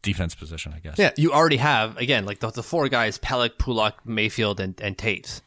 defense 0.02 0.36
position, 0.36 0.72
I 0.74 0.78
guess. 0.78 0.98
Yeah, 0.98 1.10
you 1.16 1.32
already 1.32 1.56
have 1.56 1.96
again 1.96 2.24
like 2.24 2.38
the, 2.38 2.50
the 2.50 2.62
four 2.62 2.88
guys: 2.88 3.18
Pelech, 3.18 3.58
Pulock, 3.58 4.06
Mayfield, 4.06 4.60
and 4.60 4.80
and 4.80 4.96
Toews, 4.96 5.40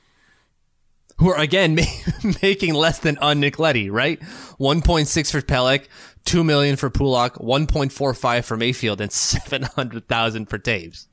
who 1.18 1.30
are 1.30 1.40
again 1.40 1.76
ma- 2.24 2.32
making 2.42 2.74
less 2.74 3.00
than 3.00 3.18
on 3.20 3.40
Nick 3.40 3.60
Leddy, 3.60 3.90
right? 3.90 4.22
One 4.58 4.82
point 4.82 5.08
six 5.08 5.32
for 5.32 5.42
Pelech, 5.42 5.86
two 6.26 6.43
million 6.43 6.76
for 6.76 6.89
Pulock, 6.89 7.39
one 7.39 7.67
point 7.67 7.91
four 7.91 8.13
five 8.13 8.45
for 8.45 8.57
Mayfield, 8.57 9.01
and 9.01 9.11
seven 9.11 9.63
hundred 9.63 10.07
thousand 10.07 10.47
for 10.47 10.57
Toews. 10.59 11.07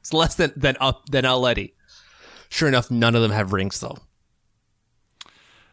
It's 0.00 0.12
less 0.12 0.34
than 0.34 0.52
than 0.56 0.76
up 0.80 1.06
than 1.10 1.24
Al 1.24 1.40
Leddy. 1.40 1.74
Sure 2.48 2.68
enough, 2.68 2.90
none 2.90 3.14
of 3.14 3.22
them 3.22 3.32
have 3.32 3.52
rings 3.52 3.80
though. 3.80 3.98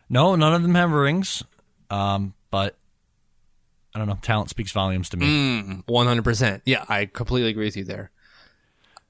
No, 0.09 0.35
none 0.35 0.53
of 0.53 0.61
them 0.61 0.75
have 0.75 0.91
rings. 0.91 1.43
Um, 1.89 2.33
but 2.51 2.77
I 3.93 3.99
don't 3.99 4.07
know. 4.07 4.19
Talent 4.21 4.49
speaks 4.49 4.71
volumes 4.71 5.09
to 5.09 5.17
me. 5.17 5.25
One 5.85 6.07
hundred 6.07 6.23
percent. 6.23 6.63
Yeah, 6.65 6.85
I 6.89 7.05
completely 7.05 7.49
agree 7.49 7.65
with 7.65 7.77
you 7.77 7.85
there. 7.85 8.11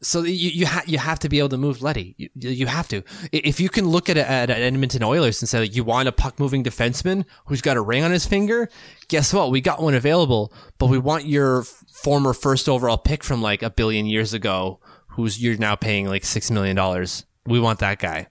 So 0.05 0.21
you 0.21 0.51
you, 0.51 0.67
ha- 0.67 0.83
you 0.85 0.99
have 0.99 1.17
to 1.19 1.29
be 1.29 1.39
able 1.39 1.49
to 1.49 1.57
move 1.57 1.81
Leddy. 1.81 2.13
You, 2.17 2.29
you 2.35 2.67
have 2.67 2.87
to. 2.89 3.01
If 3.31 3.59
you 3.59 3.69
can 3.69 3.87
look 3.87 4.07
at 4.07 4.17
a, 4.17 4.29
at 4.29 4.51
an 4.51 4.61
Edmonton 4.61 5.01
Oilers 5.01 5.41
and 5.41 5.49
say 5.49 5.59
like, 5.59 5.75
you 5.75 5.83
want 5.83 6.07
a 6.07 6.11
puck 6.11 6.39
moving 6.39 6.63
defenseman 6.63 7.25
who's 7.47 7.61
got 7.61 7.75
a 7.75 7.81
ring 7.81 8.03
on 8.03 8.11
his 8.11 8.25
finger, 8.25 8.69
guess 9.07 9.33
what? 9.33 9.49
We 9.49 9.61
got 9.61 9.81
one 9.81 9.95
available, 9.95 10.53
but 10.77 10.87
we 10.87 10.99
want 10.99 11.25
your 11.25 11.63
former 11.63 12.33
first 12.33 12.69
overall 12.69 12.97
pick 12.97 13.23
from 13.23 13.41
like 13.41 13.63
a 13.63 13.71
billion 13.71 14.05
years 14.05 14.31
ago, 14.31 14.79
who's 15.07 15.41
you're 15.41 15.57
now 15.57 15.75
paying 15.75 16.07
like 16.07 16.23
six 16.23 16.51
million 16.51 16.75
dollars. 16.75 17.25
We 17.47 17.59
want 17.59 17.79
that 17.79 17.97
guy. 17.97 18.27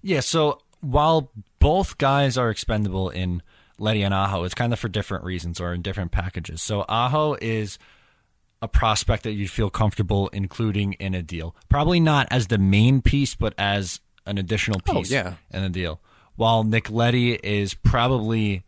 Yeah, 0.00 0.20
so 0.20 0.62
while 0.80 1.30
both 1.58 1.98
guys 1.98 2.38
are 2.38 2.48
expendable 2.48 3.10
in 3.10 3.42
Leddy 3.78 4.02
and 4.02 4.14
Aho, 4.14 4.44
it's 4.44 4.54
kind 4.54 4.72
of 4.72 4.78
for 4.78 4.88
different 4.88 5.24
reasons 5.24 5.60
or 5.60 5.74
in 5.74 5.82
different 5.82 6.10
packages. 6.10 6.62
So 6.62 6.86
Aho 6.88 7.36
is 7.42 7.78
a 8.62 8.68
prospect 8.68 9.22
that 9.24 9.32
you'd 9.32 9.50
feel 9.50 9.70
comfortable 9.70 10.28
including 10.32 10.94
in 10.94 11.14
a 11.14 11.22
deal. 11.22 11.54
Probably 11.68 12.00
not 12.00 12.26
as 12.30 12.46
the 12.46 12.58
main 12.58 13.02
piece, 13.02 13.34
but 13.34 13.54
as 13.58 14.00
an 14.24 14.38
additional 14.38 14.80
Oh, 14.88 14.94
piece 14.94 15.10
yeah. 15.10 15.34
in 15.52 15.62
a 15.62 15.68
deal. 15.68 16.00
While 16.36 16.64
Nick 16.64 16.90
Leddy 16.90 17.34
is 17.34 17.74
probably 17.74 18.64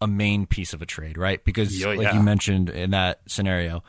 a 0.00 0.06
main 0.06 0.46
piece 0.46 0.72
of 0.72 0.82
a 0.82 0.86
trade, 0.86 1.16
right? 1.16 1.42
Because 1.44 1.80
Yeah, 1.80 1.88
like 1.88 2.00
yeah. 2.02 2.14
you 2.14 2.22
mentioned 2.22 2.68
in 2.68 2.90
that 2.90 3.20
scenario, 3.26 3.82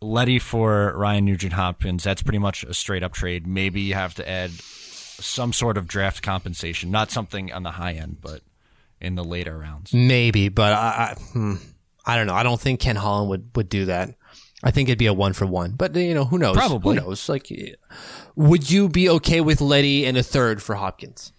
Leddy 0.00 0.38
for 0.38 0.92
Ryan 0.96 1.24
Nugent 1.24 1.52
Hopkins, 1.52 2.02
that's 2.04 2.22
pretty 2.22 2.38
much 2.38 2.64
a 2.64 2.74
straight 2.74 3.02
up 3.02 3.12
trade. 3.12 3.46
Maybe 3.46 3.80
you 3.80 3.94
have 3.94 4.14
to 4.16 4.28
add 4.28 4.50
some 4.52 5.52
sort 5.52 5.76
of 5.76 5.86
draft 5.86 6.22
compensation, 6.22 6.90
not 6.90 7.10
something 7.10 7.52
on 7.52 7.62
the 7.62 7.72
high 7.72 7.92
end, 7.92 8.18
but 8.20 8.42
in 9.00 9.14
the 9.16 9.24
later 9.24 9.56
rounds. 9.58 9.92
Maybe, 9.92 10.48
but 10.48 10.72
I 10.72 11.16
I, 11.16 11.20
hmm, 11.32 11.54
I 12.06 12.16
don't 12.16 12.26
know. 12.26 12.34
I 12.34 12.42
don't 12.42 12.60
think 12.60 12.80
Ken 12.80 12.96
Holland 12.96 13.28
would 13.30 13.50
would 13.54 13.68
do 13.68 13.84
that. 13.86 14.14
I 14.62 14.70
think 14.70 14.88
it'd 14.88 14.98
be 14.98 15.06
a 15.06 15.12
one 15.12 15.32
for 15.32 15.46
one. 15.46 15.72
But 15.72 15.96
uh, 15.96 16.00
you 16.00 16.14
know, 16.14 16.24
who 16.24 16.38
knows? 16.38 16.56
Probably. 16.56 16.96
Who 16.96 17.02
knows? 17.04 17.28
Like, 17.28 17.48
would 18.36 18.70
you 18.70 18.88
be 18.88 19.08
okay 19.08 19.40
with 19.40 19.60
Leddy 19.60 20.04
and 20.06 20.16
a 20.16 20.22
third 20.22 20.62
for 20.62 20.76
Hopkins? 20.76 21.32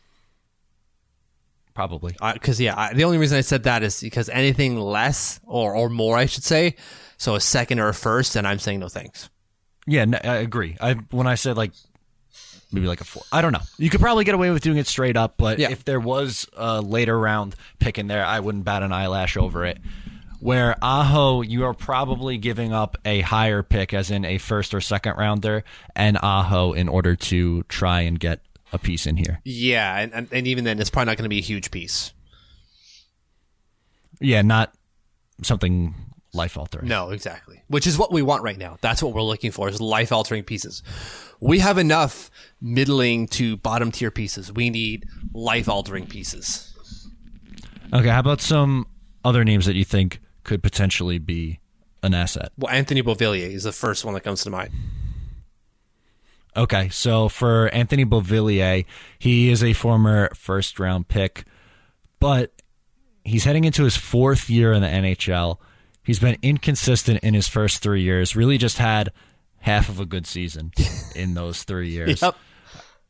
Probably. 1.73 2.15
Because 2.33 2.59
yeah, 2.61 2.75
I, 2.77 2.93
the 2.93 3.03
only 3.03 3.17
reason 3.17 3.37
I 3.37 3.41
said 3.41 3.63
that 3.63 3.81
is 3.81 3.99
because 3.99 4.29
anything 4.29 4.77
less 4.79 5.39
or 5.45 5.75
or 5.75 5.89
more, 5.89 6.17
I 6.17 6.25
should 6.27 6.43
say, 6.43 6.75
so 7.17 7.35
a 7.35 7.39
second 7.39 7.79
or 7.79 7.87
a 7.89 7.93
first, 7.93 8.35
and 8.35 8.47
I'm 8.47 8.59
saying 8.59 8.79
no 8.79 8.89
thanks. 8.89 9.29
Yeah, 9.87 10.05
no, 10.05 10.19
I 10.23 10.35
agree. 10.35 10.77
I 10.79 10.93
when 11.11 11.25
I 11.25 11.35
said 11.35 11.57
like 11.57 11.71
maybe 12.71 12.85
like 12.87 13.01
a 13.01 13.05
four, 13.05 13.23
I 13.31 13.41
don't 13.41 13.53
know. 13.53 13.61
You 13.77 13.89
could 13.89 14.01
probably 14.01 14.23
get 14.23 14.35
away 14.35 14.51
with 14.51 14.61
doing 14.61 14.77
it 14.77 14.85
straight 14.87 15.17
up, 15.17 15.35
but 15.37 15.57
Yeah. 15.59 15.71
if 15.71 15.83
there 15.83 15.99
was 15.99 16.47
a 16.55 16.79
later 16.81 17.17
round 17.19 17.55
pick 17.79 17.97
in 17.97 18.07
there, 18.07 18.23
I 18.25 18.39
wouldn't 18.39 18.65
bat 18.65 18.83
an 18.83 18.91
eyelash 18.93 19.35
over 19.35 19.65
it. 19.65 19.79
Where 20.43 20.75
Aho, 20.81 21.41
you 21.41 21.63
are 21.63 21.73
probably 21.73 22.37
giving 22.37 22.73
up 22.73 22.97
a 23.05 23.21
higher 23.21 23.63
pick, 23.63 23.93
as 23.93 24.11
in 24.11 24.25
a 24.25 24.37
first 24.37 24.73
or 24.73 24.81
second 24.81 25.15
rounder, 25.15 25.63
and 25.95 26.17
Aho 26.21 26.73
in 26.73 26.89
order 26.89 27.15
to 27.15 27.63
try 27.63 28.01
and 28.01 28.19
get 28.19 28.41
a 28.73 28.77
piece 28.77 29.07
in 29.07 29.15
here. 29.15 29.39
Yeah, 29.45 29.97
and 29.97 30.13
and, 30.13 30.27
and 30.33 30.45
even 30.45 30.65
then, 30.65 30.81
it's 30.81 30.89
probably 30.89 31.11
not 31.11 31.17
going 31.17 31.23
to 31.23 31.29
be 31.29 31.37
a 31.37 31.41
huge 31.41 31.71
piece. 31.71 32.11
Yeah, 34.19 34.41
not 34.41 34.73
something 35.43 35.95
life 36.33 36.57
altering. 36.57 36.89
No, 36.89 37.11
exactly. 37.11 37.63
Which 37.69 37.87
is 37.87 37.97
what 37.97 38.11
we 38.11 38.21
want 38.21 38.43
right 38.43 38.57
now. 38.57 38.77
That's 38.81 39.01
what 39.01 39.13
we're 39.13 39.21
looking 39.21 39.51
for 39.51 39.69
is 39.69 39.79
life 39.79 40.11
altering 40.11 40.43
pieces. 40.43 40.83
We 41.39 41.59
have 41.59 41.77
enough 41.77 42.29
middling 42.59 43.27
to 43.27 43.55
bottom 43.55 43.93
tier 43.93 44.11
pieces. 44.11 44.51
We 44.51 44.69
need 44.69 45.07
life 45.33 45.69
altering 45.69 46.05
pieces. 46.05 46.69
Okay, 47.93 48.09
how 48.09 48.19
about 48.19 48.41
some 48.41 48.87
other 49.23 49.45
names 49.45 49.67
that 49.67 49.75
you 49.75 49.85
think 49.85 50.19
could 50.43 50.63
potentially 50.63 51.19
be 51.19 51.59
an 52.01 52.13
asset? 52.13 52.51
Well, 52.57 52.73
Anthony 52.73 53.01
Beauvillier 53.01 53.49
is 53.49 53.63
the 53.63 53.71
first 53.71 54.05
one 54.05 54.13
that 54.13 54.21
comes 54.21 54.43
to 54.43 54.49
mind. 54.49 54.71
Okay, 56.55 56.89
so 56.89 57.29
for 57.29 57.67
Anthony 57.69 58.05
Beauvillier, 58.05 58.85
he 59.17 59.49
is 59.49 59.63
a 59.63 59.73
former 59.73 60.29
first 60.35 60.79
round 60.79 61.07
pick, 61.07 61.45
but 62.19 62.61
he's 63.23 63.43
heading 63.43 63.63
into 63.63 63.83
his 63.83 63.97
fourth 63.97 64.49
year 64.49 64.71
in 64.73 64.81
the 64.81 64.87
NHL. 64.87 65.57
He's 66.03 66.19
been 66.19 66.37
inconsistent 66.41 67.23
in 67.23 67.33
his 67.33 67.47
first 67.47 67.81
three 67.81 68.03
years, 68.03 68.35
really 68.35 68.57
just 68.57 68.77
had 68.77 69.11
half 69.59 69.89
of 69.89 69.99
a 69.99 70.05
good 70.05 70.27
season 70.27 70.71
in 71.15 71.33
those 71.33 71.63
three 71.63 71.89
years. 71.89 72.21
Yep. 72.21 72.35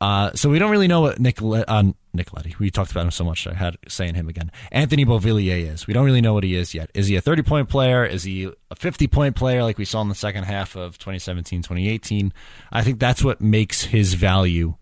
Uh, 0.04 0.34
so 0.36 0.50
we 0.50 0.60
don't 0.60 0.70
really 0.70 0.90
know 0.90 1.00
what 1.00 1.18
Nick 1.18 1.42
Le- 1.42 1.64
uh, 1.66 1.82
Nick 2.14 2.34
Leddy. 2.34 2.54
We 2.60 2.70
talked 2.70 2.92
about 2.92 3.06
him 3.06 3.12
so 3.12 3.24
much. 3.24 3.48
I 3.48 3.54
had 3.54 3.78
saying 3.88 4.16
him 4.16 4.28
again. 4.28 4.52
Anthony 4.70 5.06
Beauvillier 5.06 5.72
is. 5.72 5.88
We 5.88 5.94
don't 5.94 6.04
really 6.04 6.20
know 6.20 6.34
what 6.34 6.44
he 6.44 6.56
is 6.56 6.74
yet. 6.74 6.92
Is 6.94 7.08
he 7.08 7.16
a 7.16 7.22
thirty 7.22 7.42
point 7.42 7.70
player? 7.70 8.04
Is 8.04 8.24
he 8.24 8.52
a 8.70 8.76
fifty 8.76 9.08
point 9.08 9.38
player 9.38 9.64
like 9.64 9.78
we 9.78 9.86
saw 9.86 10.02
in 10.02 10.10
the 10.10 10.16
second 10.16 10.44
half 10.44 10.76
of 10.76 10.98
2017, 10.98 11.62
2018? 11.62 12.34
I 12.70 12.84
think 12.84 13.00
that's 13.00 13.24
what 13.24 13.40
makes 13.40 13.86
his 13.86 14.16
value 14.16 14.76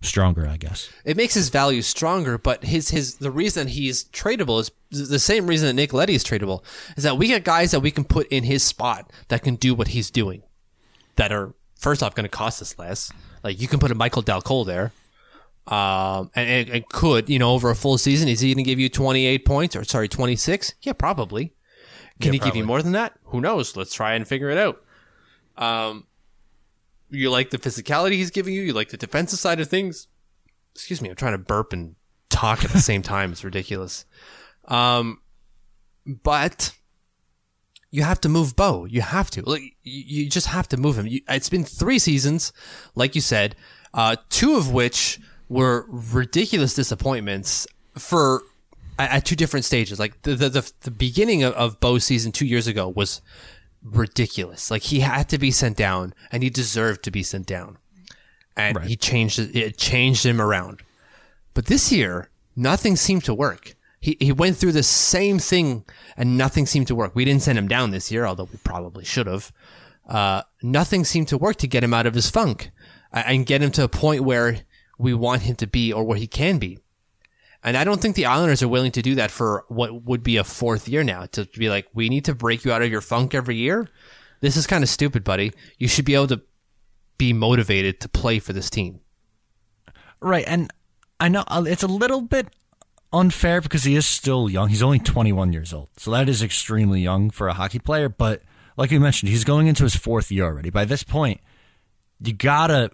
stronger, 0.00 0.46
I 0.46 0.56
guess. 0.56 0.88
It 1.04 1.18
makes 1.18 1.34
his 1.34 1.50
value 1.50 1.82
stronger, 1.82 2.38
but 2.38 2.64
his 2.64 2.88
his 2.88 3.16
the 3.16 3.30
reason 3.30 3.68
he's 3.68 4.04
tradable 4.04 4.58
is 4.58 5.10
the 5.10 5.18
same 5.18 5.46
reason 5.46 5.66
that 5.66 5.74
Nick 5.74 5.92
Leddy 5.92 6.14
is 6.14 6.24
tradable 6.24 6.64
is 6.96 7.04
that 7.04 7.18
we 7.18 7.26
get 7.26 7.44
guys 7.44 7.72
that 7.72 7.80
we 7.80 7.90
can 7.90 8.04
put 8.04 8.26
in 8.28 8.44
his 8.44 8.62
spot 8.62 9.12
that 9.28 9.42
can 9.42 9.56
do 9.56 9.74
what 9.74 9.88
he's 9.88 10.10
doing, 10.10 10.42
that 11.16 11.30
are 11.30 11.52
first 11.78 12.02
off 12.02 12.14
going 12.14 12.24
to 12.24 12.30
cost 12.30 12.62
us 12.62 12.78
less. 12.78 13.12
Like 13.42 13.60
you 13.60 13.68
can 13.68 13.78
put 13.78 13.90
a 13.90 13.94
Michael 13.94 14.22
Dal 14.22 14.40
Colle 14.42 14.64
there, 14.64 14.92
um, 15.66 16.30
and, 16.34 16.48
and, 16.48 16.68
and 16.70 16.88
could 16.88 17.28
you 17.28 17.38
know 17.38 17.52
over 17.52 17.70
a 17.70 17.76
full 17.76 17.98
season 17.98 18.28
is 18.28 18.40
he 18.40 18.54
going 18.54 18.64
to 18.64 18.68
give 18.68 18.78
you 18.78 18.88
twenty 18.88 19.26
eight 19.26 19.44
points 19.44 19.74
or 19.76 19.84
sorry 19.84 20.08
twenty 20.08 20.36
six? 20.36 20.74
Yeah, 20.82 20.92
probably. 20.92 21.52
Can 22.20 22.32
Yeah, 22.32 22.32
he 22.32 22.38
give 22.38 22.56
you 22.56 22.64
more 22.64 22.82
than 22.82 22.92
that? 22.92 23.14
Who 23.24 23.40
knows? 23.40 23.76
Let's 23.76 23.94
try 23.94 24.14
and 24.14 24.26
figure 24.28 24.50
it 24.50 24.58
out. 24.58 24.82
Um, 25.56 26.06
you 27.10 27.30
like 27.30 27.50
the 27.50 27.58
physicality 27.58 28.12
he's 28.12 28.30
giving 28.30 28.54
you. 28.54 28.62
You 28.62 28.72
like 28.72 28.90
the 28.90 28.96
defensive 28.96 29.38
side 29.38 29.60
of 29.60 29.68
things. 29.68 30.06
Excuse 30.74 31.02
me, 31.02 31.10
I'm 31.10 31.16
trying 31.16 31.32
to 31.32 31.38
burp 31.38 31.72
and 31.72 31.96
talk 32.30 32.64
at 32.64 32.70
the 32.70 32.78
same 32.78 33.02
time. 33.02 33.32
It's 33.32 33.44
ridiculous. 33.44 34.04
Um, 34.66 35.20
but 36.06 36.72
you 37.92 38.02
have 38.02 38.20
to 38.22 38.28
move 38.28 38.56
Bo. 38.56 38.86
You 38.86 39.02
have 39.02 39.30
to. 39.32 39.42
Like 39.42 39.76
you, 39.84 40.28
just 40.28 40.48
have 40.48 40.66
to 40.70 40.76
move 40.76 40.98
him. 40.98 41.06
You, 41.06 41.20
it's 41.28 41.50
been 41.50 41.62
three 41.62 41.98
seasons, 41.98 42.52
like 42.96 43.14
you 43.14 43.20
said, 43.20 43.54
uh, 43.94 44.16
two 44.30 44.56
of 44.56 44.72
which 44.72 45.20
were 45.48 45.84
ridiculous 45.88 46.74
disappointments 46.74 47.66
for 47.96 48.42
at, 48.98 49.10
at 49.10 49.24
two 49.26 49.36
different 49.36 49.66
stages. 49.66 50.00
Like 50.00 50.22
the 50.22 50.34
the 50.34 50.48
the, 50.48 50.72
the 50.80 50.90
beginning 50.90 51.42
of, 51.42 51.52
of 51.52 51.78
Bo's 51.80 52.04
season 52.04 52.32
two 52.32 52.46
years 52.46 52.66
ago 52.66 52.88
was 52.88 53.20
ridiculous. 53.84 54.70
Like 54.70 54.82
he 54.82 55.00
had 55.00 55.28
to 55.28 55.38
be 55.38 55.50
sent 55.50 55.76
down, 55.76 56.14
and 56.32 56.42
he 56.42 56.48
deserved 56.48 57.02
to 57.04 57.10
be 57.10 57.22
sent 57.22 57.46
down, 57.46 57.76
and 58.56 58.78
right. 58.78 58.86
he 58.86 58.96
changed 58.96 59.38
it. 59.38 59.54
It 59.54 59.76
changed 59.76 60.24
him 60.24 60.40
around. 60.40 60.82
But 61.52 61.66
this 61.66 61.92
year, 61.92 62.30
nothing 62.56 62.96
seemed 62.96 63.24
to 63.24 63.34
work. 63.34 63.74
He, 64.02 64.16
he 64.18 64.32
went 64.32 64.56
through 64.56 64.72
the 64.72 64.82
same 64.82 65.38
thing 65.38 65.84
and 66.16 66.36
nothing 66.36 66.66
seemed 66.66 66.88
to 66.88 66.94
work. 66.94 67.14
We 67.14 67.24
didn't 67.24 67.42
send 67.42 67.56
him 67.56 67.68
down 67.68 67.92
this 67.92 68.10
year, 68.10 68.26
although 68.26 68.48
we 68.50 68.58
probably 68.64 69.04
should 69.04 69.28
have. 69.28 69.52
Uh, 70.08 70.42
nothing 70.60 71.04
seemed 71.04 71.28
to 71.28 71.38
work 71.38 71.54
to 71.56 71.68
get 71.68 71.84
him 71.84 71.94
out 71.94 72.04
of 72.04 72.14
his 72.14 72.28
funk 72.28 72.72
and 73.12 73.46
get 73.46 73.62
him 73.62 73.70
to 73.70 73.84
a 73.84 73.88
point 73.88 74.24
where 74.24 74.62
we 74.98 75.14
want 75.14 75.42
him 75.42 75.54
to 75.54 75.68
be 75.68 75.92
or 75.92 76.02
where 76.02 76.18
he 76.18 76.26
can 76.26 76.58
be. 76.58 76.80
And 77.62 77.76
I 77.76 77.84
don't 77.84 78.02
think 78.02 78.16
the 78.16 78.26
Islanders 78.26 78.60
are 78.60 78.68
willing 78.68 78.90
to 78.90 79.02
do 79.02 79.14
that 79.14 79.30
for 79.30 79.64
what 79.68 80.02
would 80.02 80.24
be 80.24 80.36
a 80.36 80.42
fourth 80.42 80.88
year 80.88 81.04
now 81.04 81.26
to 81.26 81.44
be 81.44 81.70
like, 81.70 81.86
we 81.94 82.08
need 82.08 82.24
to 82.24 82.34
break 82.34 82.64
you 82.64 82.72
out 82.72 82.82
of 82.82 82.90
your 82.90 83.00
funk 83.00 83.36
every 83.36 83.54
year. 83.54 83.88
This 84.40 84.56
is 84.56 84.66
kind 84.66 84.82
of 84.82 84.90
stupid, 84.90 85.22
buddy. 85.22 85.52
You 85.78 85.86
should 85.86 86.04
be 86.04 86.16
able 86.16 86.26
to 86.26 86.42
be 87.18 87.32
motivated 87.32 88.00
to 88.00 88.08
play 88.08 88.40
for 88.40 88.52
this 88.52 88.68
team. 88.68 88.98
Right, 90.18 90.44
and 90.48 90.72
I 91.20 91.28
know 91.28 91.44
uh, 91.46 91.62
it's 91.64 91.84
a 91.84 91.88
little 91.88 92.22
bit 92.22 92.48
unfair 93.12 93.60
because 93.60 93.84
he 93.84 93.96
is 93.96 94.06
still 94.06 94.48
young. 94.48 94.68
He's 94.68 94.82
only 94.82 94.98
21 94.98 95.52
years 95.52 95.72
old, 95.72 95.88
so 95.96 96.10
that 96.12 96.28
is 96.28 96.42
extremely 96.42 97.00
young 97.00 97.30
for 97.30 97.48
a 97.48 97.54
hockey 97.54 97.78
player. 97.78 98.08
But 98.08 98.42
like 98.76 98.90
you 98.90 99.00
mentioned, 99.00 99.30
he's 99.30 99.44
going 99.44 99.66
into 99.66 99.82
his 99.84 99.96
fourth 99.96 100.30
year 100.30 100.44
already. 100.44 100.70
By 100.70 100.84
this 100.84 101.02
point, 101.02 101.40
you 102.20 102.32
gotta 102.32 102.90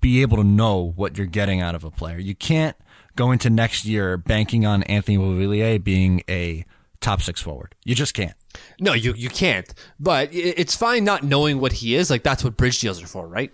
be 0.00 0.22
able 0.22 0.36
to 0.36 0.44
know 0.44 0.92
what 0.96 1.16
you're 1.16 1.26
getting 1.26 1.60
out 1.60 1.74
of 1.74 1.84
a 1.84 1.90
player. 1.90 2.18
You 2.18 2.34
can't 2.34 2.76
go 3.16 3.30
into 3.30 3.50
next 3.50 3.84
year 3.84 4.16
banking 4.16 4.66
on 4.66 4.82
Anthony 4.84 5.18
Beauvillier 5.18 5.82
being 5.82 6.22
a 6.28 6.64
top 7.00 7.22
six 7.22 7.40
forward. 7.40 7.74
You 7.84 7.94
just 7.94 8.14
can't. 8.14 8.34
No, 8.80 8.92
you 8.92 9.14
you 9.14 9.28
can't. 9.28 9.72
But 9.98 10.28
it's 10.32 10.76
fine 10.76 11.04
not 11.04 11.22
knowing 11.22 11.60
what 11.60 11.72
he 11.72 11.94
is. 11.94 12.10
Like 12.10 12.22
that's 12.22 12.44
what 12.44 12.56
bridge 12.56 12.80
deals 12.80 13.02
are 13.02 13.06
for, 13.06 13.26
right? 13.26 13.52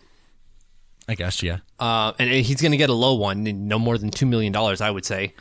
I 1.08 1.14
guess, 1.14 1.42
yeah. 1.42 1.58
Uh, 1.78 2.12
and 2.18 2.28
he's 2.30 2.60
going 2.60 2.72
to 2.72 2.76
get 2.76 2.90
a 2.90 2.94
low 2.94 3.14
one, 3.14 3.42
no 3.66 3.78
more 3.78 3.96
than 3.96 4.10
two 4.10 4.26
million 4.26 4.52
dollars, 4.52 4.82
I 4.82 4.90
would 4.90 5.06
say. 5.06 5.34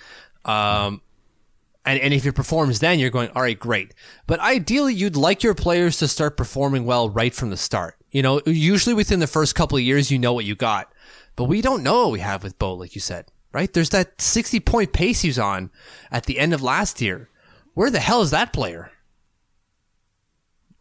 Um, 0.48 1.02
and 1.86 2.00
and 2.00 2.14
if 2.14 2.24
he 2.24 2.32
performs, 2.32 2.80
then 2.80 3.00
you're 3.00 3.10
going, 3.10 3.30
all 3.36 3.42
right, 3.42 3.58
great. 3.58 3.94
But 4.26 4.40
ideally, 4.40 4.94
you'd 4.94 5.16
like 5.16 5.44
your 5.44 5.56
players 5.56 5.98
to 6.00 6.08
start 6.08 6.38
performing 6.38 6.86
well 6.86 7.10
right 7.10 7.34
from 7.34 7.50
the 7.50 7.58
start. 7.58 7.96
You 8.12 8.22
know, 8.22 8.42
usually 8.46 8.96
within 8.96 9.20
the 9.20 9.28
first 9.28 9.56
couple 9.56 9.78
of 9.78 9.84
years, 9.84 10.12
you 10.12 10.20
know 10.20 10.34
what 10.34 10.46
you 10.46 10.56
got. 10.56 10.92
But 11.36 11.46
we 11.46 11.62
don't 11.62 11.84
know 11.84 12.04
what 12.04 12.12
we 12.12 12.20
have 12.20 12.44
with 12.44 12.58
Bo, 12.58 12.74
like 12.74 12.96
you 12.96 13.02
said, 13.02 13.26
right? 13.54 13.72
There's 13.72 13.92
that 13.92 14.22
60 14.22 14.60
point 14.62 14.92
pace 14.92 15.22
he's 15.22 15.38
on 15.38 15.70
at 16.12 16.26
the 16.26 16.40
end 16.40 16.54
of 16.54 16.64
last 16.64 17.00
year. 17.00 17.30
Where 17.74 17.92
the 17.92 18.00
hell 18.00 18.22
is 18.22 18.32
that 18.32 18.54
player? 18.54 18.92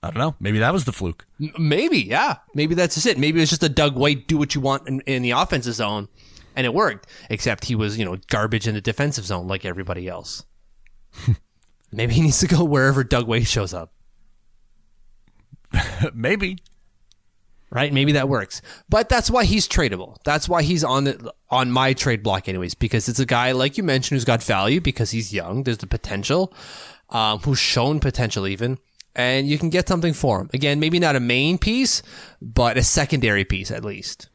I 0.02 0.10
don't 0.10 0.18
know. 0.18 0.34
Maybe 0.40 0.60
that 0.60 0.72
was 0.72 0.84
the 0.84 0.92
fluke. 0.92 1.26
Maybe, 1.58 1.98
yeah. 1.98 2.36
Maybe 2.54 2.74
that's 2.74 2.94
just 2.94 3.06
it. 3.06 3.18
Maybe 3.18 3.42
it's 3.42 3.50
just 3.50 3.62
a 3.62 3.68
Doug 3.68 3.96
Weight 3.96 4.28
do 4.28 4.38
what 4.38 4.54
you 4.54 4.60
want 4.60 4.88
in, 4.88 5.00
in 5.00 5.22
the 5.22 5.32
offensive 5.32 5.74
zone, 5.74 6.08
and 6.56 6.64
it 6.66 6.74
worked. 6.74 7.06
Except 7.30 7.66
he 7.66 7.74
was, 7.76 7.96
you 7.96 8.04
know, 8.04 8.16
garbage 8.28 8.66
in 8.66 8.74
the 8.74 8.80
defensive 8.80 9.24
zone 9.26 9.46
like 9.46 9.64
everybody 9.64 10.08
else. 10.08 10.44
Maybe 11.92 12.14
he 12.14 12.22
needs 12.22 12.40
to 12.40 12.48
go 12.48 12.64
wherever 12.64 13.04
Doug 13.04 13.28
Weight 13.28 13.46
shows 13.46 13.72
up, 13.72 13.92
Maybe. 16.14 16.58
right? 17.70 17.92
Maybe 17.92 18.12
that 18.12 18.28
works. 18.28 18.60
But 18.88 19.08
that's 19.08 19.30
why 19.30 19.44
he's 19.44 19.68
tradable. 19.68 20.16
That's 20.24 20.48
why 20.48 20.62
he's 20.62 20.82
on 20.84 21.04
the 21.04 21.32
on 21.48 21.70
my 21.70 21.92
trade 21.92 22.22
block, 22.22 22.48
anyways, 22.48 22.74
because 22.74 23.08
it's 23.08 23.20
a 23.20 23.24
guy 23.26 23.52
like 23.52 23.76
you 23.78 23.84
mentioned 23.84 24.16
who's 24.16 24.24
got 24.24 24.42
value 24.42 24.80
because 24.80 25.12
he's 25.12 25.32
young. 25.32 25.62
There's 25.62 25.78
the 25.78 25.86
potential, 25.86 26.52
um, 27.10 27.38
who's 27.40 27.58
shown 27.58 28.00
potential 28.00 28.46
even. 28.46 28.78
And 29.14 29.48
you 29.48 29.56
can 29.58 29.70
get 29.70 29.88
something 29.88 30.12
for 30.12 30.40
him. 30.42 30.50
Again, 30.52 30.78
maybe 30.78 30.98
not 30.98 31.16
a 31.16 31.20
main 31.20 31.56
piece, 31.56 32.02
but 32.42 32.76
a 32.76 32.82
secondary 32.82 33.44
piece 33.46 33.70
at 33.70 33.82
least. 33.84 34.28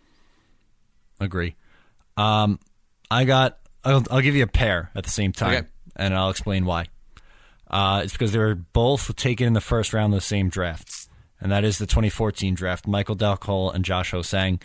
Agree. 1.19 1.55
Um, 2.21 2.59
I 3.09 3.23
got. 3.25 3.57
I'll, 3.83 4.03
I'll 4.11 4.21
give 4.21 4.35
you 4.35 4.43
a 4.43 4.47
pair 4.47 4.91
at 4.95 5.03
the 5.03 5.09
same 5.09 5.31
time, 5.31 5.53
Okay. 5.55 5.67
and 5.95 6.13
I'll 6.13 6.29
explain 6.29 6.65
why. 6.65 6.85
Uh, 7.69 8.01
it's 8.03 8.13
because 8.13 8.31
they 8.31 8.37
were 8.39 8.53
both 8.55 9.15
taken 9.15 9.47
in 9.47 9.53
the 9.53 9.61
first 9.61 9.91
round 9.93 10.13
of 10.13 10.17
the 10.19 10.25
same 10.25 10.49
draft, 10.49 11.07
and 11.39 11.51
that 11.51 11.63
is 11.63 11.77
the 11.79 11.87
2014 11.87 12.53
draft. 12.53 12.85
Michael 12.87 13.15
Dal 13.15 13.37
Colle 13.37 13.71
and 13.71 13.83
Josh 13.83 14.11
Ho-Sang. 14.11 14.59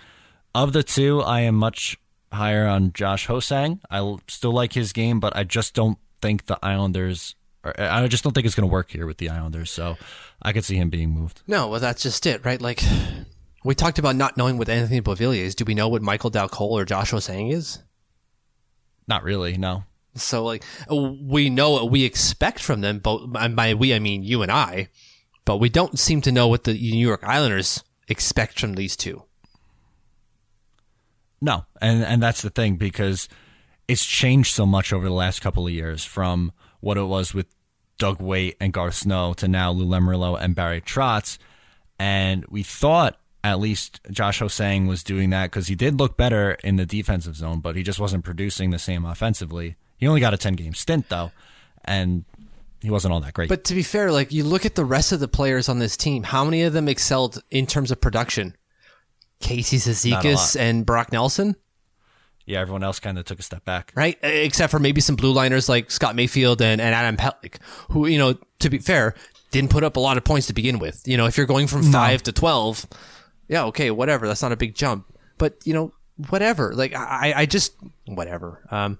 Of 0.54 0.72
the 0.74 0.82
two, 0.82 1.20
I 1.22 1.40
am 1.40 1.54
much 1.54 1.96
higher 2.32 2.66
on 2.66 2.92
Josh 2.92 3.26
Ho-Sang. 3.26 3.80
I 3.90 4.16
still 4.28 4.52
like 4.52 4.72
his 4.74 4.92
game, 4.92 5.18
but 5.20 5.34
I 5.36 5.44
just 5.44 5.72
don't 5.74 5.98
think 6.20 6.46
the 6.46 6.58
Islanders. 6.62 7.36
I 7.64 8.06
just 8.08 8.22
don't 8.22 8.32
think 8.32 8.44
it's 8.46 8.54
going 8.54 8.68
to 8.68 8.72
work 8.72 8.90
here 8.90 9.06
with 9.06 9.18
the 9.18 9.28
Islanders. 9.30 9.70
So 9.70 9.96
I 10.42 10.52
could 10.52 10.64
see 10.64 10.76
him 10.76 10.90
being 10.90 11.10
moved. 11.10 11.42
No, 11.46 11.68
well, 11.68 11.80
that's 11.80 12.02
just 12.02 12.26
it, 12.26 12.44
right? 12.44 12.60
Like, 12.60 12.82
we 13.66 13.74
talked 13.74 13.98
about 13.98 14.14
not 14.14 14.36
knowing 14.36 14.58
what 14.58 14.68
Anthony 14.68 15.00
Beauvillier 15.00 15.40
is. 15.40 15.56
Do 15.56 15.64
we 15.64 15.74
know 15.74 15.88
what 15.88 16.00
Michael 16.00 16.30
Dal 16.30 16.48
Colle 16.48 16.78
or 16.78 16.84
Josh 16.84 17.10
Ho-Sang 17.10 17.50
is? 17.50 17.80
Not 19.08 19.24
really. 19.24 19.56
No. 19.56 19.82
So, 20.14 20.44
like, 20.44 20.62
we 20.88 21.50
know 21.50 21.72
what 21.72 21.90
we 21.90 22.04
expect 22.04 22.60
from 22.60 22.80
them, 22.80 23.00
but 23.00 23.26
by 23.26 23.74
we, 23.74 23.92
I 23.92 23.98
mean 23.98 24.22
you 24.22 24.42
and 24.42 24.52
I, 24.52 24.88
but 25.44 25.56
we 25.56 25.68
don't 25.68 25.98
seem 25.98 26.20
to 26.22 26.32
know 26.32 26.46
what 26.46 26.62
the 26.62 26.74
New 26.74 27.06
York 27.06 27.24
Islanders 27.24 27.82
expect 28.08 28.60
from 28.60 28.74
these 28.74 28.96
two. 28.96 29.24
No, 31.40 31.66
and 31.82 32.02
and 32.02 32.22
that's 32.22 32.42
the 32.42 32.50
thing 32.50 32.76
because 32.76 33.28
it's 33.88 34.06
changed 34.06 34.54
so 34.54 34.64
much 34.64 34.92
over 34.92 35.04
the 35.04 35.12
last 35.12 35.42
couple 35.42 35.66
of 35.66 35.72
years 35.72 36.04
from 36.04 36.52
what 36.80 36.96
it 36.96 37.02
was 37.02 37.34
with 37.34 37.46
Doug 37.98 38.22
Weight 38.22 38.56
and 38.58 38.72
Garth 38.72 38.94
Snow 38.94 39.34
to 39.34 39.48
now 39.48 39.70
Lou 39.70 39.84
Lamoriello 39.84 40.40
and 40.40 40.54
Barry 40.54 40.80
Trotz, 40.80 41.36
and 41.98 42.46
we 42.46 42.62
thought 42.62 43.18
at 43.46 43.60
least 43.60 44.00
Josh 44.10 44.38
Ho-Sang 44.40 44.86
was 44.86 45.02
doing 45.02 45.30
that 45.30 45.50
because 45.50 45.68
he 45.68 45.74
did 45.74 45.98
look 45.98 46.16
better 46.16 46.52
in 46.64 46.76
the 46.76 46.86
defensive 46.86 47.36
zone, 47.36 47.60
but 47.60 47.76
he 47.76 47.82
just 47.82 47.98
wasn't 47.98 48.24
producing 48.24 48.70
the 48.70 48.78
same 48.78 49.04
offensively. 49.04 49.76
He 49.96 50.06
only 50.06 50.20
got 50.20 50.34
a 50.34 50.36
ten 50.36 50.54
game 50.54 50.74
stint 50.74 51.08
though, 51.08 51.32
and 51.84 52.24
he 52.82 52.90
wasn't 52.90 53.14
all 53.14 53.20
that 53.20 53.34
great. 53.34 53.48
But 53.48 53.64
to 53.64 53.74
be 53.74 53.82
fair, 53.82 54.12
like, 54.12 54.32
you 54.32 54.44
look 54.44 54.66
at 54.66 54.74
the 54.74 54.84
rest 54.84 55.12
of 55.12 55.20
the 55.20 55.28
players 55.28 55.68
on 55.68 55.78
this 55.78 55.96
team, 55.96 56.22
how 56.22 56.44
many 56.44 56.62
of 56.62 56.72
them 56.72 56.88
excelled 56.88 57.42
in 57.50 57.66
terms 57.66 57.90
of 57.90 58.00
production? 58.00 58.56
Casey 59.40 59.78
Cizikas 59.78 60.58
and 60.58 60.86
Brock 60.86 61.12
Nelson? 61.12 61.56
yeah, 62.46 62.60
everyone 62.60 62.84
else 62.84 63.00
kind 63.00 63.18
of 63.18 63.24
took 63.24 63.40
a 63.40 63.42
step 63.42 63.64
back. 63.64 63.92
right? 63.96 64.16
Except 64.22 64.70
for 64.70 64.78
maybe 64.78 65.00
some 65.00 65.16
blue 65.16 65.32
liners 65.32 65.68
like 65.68 65.90
Scott 65.90 66.14
Mayfield 66.14 66.62
and, 66.62 66.80
and 66.80 66.94
Adam 66.94 67.16
Pelech, 67.16 67.58
who, 67.90 68.06
you 68.06 68.18
know, 68.18 68.36
to 68.60 68.70
be 68.70 68.78
fair, 68.78 69.14
didn't 69.50 69.70
put 69.70 69.82
up 69.82 69.96
a 69.96 70.00
lot 70.00 70.16
of 70.16 70.24
points 70.24 70.46
to 70.46 70.52
begin 70.52 70.78
with. 70.78 71.02
You 71.06 71.16
know, 71.16 71.26
if 71.26 71.36
you're 71.36 71.46
going 71.46 71.66
from 71.66 71.82
five 71.90 72.22
to 72.24 72.32
12, 72.32 72.86
yeah, 73.48 73.64
okay, 73.66 73.90
whatever. 73.90 74.26
That's 74.26 74.42
not 74.42 74.52
a 74.52 74.56
big 74.56 74.74
jump. 74.74 75.06
But, 75.38 75.58
you 75.64 75.74
know, 75.74 75.92
whatever. 76.28 76.74
Like, 76.74 76.94
I, 76.94 77.34
I 77.36 77.46
just, 77.46 77.74
whatever. 78.06 78.66
Um, 78.70 78.98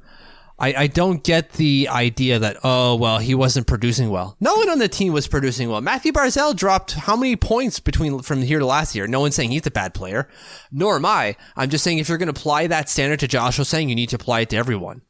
I, 0.59 0.75
I 0.75 0.87
don't 0.87 1.23
get 1.23 1.53
the 1.53 1.89
idea 1.91 2.39
that, 2.39 2.57
oh, 2.65 2.97
well, 2.97 3.19
he 3.19 3.35
wasn't 3.35 3.67
producing 3.67 4.09
well. 4.09 4.37
No 4.41 4.55
one 4.57 4.71
on 4.71 4.79
the 4.79 4.89
team 4.89 5.13
was 5.13 5.29
producing 5.29 5.69
well. 5.69 5.83
Mathew 5.83 6.13
Barzal 6.13 6.57
dropped 6.57 6.93
how 6.93 7.15
many 7.15 7.37
points 7.37 7.79
between 7.79 8.21
from 8.21 8.41
here 8.41 8.59
to 8.59 8.67
last 8.67 8.95
year? 8.95 9.07
No 9.07 9.21
one's 9.21 9.35
saying 9.35 9.51
he's 9.51 9.67
a 9.67 9.71
bad 9.71 9.93
player, 9.93 10.29
nor 10.73 10.97
am 10.97 11.05
I. 11.05 11.37
I'm 11.57 11.69
just 11.69 11.85
saying 11.85 11.99
if 11.99 12.09
you're 12.09 12.17
going 12.17 12.33
to 12.33 12.39
apply 12.39 12.69
that 12.69 12.89
standard 12.89 13.21
to 13.21 13.29
Josh 13.29 13.59
Ho-Sang 13.59 13.89
you 13.91 13.95
need 13.95 14.09
to 14.11 14.17
apply 14.17 14.41
it 14.41 14.51
to 14.51 14.57
everyone. 14.57 15.03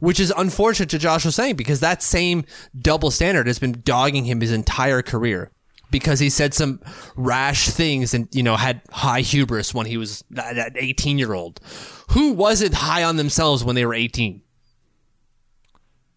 Which 0.00 0.18
is 0.18 0.32
unfortunate 0.36 0.90
to 0.90 0.98
Josh 0.98 1.22
Ho-Sang 1.22 1.54
because 1.54 1.80
that 1.80 2.02
same 2.02 2.44
double 2.76 3.12
standard 3.12 3.46
has 3.46 3.60
been 3.60 3.82
dogging 3.84 4.24
him 4.24 4.40
his 4.40 4.52
entire 4.52 5.02
career. 5.02 5.52
Because 5.90 6.20
he 6.20 6.30
said 6.30 6.54
some 6.54 6.80
rash 7.16 7.68
things 7.68 8.14
and 8.14 8.28
you 8.32 8.42
know 8.42 8.56
had 8.56 8.82
high 8.90 9.20
hubris 9.20 9.74
when 9.74 9.86
he 9.86 9.96
was 9.96 10.24
that 10.30 10.56
that 10.56 10.72
18 10.76 11.18
year 11.18 11.34
old. 11.34 11.60
Who 12.10 12.32
wasn't 12.32 12.74
high 12.74 13.04
on 13.04 13.16
themselves 13.16 13.64
when 13.64 13.74
they 13.76 13.86
were 13.86 13.94
18? 13.94 14.42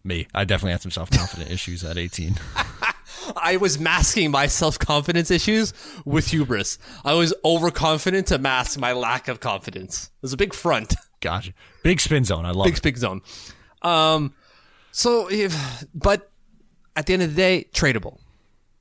Me, 0.06 0.26
I 0.34 0.44
definitely 0.44 0.72
had 0.72 0.82
some 0.82 0.90
self 0.90 1.10
confidence 1.10 1.50
issues 1.52 1.84
at 1.84 1.96
18. 1.96 2.34
I 3.36 3.56
was 3.56 3.78
masking 3.78 4.30
my 4.30 4.46
self 4.46 4.78
confidence 4.78 5.30
issues 5.30 5.72
with 6.04 6.28
hubris. 6.28 6.78
I 7.04 7.14
was 7.14 7.32
overconfident 7.44 8.26
to 8.28 8.38
mask 8.38 8.78
my 8.78 8.92
lack 8.92 9.28
of 9.28 9.40
confidence. 9.40 10.10
It 10.16 10.22
was 10.22 10.32
a 10.32 10.36
big 10.36 10.52
front. 10.52 10.94
Gotcha. 11.20 11.52
Big 11.82 12.00
spin 12.00 12.24
zone. 12.24 12.44
I 12.44 12.50
love 12.50 12.66
big 12.66 12.76
it. 12.76 12.82
big 12.82 12.96
spin 12.98 13.00
zone. 13.00 13.22
Um, 13.82 14.34
so 14.92 15.28
if 15.30 15.84
but 15.94 16.30
at 16.96 17.06
the 17.06 17.14
end 17.14 17.22
of 17.22 17.30
the 17.30 17.36
day, 17.36 17.66
tradable, 17.72 18.18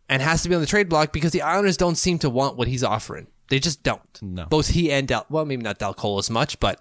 and 0.09 0.21
has 0.21 0.43
to 0.43 0.49
be 0.49 0.55
on 0.55 0.61
the 0.61 0.67
trade 0.67 0.89
block 0.89 1.11
because 1.11 1.31
the 1.31 1.41
Islanders 1.41 1.77
don't 1.77 1.95
seem 1.95 2.19
to 2.19 2.29
want 2.29 2.57
what 2.57 2.67
he's 2.67 2.83
offering. 2.83 3.27
They 3.49 3.59
just 3.59 3.83
don't. 3.83 4.01
No. 4.21 4.45
Both 4.45 4.69
he 4.69 4.91
and 4.91 5.07
Del. 5.07 5.25
Well, 5.29 5.45
maybe 5.45 5.63
not 5.63 5.79
Dal 5.79 5.93
Colle 5.93 6.17
as 6.17 6.29
much, 6.29 6.59
but 6.59 6.79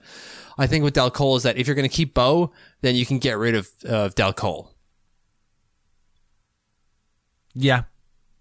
I 0.56 0.66
think 0.66 0.84
with 0.84 0.94
Dal 0.94 1.10
Colle 1.10 1.36
is 1.36 1.42
that 1.42 1.56
if 1.56 1.66
you're 1.66 1.76
going 1.76 1.88
to 1.88 1.94
keep 1.94 2.14
Bo, 2.14 2.52
then 2.80 2.94
you 2.94 3.04
can 3.04 3.18
get 3.18 3.36
rid 3.36 3.54
of 3.54 3.68
uh, 3.88 4.08
Dal 4.08 4.32
Colle. 4.32 4.72
Yeah, 7.54 7.82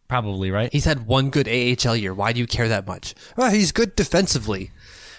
probably 0.07 0.51
right. 0.51 0.71
He's 0.71 0.86
had 0.86 1.05
one 1.05 1.29
good 1.29 1.47
AHL 1.47 1.95
year. 1.95 2.13
Why 2.13 2.32
do 2.32 2.39
you 2.39 2.47
care 2.47 2.69
that 2.69 2.88
much? 2.88 3.13
Well, 3.36 3.51
he's 3.51 3.71
good 3.71 3.95
defensively. 3.95 4.71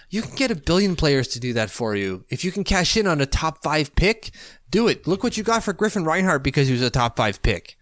You 0.08 0.22
can 0.22 0.34
get 0.34 0.50
a 0.50 0.54
billion 0.54 0.96
players 0.96 1.28
to 1.28 1.40
do 1.40 1.52
that 1.54 1.70
for 1.70 1.94
you. 1.94 2.24
If 2.28 2.44
you 2.44 2.52
can 2.52 2.64
cash 2.64 2.96
in 2.96 3.06
on 3.06 3.20
a 3.20 3.26
top 3.26 3.62
five 3.62 3.94
pick, 3.96 4.30
do 4.70 4.88
it. 4.88 5.06
Look 5.06 5.22
what 5.22 5.36
you 5.36 5.42
got 5.42 5.64
for 5.64 5.72
Griffin 5.72 6.04
Reinhart 6.04 6.42
because 6.42 6.68
he 6.68 6.72
was 6.72 6.82
a 6.82 6.90
top 6.90 7.16
five 7.16 7.42
pick. 7.42 7.76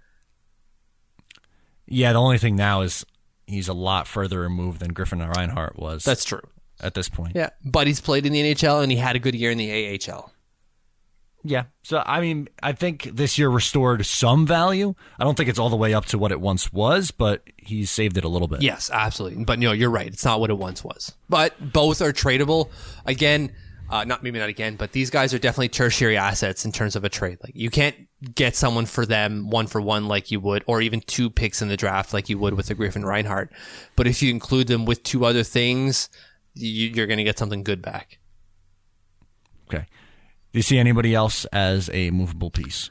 Yeah, 1.90 2.12
the 2.14 2.20
only 2.20 2.38
thing 2.38 2.56
now 2.56 2.80
is 2.80 3.04
he's 3.46 3.68
a 3.68 3.74
lot 3.74 4.06
further 4.06 4.40
removed 4.40 4.80
than 4.80 4.92
Griffin 4.92 5.18
Reinhart 5.18 5.76
was 5.78 6.04
That's 6.04 6.24
true. 6.24 6.40
at 6.80 6.94
this 6.94 7.08
point. 7.08 7.32
Yeah, 7.34 7.50
but 7.64 7.86
he's 7.86 8.00
played 8.00 8.24
in 8.24 8.32
the 8.32 8.54
NHL 8.54 8.82
and 8.82 8.90
he 8.90 8.96
had 8.96 9.16
a 9.16 9.18
good 9.18 9.34
year 9.34 9.50
in 9.50 9.58
the 9.58 9.98
AHL. 10.08 10.32
Yeah. 11.42 11.64
So 11.82 12.02
I 12.04 12.20
mean, 12.20 12.48
I 12.62 12.72
think 12.72 13.04
this 13.04 13.38
year 13.38 13.48
restored 13.48 14.04
some 14.04 14.46
value. 14.46 14.94
I 15.18 15.24
don't 15.24 15.36
think 15.36 15.48
it's 15.48 15.58
all 15.58 15.70
the 15.70 15.76
way 15.76 15.94
up 15.94 16.04
to 16.06 16.18
what 16.18 16.32
it 16.32 16.40
once 16.40 16.72
was, 16.72 17.10
but 17.10 17.42
he 17.56 17.84
saved 17.86 18.16
it 18.18 18.24
a 18.24 18.28
little 18.28 18.46
bit. 18.48 18.62
Yes, 18.62 18.90
absolutely. 18.92 19.44
But 19.44 19.58
no, 19.58 19.72
you're 19.72 19.90
right. 19.90 20.06
It's 20.06 20.24
not 20.24 20.38
what 20.40 20.50
it 20.50 20.58
once 20.58 20.84
was. 20.84 21.14
But 21.28 21.72
both 21.72 22.02
are 22.02 22.12
tradable. 22.12 22.68
Again, 23.06 23.52
uh, 23.90 24.04
not 24.04 24.22
maybe 24.22 24.38
not 24.38 24.48
again, 24.48 24.76
but 24.76 24.92
these 24.92 25.10
guys 25.10 25.34
are 25.34 25.38
definitely 25.38 25.68
tertiary 25.68 26.16
assets 26.16 26.64
in 26.64 26.72
terms 26.72 26.94
of 26.94 27.04
a 27.04 27.08
trade. 27.08 27.38
Like 27.42 27.52
you 27.54 27.70
can't 27.70 27.96
get 28.34 28.54
someone 28.54 28.86
for 28.86 29.04
them 29.04 29.50
one 29.50 29.66
for 29.66 29.80
one 29.80 30.06
like 30.06 30.30
you 30.30 30.40
would, 30.40 30.62
or 30.66 30.80
even 30.80 31.00
two 31.00 31.28
picks 31.28 31.60
in 31.60 31.68
the 31.68 31.76
draft 31.76 32.14
like 32.14 32.28
you 32.28 32.38
would 32.38 32.54
with 32.54 32.70
a 32.70 32.74
Griffin 32.74 33.04
Reinhart. 33.04 33.52
But 33.96 34.06
if 34.06 34.22
you 34.22 34.30
include 34.30 34.68
them 34.68 34.84
with 34.84 35.02
two 35.02 35.24
other 35.24 35.42
things, 35.42 36.08
you, 36.54 36.88
you're 36.88 37.06
going 37.06 37.18
to 37.18 37.24
get 37.24 37.38
something 37.38 37.64
good 37.64 37.82
back. 37.82 38.18
Okay. 39.68 39.86
Do 40.52 40.58
you 40.58 40.62
see 40.62 40.78
anybody 40.78 41.14
else 41.14 41.44
as 41.46 41.90
a 41.92 42.10
movable 42.10 42.50
piece? 42.50 42.90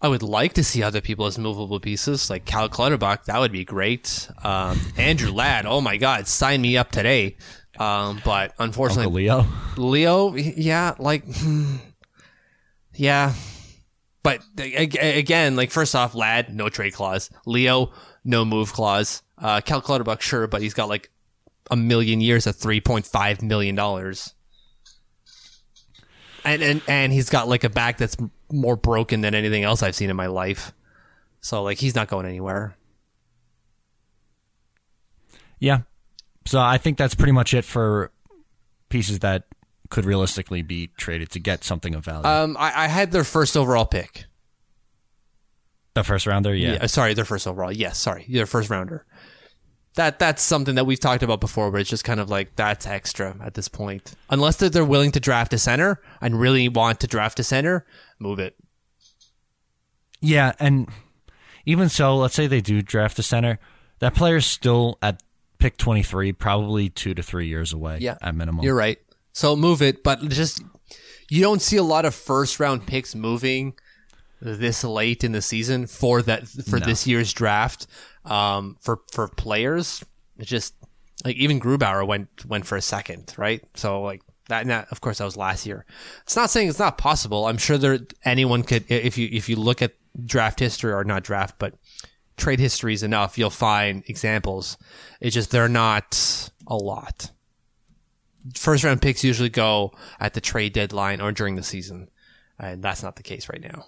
I 0.00 0.08
would 0.08 0.22
like 0.22 0.52
to 0.54 0.64
see 0.64 0.82
other 0.82 1.00
people 1.00 1.24
as 1.24 1.38
movable 1.38 1.80
pieces, 1.80 2.28
like 2.28 2.44
Cal 2.44 2.68
Clutterbuck. 2.68 3.24
That 3.24 3.40
would 3.40 3.52
be 3.52 3.64
great. 3.64 4.28
Um, 4.42 4.78
Andrew 4.98 5.32
Ladd. 5.32 5.64
Oh 5.64 5.80
my 5.80 5.96
God, 5.96 6.26
sign 6.26 6.60
me 6.60 6.76
up 6.76 6.90
today. 6.90 7.36
Um, 7.78 8.20
but 8.24 8.50
Uncle 8.52 8.64
unfortunately, 8.64 9.24
Leo. 9.24 9.46
Leo, 9.76 10.34
yeah, 10.34 10.94
like, 10.98 11.24
hmm, 11.26 11.76
yeah. 12.94 13.34
But 14.22 14.40
again, 14.56 15.56
like 15.56 15.70
first 15.70 15.94
off, 15.94 16.14
Ladd, 16.14 16.54
no 16.54 16.68
trade 16.68 16.94
clause. 16.94 17.30
Leo, 17.46 17.92
no 18.24 18.44
move 18.44 18.72
clause. 18.72 19.22
Uh, 19.36 19.60
Cal 19.60 19.82
Clutterbuck, 19.82 20.22
sure, 20.22 20.46
but 20.46 20.62
he's 20.62 20.72
got 20.72 20.88
like 20.88 21.10
a 21.70 21.76
million 21.76 22.20
years 22.20 22.46
at 22.46 22.54
three 22.54 22.80
point 22.80 23.06
five 23.06 23.42
million 23.42 23.74
dollars. 23.74 24.34
And, 26.44 26.62
and 26.62 26.82
and 26.88 27.12
he's 27.12 27.28
got 27.28 27.48
like 27.48 27.64
a 27.64 27.70
back 27.70 27.98
that's 27.98 28.16
more 28.50 28.76
broken 28.76 29.20
than 29.20 29.34
anything 29.34 29.64
else 29.64 29.82
I've 29.82 29.94
seen 29.94 30.10
in 30.10 30.16
my 30.16 30.26
life. 30.26 30.72
So 31.40 31.62
like 31.62 31.78
he's 31.78 31.94
not 31.94 32.08
going 32.08 32.26
anywhere. 32.26 32.76
Yeah. 35.58 35.80
So 36.46 36.60
I 36.60 36.78
think 36.78 36.98
that's 36.98 37.14
pretty 37.14 37.32
much 37.32 37.54
it 37.54 37.64
for 37.64 38.10
pieces 38.88 39.20
that 39.20 39.44
could 39.90 40.04
realistically 40.04 40.62
be 40.62 40.88
traded 40.96 41.30
to 41.30 41.38
get 41.40 41.64
something 41.64 41.94
of 41.94 42.04
value. 42.04 42.26
Um, 42.26 42.56
I, 42.58 42.84
I 42.84 42.86
had 42.88 43.12
their 43.12 43.24
first 43.24 43.56
overall 43.56 43.86
pick. 43.86 44.24
the 45.94 46.04
first 46.04 46.26
rounder, 46.26 46.54
yeah. 46.54 46.74
Yeah, 46.74 46.86
sorry, 46.86 47.14
their 47.14 47.24
first 47.24 47.46
overall. 47.46 47.72
Yes, 47.72 47.98
sorry, 47.98 48.26
their 48.28 48.46
first 48.46 48.68
rounder. 48.70 49.06
That 49.94 50.18
that's 50.18 50.42
something 50.42 50.74
that 50.74 50.86
we've 50.86 50.98
talked 50.98 51.22
about 51.22 51.40
before, 51.40 51.70
but 51.70 51.80
it's 51.80 51.90
just 51.90 52.02
kind 52.04 52.18
of 52.18 52.28
like 52.28 52.56
that's 52.56 52.84
extra 52.86 53.36
at 53.40 53.54
this 53.54 53.68
point. 53.68 54.14
Unless 54.28 54.56
they're, 54.56 54.68
they're 54.68 54.84
willing 54.84 55.12
to 55.12 55.20
draft 55.20 55.52
a 55.52 55.58
center 55.58 56.00
and 56.20 56.40
really 56.40 56.68
want 56.68 56.98
to 57.00 57.06
draft 57.06 57.38
a 57.38 57.44
center, 57.44 57.86
move 58.18 58.40
it. 58.40 58.56
Yeah, 60.20 60.52
and 60.58 60.88
even 61.64 61.88
so, 61.88 62.16
let's 62.16 62.34
say 62.34 62.48
they 62.48 62.60
do 62.60 62.82
draft 62.82 63.18
a 63.20 63.22
center, 63.22 63.60
that 64.00 64.14
player's 64.14 64.46
still 64.46 64.98
at 65.00 65.22
pick 65.58 65.76
23, 65.76 66.32
probably 66.32 66.88
two 66.88 67.14
to 67.14 67.22
three 67.22 67.46
years 67.46 67.72
away 67.72 67.98
Yeah, 68.00 68.16
at 68.22 68.34
minimum. 68.34 68.64
You're 68.64 68.74
right. 68.74 68.98
So 69.32 69.56
move 69.56 69.82
it, 69.82 70.02
but 70.04 70.20
just 70.28 70.62
you 71.28 71.42
don't 71.42 71.60
see 71.62 71.76
a 71.76 71.82
lot 71.82 72.04
of 72.04 72.14
first 72.14 72.60
round 72.60 72.86
picks 72.86 73.14
moving 73.14 73.74
this 74.40 74.84
late 74.84 75.24
in 75.24 75.32
the 75.32 75.42
season 75.42 75.86
for 75.86 76.22
that 76.22 76.46
for 76.46 76.78
this 76.78 77.06
year's 77.06 77.32
draft. 77.32 77.86
Um, 78.24 78.76
for 78.80 79.00
for 79.12 79.28
players, 79.28 80.04
it's 80.38 80.48
just 80.48 80.74
like 81.24 81.36
even 81.36 81.58
Grubauer 81.60 82.06
went 82.06 82.28
went 82.46 82.66
for 82.66 82.76
a 82.76 82.82
second, 82.82 83.34
right? 83.36 83.62
So 83.74 84.02
like 84.02 84.22
that. 84.48 84.60
And 84.62 84.70
that 84.70 84.88
of 84.90 85.00
course, 85.00 85.18
that 85.18 85.24
was 85.24 85.36
last 85.36 85.66
year. 85.66 85.84
It's 86.22 86.36
not 86.36 86.50
saying 86.50 86.68
it's 86.68 86.78
not 86.78 86.98
possible. 86.98 87.46
I'm 87.46 87.58
sure 87.58 87.78
there 87.78 87.98
anyone 88.24 88.62
could 88.62 88.84
if 88.90 89.18
you 89.18 89.28
if 89.32 89.48
you 89.48 89.56
look 89.56 89.82
at 89.82 89.94
draft 90.24 90.60
history 90.60 90.92
or 90.92 91.04
not 91.04 91.24
draft, 91.24 91.56
but 91.58 91.74
trade 92.36 92.60
histories 92.60 93.02
enough, 93.02 93.38
you'll 93.38 93.50
find 93.50 94.02
examples. 94.06 94.76
It's 95.20 95.34
just 95.34 95.50
they're 95.50 95.68
not 95.68 96.50
a 96.66 96.76
lot 96.76 97.30
first 98.54 98.84
round 98.84 99.00
picks 99.00 99.24
usually 99.24 99.48
go 99.48 99.92
at 100.20 100.34
the 100.34 100.40
trade 100.40 100.72
deadline 100.72 101.20
or 101.20 101.32
during 101.32 101.54
the 101.54 101.62
season, 101.62 102.08
and 102.58 102.82
that's 102.82 103.02
not 103.02 103.16
the 103.16 103.22
case 103.22 103.48
right 103.48 103.62
now. 103.62 103.86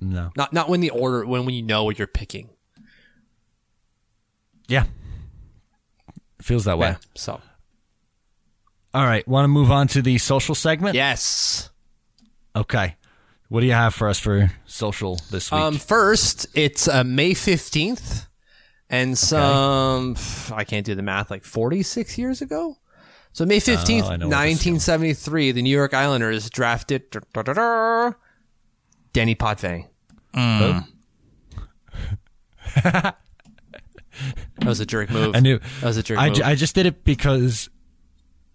No. 0.00 0.30
Not 0.36 0.52
not 0.52 0.68
when 0.68 0.80
the 0.80 0.90
order 0.90 1.24
when 1.24 1.44
when 1.44 1.54
you 1.54 1.62
know 1.62 1.84
what 1.84 1.98
you're 1.98 2.08
picking. 2.08 2.50
Yeah. 4.66 4.84
Feels 6.40 6.64
that 6.64 6.78
way. 6.78 6.88
Yeah. 6.88 6.96
So 7.14 7.40
All 8.92 9.04
right. 9.04 9.26
Want 9.28 9.44
to 9.44 9.48
move 9.48 9.70
on 9.70 9.86
to 9.88 10.02
the 10.02 10.18
social 10.18 10.54
segment? 10.54 10.96
yes. 10.96 11.70
Okay. 12.56 12.96
What 13.52 13.60
do 13.60 13.66
you 13.66 13.74
have 13.74 13.92
for 13.94 14.08
us 14.08 14.18
for 14.18 14.50
social 14.64 15.20
this 15.30 15.52
week? 15.52 15.60
Um, 15.60 15.76
first, 15.76 16.46
it's 16.54 16.88
uh, 16.88 17.04
May 17.04 17.34
fifteenth, 17.34 18.26
and 18.88 19.18
some 19.18 20.16
I 20.50 20.64
can't 20.64 20.86
do 20.86 20.94
the 20.94 21.02
math. 21.02 21.30
Like 21.30 21.44
forty 21.44 21.82
six 21.82 22.16
years 22.16 22.40
ago. 22.40 22.78
So 23.34 23.44
May 23.44 23.60
fifteenth, 23.60 24.06
Oh, 24.06 24.08
I 24.08 24.16
know 24.16 24.26
what 24.26 24.30
this 24.30 24.38
nineteen 24.38 24.80
seventy 24.80 25.12
three, 25.12 25.52
the 25.52 25.60
New 25.60 25.68
York 25.68 25.92
Islanders 25.92 26.48
drafted 26.48 27.10
Danny 29.12 29.34
Potvin. 29.34 29.84
That 30.32 30.86
was 34.64 34.80
a 34.80 34.86
jerk 34.86 35.10
move. 35.10 35.36
I 35.36 35.40
knew. 35.40 35.58
that 35.58 35.86
was 35.88 35.98
a 35.98 36.02
jerk 36.02 36.18
I, 36.18 36.28
move. 36.28 36.36
ju- 36.36 36.42
I 36.42 36.54
just 36.54 36.74
did 36.74 36.86
it 36.86 37.04
because 37.04 37.68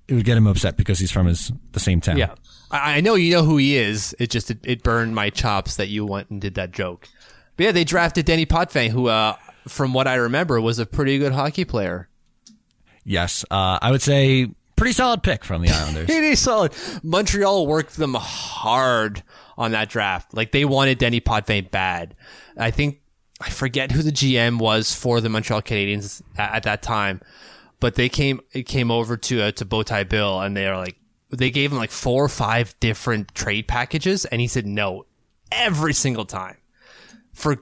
it 0.07 0.15
would 0.15 0.25
get 0.25 0.37
him 0.37 0.47
upset 0.47 0.75
because 0.75 0.97
he's 0.97 1.11
from 1.11 1.27
his 1.27 1.51
the 1.73 1.79
same 1.79 2.01
town. 2.01 2.17
Yeah, 2.17 2.33
I, 2.72 2.97
I 2.97 3.01
know 3.01 3.15
you 3.15 3.32
know 3.32 3.43
who 3.43 3.57
he 3.57 3.78
is. 3.78 4.15
It 4.20 4.30
just 4.30 4.51
it, 4.51 4.59
it 4.63 4.84
burned 4.84 5.15
my 5.15 5.30
chops 5.30 5.76
that 5.76 5.88
you 5.88 6.05
went 6.05 6.30
and 6.30 6.41
did 6.41 6.55
that 6.55 6.72
joke. 6.72 7.07
But 7.55 7.65
yeah, 7.65 7.72
they 7.72 7.84
drafted 7.84 8.26
Denny 8.26 8.45
Potvin, 8.45 8.91
who, 8.91 9.07
uh, 9.07 9.36
from 9.68 9.93
what 9.93 10.07
I 10.07 10.15
remember, 10.15 10.61
was 10.61 10.78
a 10.80 10.86
pretty 10.86 11.18
good 11.18 11.34
hockey 11.34 11.65
player. 11.65 12.07
Yes. 13.03 13.43
Uh, 13.49 13.80
I 13.82 13.89
would 13.89 14.01
say 14.01 14.51
pretty 14.76 14.93
solid 14.93 15.24
pick 15.24 15.43
from 15.43 15.61
the 15.61 15.70
Islanders. 15.70 16.05
Pretty 16.07 16.36
solid. 16.36 16.74
Montreal 17.03 17.65
worked 17.65 17.97
them 17.97 18.13
hard 18.13 19.24
on 19.57 19.72
that 19.72 19.89
draft. 19.89 20.34
Like 20.34 20.51
they 20.51 20.65
wanted 20.65 20.99
Denny 20.99 21.20
Potvin 21.20 21.70
bad. 21.72 22.15
I 22.57 22.70
think 22.70 23.01
I 23.41 23.49
forget 23.49 23.91
who 23.91 24.03
the 24.03 24.11
GM 24.11 24.59
was 24.59 24.93
for 24.93 25.20
the 25.20 25.30
Montreal 25.30 25.61
Canadiens 25.61 26.22
at, 26.38 26.55
at 26.55 26.63
that 26.63 26.82
time, 26.82 27.22
but 27.80 27.95
they 27.95 28.09
came 28.09 28.41
it 28.53 28.63
came 28.63 28.91
over 28.91 29.18
to 29.18 29.41
uh, 29.41 29.51
to 29.53 29.65
Bowtie 29.65 30.07
Bill 30.07 30.41
and 30.41 30.55
they 30.55 30.68
are 30.68 30.78
like 30.78 30.97
they 31.30 31.49
gave 31.51 31.71
him 31.71 31.78
like 31.78 31.91
four 31.91 32.23
or 32.23 32.30
five 32.30 32.73
different 32.80 33.34
trade 33.36 33.67
packages 33.67 34.25
and 34.25 34.39
he 34.41 34.47
said 34.47 34.65
no 34.65 35.05
every 35.51 35.93
single 35.93 36.25
time 36.25 36.57
for 37.34 37.57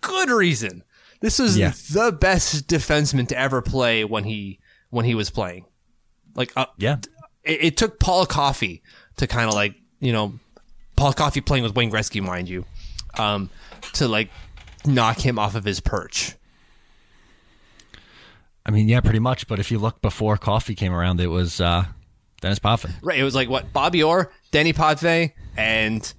good 0.00 0.30
reason. 0.30 0.82
This 1.20 1.38
was 1.38 1.58
Yeah. 1.58 1.72
the 1.92 2.12
best 2.12 2.66
defenseman 2.66 3.28
to 3.28 3.38
ever 3.38 3.60
play 3.62 4.04
when 4.04 4.24
he 4.24 4.58
when 4.88 5.04
he 5.04 5.14
was 5.14 5.28
playing. 5.30 5.66
Like 6.34 6.52
uh, 6.56 6.66
yeah. 6.78 6.96
it, 7.44 7.64
it 7.64 7.76
took 7.76 8.00
Paul 8.00 8.24
Coffey 8.26 8.82
to 9.16 9.26
kind 9.26 9.48
of 9.48 9.54
like 9.54 9.74
you 10.00 10.12
know 10.12 10.34
Paul 10.96 11.12
Coffey 11.12 11.40
playing 11.42 11.64
with 11.64 11.74
Wayne 11.74 11.90
Gretzky, 11.90 12.22
mind 12.22 12.48
you, 12.48 12.64
um, 13.18 13.50
to 13.94 14.08
like 14.08 14.30
knock 14.86 15.18
him 15.18 15.38
off 15.38 15.54
of 15.54 15.64
his 15.64 15.80
perch. 15.80 16.34
I 18.64 18.70
mean, 18.70 18.88
yeah, 18.88 19.00
pretty 19.00 19.18
much. 19.18 19.46
But 19.46 19.58
if 19.58 19.70
you 19.70 19.78
look 19.78 20.00
before 20.02 20.36
Coffey 20.36 20.74
came 20.74 20.92
around, 20.92 21.20
it 21.20 21.26
was 21.28 21.60
uh, 21.60 21.84
Dennis 22.40 22.58
Potvin. 22.58 22.92
Right. 23.02 23.18
It 23.18 23.24
was 23.24 23.34
like 23.34 23.48
what 23.48 23.72
Bobby 23.72 24.02
Orr, 24.02 24.32
Denny 24.50 24.72
Potvin, 24.72 25.32
and 25.56 26.12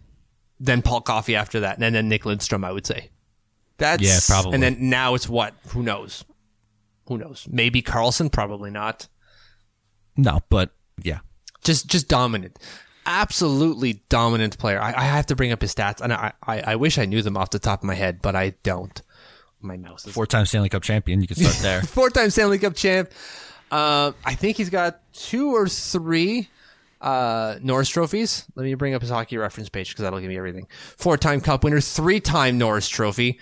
then 0.60 0.82
Paul 0.82 1.02
Coffey 1.02 1.36
after 1.36 1.62
that, 1.62 1.80
and 1.80 1.96
then 1.96 2.10
Nick 2.10 2.24
Lidstrom. 2.24 2.66
I 2.66 2.72
would 2.72 2.86
say. 2.86 3.10
That's 3.78 4.04
Yeah, 4.04 4.20
probably. 4.28 4.54
And 4.54 4.64
then 4.64 4.78
now 4.90 5.16
it's 5.16 5.28
what? 5.28 5.56
Who 5.70 5.82
knows? 5.82 6.24
Who 7.08 7.18
knows? 7.18 7.48
Maybe 7.50 7.82
Carlson. 7.82 8.30
Probably 8.30 8.70
not. 8.70 9.08
No, 10.16 10.42
but 10.50 10.72
yeah, 11.02 11.20
Just 11.64 11.88
just 11.88 12.08
dominant. 12.08 12.60
Absolutely 13.06 14.04
dominant 14.10 14.60
player. 14.60 14.80
I, 14.80 14.94
I 14.94 15.04
have 15.06 15.26
to 15.28 15.36
bring 15.36 15.52
up 15.52 15.62
his 15.62 15.74
stats, 15.74 16.02
and 16.02 16.14
I, 16.14 16.34
I 16.46 16.62
I 16.62 16.76
wish 16.76 17.00
I 17.00 17.06
knew 17.06 17.24
them 17.24 17.36
off 17.36 17.50
the 17.50 17.60
top 17.60 17.80
of 17.80 17.86
my 17.86 17.96
head, 17.96 18.22
but 18.22 18.36
I 18.36 18.54
don't. 18.62 19.02
My 19.60 19.78
mouse 19.78 20.06
is 20.08 20.14
four-time 20.14 20.46
Stanley 20.46 20.70
Cup 20.70 20.84
champion. 20.84 21.22
You 21.22 21.28
can 21.28 21.38
start 21.38 21.56
there. 21.58 21.82
four-time 21.84 22.30
Stanley 22.30 22.60
Cup 22.60 22.76
champ. 22.76 23.10
Uh, 23.72 24.12
I 24.26 24.36
think 24.36 24.58
he's 24.58 24.70
got 24.70 25.00
two 25.14 25.56
or 25.56 25.68
three 25.68 26.50
uh, 27.00 27.56
Norris 27.62 27.90
trophies. 27.90 28.46
Let 28.56 28.64
me 28.64 28.74
bring 28.76 28.94
up 28.94 29.02
his 29.02 29.10
hockey 29.10 29.38
reference 29.38 29.70
page 29.70 29.90
because 29.90 30.04
that'll 30.04 30.20
give 30.20 30.30
me 30.30 30.38
everything. 30.38 30.68
Four-time 30.98 31.42
Cup 31.42 31.64
winner, 31.64 31.80
three-time 31.82 32.58
Norris 32.58 32.90
Trophy, 32.90 33.40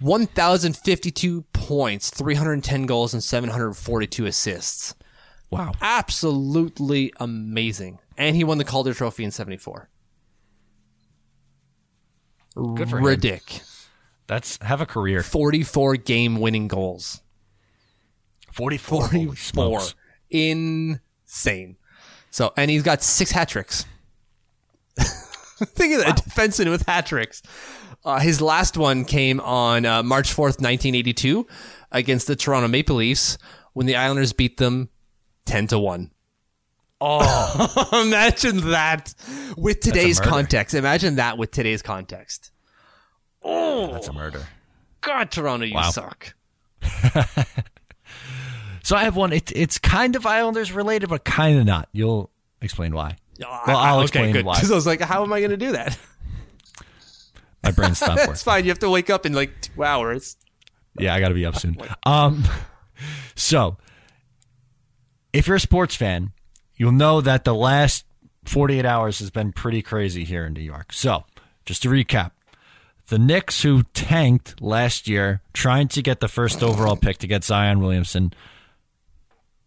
one 0.00 0.26
thousand 0.26 0.76
fifty-two 0.76 1.42
points, 1.52 2.10
three 2.10 2.34
hundred 2.34 2.62
ten 2.64 2.86
goals, 2.86 3.14
and 3.14 3.22
seven 3.22 3.48
hundred 3.50 3.74
forty-two 3.74 4.26
assists. 4.26 4.94
wow. 5.50 5.72
Absolutely 5.80 7.12
amazing. 7.18 8.00
And 8.18 8.34
he 8.36 8.44
won 8.44 8.58
the 8.58 8.64
Calder 8.64 8.92
Trophy 8.92 9.24
in 9.24 9.30
'74. 9.30 9.88
Good 12.54 12.90
for 12.90 12.98
him. 12.98 13.04
Ridic. 13.04 13.62
That's 14.26 14.58
have 14.62 14.80
a 14.80 14.86
career. 14.86 15.22
44 15.22 15.96
game 15.96 16.40
winning 16.40 16.68
goals. 16.68 17.20
Forty-four. 18.60 19.06
Holy 19.08 19.26
44. 19.26 19.36
smokes. 19.80 19.94
Insane. 20.30 21.76
So, 22.30 22.52
and 22.56 22.70
he's 22.70 22.82
got 22.82 23.02
six 23.02 23.30
hat 23.32 23.48
tricks. 23.48 23.84
Think 24.98 25.94
of 25.94 26.04
that 26.04 26.16
defenseman 26.24 26.70
with 26.70 26.86
hat 26.86 27.06
tricks. 27.06 27.42
Uh, 28.04 28.18
his 28.20 28.40
last 28.40 28.76
one 28.76 29.04
came 29.04 29.40
on 29.40 29.84
uh, 29.84 30.02
March 30.02 30.30
4th, 30.30 30.60
1982, 30.60 31.46
against 31.92 32.26
the 32.26 32.36
Toronto 32.36 32.68
Maple 32.68 32.96
Leafs 32.96 33.36
when 33.72 33.86
the 33.86 33.96
Islanders 33.96 34.32
beat 34.32 34.56
them 34.58 34.88
10 35.46 35.66
to 35.68 35.78
1. 35.78 36.10
Oh, 37.02 38.02
Imagine 38.06 38.70
that 38.70 39.14
with 39.56 39.80
today's 39.80 40.20
context. 40.20 40.74
Imagine 40.74 41.16
that 41.16 41.36
with 41.38 41.50
today's 41.50 41.82
context. 41.82 42.52
Oh, 43.42 43.90
that's 43.92 44.08
a 44.08 44.12
murder. 44.12 44.46
God, 45.00 45.30
Toronto, 45.30 45.64
you 45.66 45.74
Wow. 45.74 45.90
suck. 45.90 46.34
So 48.90 48.96
I 48.96 49.04
have 49.04 49.14
one. 49.14 49.32
It, 49.32 49.52
it's 49.54 49.78
kind 49.78 50.16
of 50.16 50.26
Islanders 50.26 50.72
related, 50.72 51.10
but 51.10 51.22
kind 51.22 51.60
of 51.60 51.64
not. 51.64 51.88
You'll 51.92 52.28
explain 52.60 52.92
why. 52.92 53.18
Well, 53.38 53.48
I'll 53.68 53.98
okay, 53.98 54.02
explain 54.02 54.32
good. 54.32 54.44
why. 54.44 54.54
Because 54.56 54.72
I 54.72 54.74
was 54.74 54.84
like, 54.84 55.00
how 55.00 55.22
am 55.22 55.32
I 55.32 55.38
going 55.38 55.52
to 55.52 55.56
do 55.56 55.70
that? 55.70 55.96
My 57.62 57.70
brain 57.70 57.94
stopped 57.94 58.16
working. 58.16 58.26
That's 58.26 58.42
fine. 58.42 58.64
You 58.64 58.70
have 58.70 58.80
to 58.80 58.90
wake 58.90 59.08
up 59.08 59.26
in 59.26 59.32
like 59.32 59.60
two 59.60 59.84
hours. 59.84 60.36
Yeah, 60.98 61.14
I 61.14 61.20
got 61.20 61.28
to 61.28 61.36
be 61.36 61.46
up 61.46 61.54
soon. 61.54 61.76
Um, 62.04 62.42
so 63.36 63.76
if 65.32 65.46
you're 65.46 65.58
a 65.58 65.60
sports 65.60 65.94
fan, 65.94 66.32
you'll 66.74 66.90
know 66.90 67.20
that 67.20 67.44
the 67.44 67.54
last 67.54 68.04
48 68.46 68.84
hours 68.84 69.20
has 69.20 69.30
been 69.30 69.52
pretty 69.52 69.82
crazy 69.82 70.24
here 70.24 70.46
in 70.46 70.52
New 70.54 70.62
York. 70.62 70.92
So 70.92 71.26
just 71.64 71.84
to 71.84 71.90
recap, 71.90 72.32
the 73.06 73.20
Knicks, 73.20 73.62
who 73.62 73.84
tanked 73.94 74.60
last 74.60 75.06
year, 75.06 75.42
trying 75.52 75.86
to 75.86 76.02
get 76.02 76.18
the 76.18 76.26
first 76.26 76.60
overall 76.60 76.96
pick 76.96 77.18
to 77.18 77.28
get 77.28 77.44
Zion 77.44 77.78
Williamson, 77.78 78.32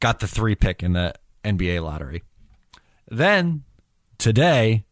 got 0.03 0.19
the 0.19 0.27
three 0.27 0.53
pick 0.53 0.83
in 0.83 0.91
the 0.91 1.13
NBA 1.45 1.81
lottery. 1.81 2.23
Then 3.09 3.63
today, 4.17 4.83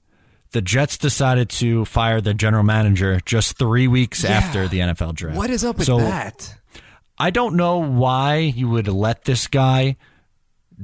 the 0.52 0.62
Jets 0.62 0.98
decided 0.98 1.50
to 1.50 1.84
fire 1.84 2.22
the 2.22 2.34
general 2.34 2.64
manager 2.64 3.20
just 3.26 3.58
three 3.58 3.90
weeks 3.90 4.24
after 4.24 4.70
the 4.70 4.80
NFL 4.80 5.16
draft. 5.16 5.38
What 5.38 5.50
is 5.50 5.66
up 5.66 5.78
with 5.78 5.86
So, 5.86 5.98
that? 5.98 6.56
I 7.18 7.30
don't 7.30 7.58
know 7.58 7.80
why 7.80 8.38
you 8.38 8.70
would 8.70 8.88
let 8.88 9.26
this 9.26 9.48
guy 9.48 9.98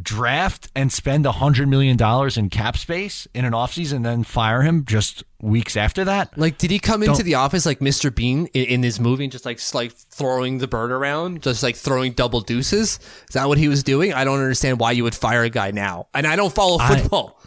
draft 0.04 0.70
and 0.76 0.92
spend 0.92 1.26
a 1.26 1.32
hundred 1.32 1.68
million 1.68 1.98
dollars 1.98 2.38
in 2.38 2.50
cap 2.50 2.78
space 2.78 3.28
in 3.34 3.46
an 3.46 3.54
offseason 3.54 3.98
and 3.98 4.06
then 4.06 4.24
fire 4.24 4.62
him 4.62 4.86
just 4.86 5.24
weeks 5.42 5.76
after 5.78 6.04
that. 6.06 6.38
Like, 6.38 6.58
did 6.58 6.72
he 6.72 6.80
come 6.80 7.04
into 7.04 7.16
Don't- 7.18 7.26
the 7.26 7.36
office 7.36 7.66
like 7.66 7.80
Mr. 7.80 8.14
Bean 8.14 8.48
in, 8.54 8.66
in 8.66 8.82
this 8.82 9.00
movie, 9.00 9.24
and 9.26 9.32
just 9.32 9.46
like 9.46 9.60
like 9.74 9.92
throwing 9.94 10.58
the 10.60 10.68
bird 10.68 10.92
around, 10.92 11.42
just 11.44 11.64
like 11.64 11.76
throwing 11.76 12.14
double 12.14 12.42
deuces? 12.42 13.00
Is 13.28 13.34
that 13.34 13.48
what 13.48 13.58
he 13.58 13.68
was 13.68 13.84
doing? 13.84 14.14
I 14.14 14.24
don't 14.24 14.40
understand 14.40 14.80
why 14.80 14.92
you 14.92 15.04
would 15.04 15.16
fire 15.16 15.44
a 15.44 15.50
guy 15.50 15.72
now. 15.72 16.08
And 16.14 16.26
I 16.28 16.36
don't 16.36 16.54
follow 16.54 16.78
football. 16.78 17.42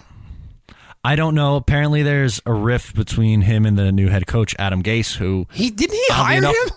I 1.02 1.16
don't 1.16 1.34
know. 1.34 1.56
Apparently, 1.56 2.02
there's 2.02 2.40
a 2.44 2.52
rift 2.52 2.94
between 2.94 3.40
him 3.42 3.64
and 3.64 3.78
the 3.78 3.90
new 3.90 4.08
head 4.08 4.26
coach 4.26 4.54
Adam 4.58 4.82
Gase, 4.82 5.16
who 5.16 5.46
he 5.52 5.70
didn't 5.70 5.94
he 5.96 6.04
hire 6.10 6.38
enough- 6.38 6.54
him? 6.54 6.68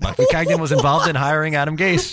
Mike 0.00 0.16
Maccagnan 0.16 0.60
was 0.60 0.70
involved 0.70 1.08
in 1.08 1.16
hiring 1.16 1.56
Adam 1.56 1.76
Gase. 1.78 2.12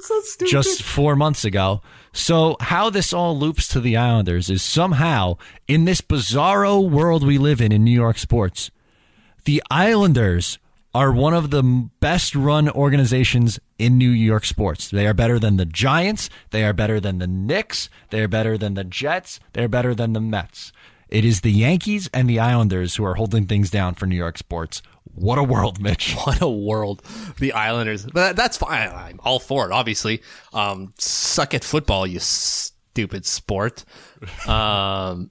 So 0.00 0.20
stupid. 0.20 0.50
just 0.50 0.82
four 0.82 1.16
months 1.16 1.44
ago. 1.44 1.82
So, 2.12 2.56
how 2.60 2.90
this 2.90 3.12
all 3.12 3.38
loops 3.38 3.68
to 3.68 3.80
the 3.80 3.96
Islanders 3.96 4.50
is 4.50 4.62
somehow 4.62 5.36
in 5.68 5.84
this 5.84 6.00
bizarro 6.00 6.88
world 6.88 7.26
we 7.26 7.38
live 7.38 7.60
in 7.60 7.72
in 7.72 7.84
New 7.84 7.90
York 7.90 8.18
sports, 8.18 8.70
the 9.44 9.62
Islanders 9.70 10.58
are 10.94 11.12
one 11.12 11.34
of 11.34 11.50
the 11.50 11.62
best 12.00 12.34
run 12.34 12.70
organizations 12.70 13.60
in 13.78 13.98
New 13.98 14.08
York 14.08 14.46
sports. 14.46 14.88
They 14.88 15.06
are 15.06 15.12
better 15.12 15.38
than 15.38 15.58
the 15.58 15.66
Giants. 15.66 16.30
They 16.50 16.64
are 16.64 16.72
better 16.72 17.00
than 17.00 17.18
the 17.18 17.26
Knicks. 17.26 17.90
They 18.08 18.22
are 18.22 18.28
better 18.28 18.56
than 18.56 18.74
the 18.74 18.84
Jets. 18.84 19.38
They 19.52 19.64
are 19.64 19.68
better 19.68 19.94
than 19.94 20.14
the 20.14 20.22
Mets. 20.22 20.72
It 21.08 21.24
is 21.24 21.42
the 21.42 21.52
Yankees 21.52 22.08
and 22.14 22.28
the 22.28 22.40
Islanders 22.40 22.96
who 22.96 23.04
are 23.04 23.14
holding 23.14 23.46
things 23.46 23.70
down 23.70 23.94
for 23.94 24.06
New 24.06 24.16
York 24.16 24.38
sports. 24.38 24.80
What 25.16 25.38
a 25.38 25.42
world, 25.42 25.80
Mitch. 25.80 26.14
what 26.24 26.40
a 26.40 26.48
world 26.48 27.02
the 27.38 27.52
Islanders. 27.52 28.04
But 28.04 28.14
that, 28.14 28.36
that's 28.36 28.56
fine. 28.56 28.88
I'm 28.90 29.18
all 29.24 29.40
for 29.40 29.66
it. 29.66 29.72
Obviously, 29.72 30.22
um, 30.52 30.92
suck 30.98 31.54
at 31.54 31.64
football, 31.64 32.06
you 32.06 32.20
stupid 32.20 33.26
sport. 33.26 33.84
Um, 34.48 35.30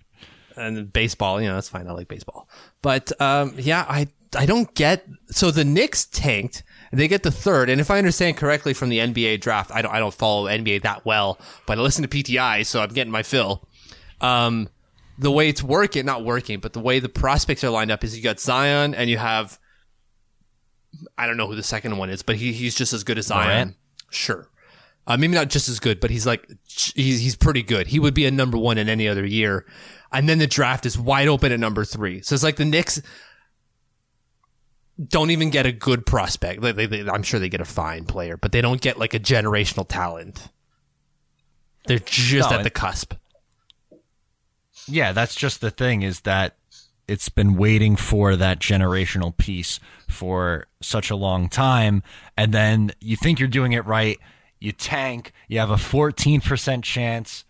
and 0.56 0.94
baseball, 0.94 1.42
you 1.42 1.48
know, 1.48 1.56
that's 1.56 1.70
fine. 1.70 1.88
I 1.88 1.92
like 1.92 2.08
baseball. 2.08 2.48
But 2.82 3.12
um, 3.20 3.56
yeah, 3.58 3.84
I 3.90 4.08
I 4.38 4.46
don't 4.46 4.74
get. 4.76 5.08
So 5.28 5.52
the 5.52 5.66
Knicks 5.66 6.06
tanked. 6.06 6.64
They 6.92 7.08
get 7.08 7.24
the 7.24 7.32
third, 7.32 7.70
and 7.70 7.82
if 7.82 7.92
I 7.92 7.98
understand 7.98 8.38
correctly 8.38 8.74
from 8.74 8.90
the 8.90 9.00
NBA 9.00 9.42
draft, 9.42 9.72
I 9.74 9.82
don't 9.82 9.92
I 9.92 10.00
don't 10.00 10.14
follow 10.14 10.46
NBA 10.46 10.84
that 10.84 11.04
well, 11.06 11.40
but 11.66 11.78
I 11.78 11.82
listen 11.82 12.08
to 12.08 12.08
PTI, 12.08 12.66
so 12.66 12.82
I'm 12.82 12.90
getting 12.90 13.12
my 13.12 13.24
fill. 13.24 13.68
Um, 14.22 14.70
the 15.18 15.32
way 15.32 15.50
it's 15.50 15.64
working, 15.64 16.06
not 16.06 16.24
working, 16.24 16.60
but 16.60 16.74
the 16.74 16.80
way 16.80 17.00
the 17.00 17.10
prospects 17.10 17.64
are 17.64 17.70
lined 17.70 17.92
up 17.92 18.04
is 18.04 18.16
you 18.16 18.24
got 18.24 18.40
Zion 18.40 18.94
and 18.94 19.10
you 19.10 19.18
have 19.18 19.60
I 21.18 21.28
don't 21.28 21.38
know 21.38 21.48
who 21.48 21.56
the 21.56 21.64
second 21.64 21.98
one 21.98 22.10
is, 22.10 22.22
but 22.22 22.36
he, 22.36 22.54
he's 22.54 22.76
just 22.76 22.94
as 22.94 23.04
good 23.04 23.18
as. 23.18 23.30
Morant? 23.30 23.76
Sure. 24.10 24.50
Uh, 25.08 25.18
maybe 25.18 25.34
not 25.36 25.50
just 25.50 25.70
as 25.70 25.80
good, 25.80 26.00
but 26.00 26.10
he's 26.10 26.26
like, 26.26 26.50
he's, 26.68 27.20
he's 27.22 27.36
pretty 27.36 27.62
good. 27.62 27.88
He 27.88 28.00
would 28.00 28.14
be 28.16 28.26
a 28.26 28.32
number 28.32 28.58
one 28.58 28.78
in 28.80 28.90
any 28.90 29.08
other 29.08 29.26
year. 29.26 29.66
And 30.12 30.28
then 30.28 30.40
the 30.40 30.48
draft 30.48 30.86
is 30.86 30.98
wide 30.98 31.28
open 31.28 31.52
at 31.52 31.60
number 31.60 31.86
three. 31.86 32.22
So 32.22 32.34
it's 32.34 32.44
like 32.44 32.56
the 32.56 32.66
Knicks 32.66 33.02
don't 35.08 35.30
even 35.30 35.50
get 35.50 35.66
a 35.66 35.72
good 35.72 36.06
prospect. 36.06 36.62
They, 36.62 36.72
they, 36.72 36.86
they- 36.86 37.10
I'm 37.10 37.22
sure 37.24 37.40
they 37.40 37.50
get 37.50 37.62
a 37.62 37.66
fine 37.66 38.06
player, 38.06 38.38
but 38.38 38.52
they 38.52 38.62
don't 38.62 38.82
get 38.82 38.98
like 38.98 39.14
a 39.14 39.20
generational 39.20 39.88
talent. 39.88 40.48
They're 41.88 42.00
just 42.00 42.50
No, 42.50 42.58
at 42.58 42.64
the 42.64 42.72
cusp. 42.72 43.14
Yeah, 44.88 45.12
that's 45.12 45.36
just 45.36 45.62
the 45.62 45.72
thing 45.72 46.02
is 46.02 46.22
that 46.22 46.56
it's 47.08 47.30
been 47.30 47.56
waiting 47.58 47.96
for 47.96 48.36
that 48.36 48.60
generational 48.60 49.36
piece 49.38 49.80
for 50.16 50.66
such 50.82 51.12
a 51.12 51.16
long 51.16 51.50
time. 51.50 52.02
And 52.38 52.52
then 52.54 52.92
you 53.00 53.16
think 53.16 53.40
you're 53.40 53.48
doing 53.48 53.74
it 53.74 53.86
right. 53.86 54.18
You 54.60 54.72
tank. 54.72 55.32
You 55.48 55.60
have 55.60 55.70
a 55.70 55.76
14% 55.76 56.84
chance 56.84 57.46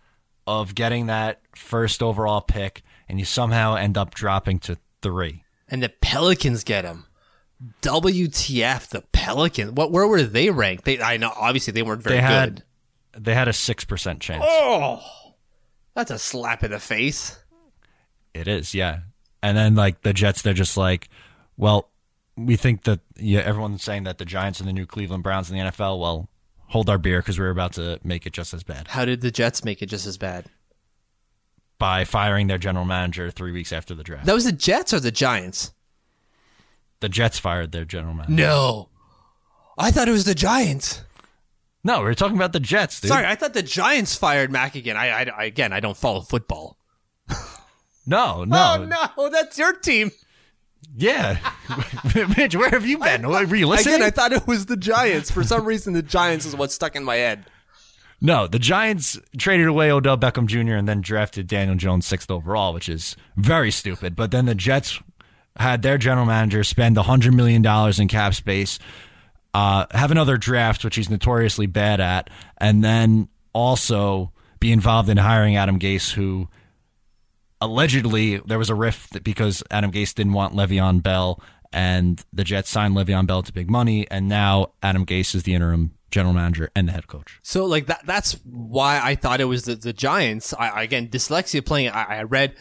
of 0.46 0.74
getting 0.74 1.06
that 1.06 1.40
first 1.54 2.02
overall 2.02 2.40
pick, 2.40 2.82
and 3.08 3.18
you 3.18 3.24
somehow 3.24 3.74
end 3.76 3.96
up 3.96 4.14
dropping 4.14 4.58
to 4.60 4.76
three. 5.02 5.44
And 5.68 5.82
the 5.82 5.88
Pelicans 5.88 6.62
get 6.64 6.84
him. 6.84 7.06
WTF, 7.82 8.88
the 8.88 9.02
Pelicans. 9.12 9.72
What? 9.72 9.90
Where 9.92 10.06
were 10.06 10.22
they 10.22 10.50
ranked? 10.50 10.84
They, 10.84 11.00
I 11.00 11.16
know, 11.16 11.32
obviously 11.34 11.72
they 11.72 11.82
weren't 11.82 12.02
very 12.02 12.16
They 12.16 12.22
had 12.22 12.62
good. 13.12 13.24
they 13.24 13.34
had 13.34 13.48
a 13.48 13.52
6% 13.52 14.20
chance. 14.20 14.44
Oh, 14.46 15.02
that's 15.94 16.10
a 16.10 16.18
slap 16.18 16.62
in 16.64 16.70
the 16.70 16.78
face. 16.78 17.38
It 18.34 18.48
is, 18.48 18.74
yeah. 18.74 19.00
And 19.42 19.56
then 19.56 19.74
like 19.74 20.02
the 20.02 20.12
Jets, 20.12 20.42
they're 20.42 20.52
just 20.54 20.76
like, 20.76 21.08
well, 21.56 21.90
we 22.36 22.56
think 22.56 22.84
that 22.84 23.00
yeah, 23.16 23.40
everyone's 23.40 23.82
saying 23.82 24.04
that 24.04 24.18
the 24.18 24.24
Giants 24.24 24.60
and 24.60 24.68
the 24.68 24.72
new 24.72 24.86
Cleveland 24.86 25.22
Browns 25.22 25.50
in 25.50 25.56
the 25.56 25.64
NFL. 25.64 25.98
Well, 26.00 26.28
hold 26.68 26.90
our 26.90 26.98
beer 26.98 27.20
because 27.20 27.38
we're 27.38 27.50
about 27.50 27.72
to 27.74 27.98
make 28.02 28.26
it 28.26 28.32
just 28.32 28.52
as 28.52 28.64
bad 28.64 28.88
How 28.88 29.04
did 29.04 29.20
the 29.20 29.30
Jets 29.30 29.64
make 29.64 29.82
it 29.82 29.86
just 29.86 30.06
as 30.06 30.18
bad? 30.18 30.46
by 31.78 32.04
firing 32.04 32.46
their 32.46 32.56
general 32.58 32.86
manager 32.86 33.30
three 33.30 33.52
weeks 33.52 33.70
after 33.70 33.94
the 33.94 34.02
draft. 34.02 34.24
That 34.24 34.34
was 34.34 34.44
the 34.44 34.52
Jets 34.52 34.94
or 34.94 35.00
the 35.00 35.10
Giants? 35.10 35.72
The 37.00 37.08
Jets 37.10 37.38
fired 37.38 37.72
their 37.72 37.84
general 37.84 38.14
manager. 38.14 38.32
No, 38.32 38.88
I 39.76 39.90
thought 39.90 40.08
it 40.08 40.12
was 40.12 40.24
the 40.24 40.34
Giants. 40.34 41.02
No, 41.84 42.00
we 42.00 42.08
are 42.08 42.14
talking 42.14 42.36
about 42.36 42.54
the 42.54 42.60
Jets, 42.60 43.00
dude. 43.00 43.10
Sorry, 43.10 43.26
I 43.26 43.34
thought 43.34 43.52
the 43.52 43.62
Giants 43.62 44.16
fired 44.16 44.50
Maccagnan. 44.50 44.96
I, 44.96 45.10
I, 45.10 45.22
I 45.36 45.44
again, 45.44 45.72
I 45.74 45.80
don't 45.80 45.96
follow 45.96 46.22
football. 46.22 46.78
No, 48.06 48.44
no. 48.44 48.88
Oh 48.88 49.12
no, 49.18 49.28
that's 49.28 49.58
your 49.58 49.72
team. 49.74 50.12
Yeah. 50.94 51.38
Mitch, 52.36 52.54
where 52.56 52.70
have 52.70 52.86
you 52.86 52.98
been? 52.98 53.28
Were 53.28 53.54
you 53.54 53.66
listening? 53.66 53.96
Again, 53.96 54.06
I 54.06 54.10
thought 54.10 54.32
it 54.32 54.46
was 54.46 54.66
the 54.66 54.76
Giants. 54.76 55.30
For 55.30 55.44
some 55.44 55.64
reason, 55.64 55.92
the 55.92 56.02
Giants 56.02 56.46
is 56.46 56.54
what 56.56 56.72
stuck 56.72 56.96
in 56.96 57.04
my 57.04 57.16
head. 57.16 57.44
No, 58.20 58.46
the 58.46 58.58
Giants 58.58 59.18
traded 59.36 59.66
away 59.66 59.90
Odell 59.90 60.16
Beckham 60.16 60.46
Jr. 60.46 60.74
and 60.74 60.88
then 60.88 61.02
drafted 61.02 61.46
Daniel 61.46 61.76
Jones 61.76 62.06
sixth 62.06 62.30
overall, 62.30 62.72
which 62.72 62.88
is 62.88 63.14
very 63.36 63.70
stupid. 63.70 64.16
But 64.16 64.30
then 64.30 64.46
the 64.46 64.54
Jets 64.54 65.00
had 65.58 65.82
their 65.82 65.98
general 65.98 66.26
manager 66.26 66.64
spend 66.64 66.96
$100 66.96 67.34
million 67.34 67.64
in 68.00 68.08
cap 68.08 68.34
space, 68.34 68.78
uh, 69.54 69.86
have 69.90 70.10
another 70.10 70.36
draft, 70.36 70.84
which 70.84 70.96
he's 70.96 71.10
notoriously 71.10 71.66
bad 71.66 72.00
at, 72.00 72.30
and 72.58 72.82
then 72.82 73.28
also 73.52 74.32
be 74.60 74.72
involved 74.72 75.08
in 75.08 75.16
hiring 75.16 75.56
Adam 75.56 75.78
Gase, 75.78 76.12
who 76.12 76.48
allegedly 77.60 78.38
there 78.38 78.58
was 78.58 78.70
a 78.70 78.74
rift 78.74 79.22
because 79.22 79.62
Adam 79.70 79.92
Gase 79.92 80.14
didn't 80.14 80.32
want 80.32 80.54
Le'Veon 80.54 81.02
Bell, 81.02 81.42
and 81.72 82.24
the 82.32 82.44
Jets 82.44 82.70
signed 82.70 82.96
Le'Veon 82.96 83.26
Bell 83.26 83.42
to 83.42 83.52
big 83.52 83.70
money, 83.70 84.06
and 84.10 84.28
now 84.28 84.72
Adam 84.82 85.04
Gase 85.04 85.34
is 85.34 85.42
the 85.42 85.54
interim 85.54 85.92
general 86.10 86.32
manager 86.32 86.70
and 86.74 86.88
the 86.88 86.92
head 86.92 87.08
coach. 87.08 87.38
So 87.42 87.64
like 87.64 87.86
that 87.86 88.06
that's 88.06 88.34
why 88.44 89.00
I 89.02 89.16
thought 89.16 89.40
it 89.40 89.46
was 89.46 89.64
the, 89.64 89.74
the 89.74 89.92
Giants. 89.92 90.54
I 90.54 90.82
again 90.82 91.08
dyslexia 91.08 91.64
playing 91.64 91.90
I, 91.90 92.18
I 92.18 92.22
read 92.22 92.54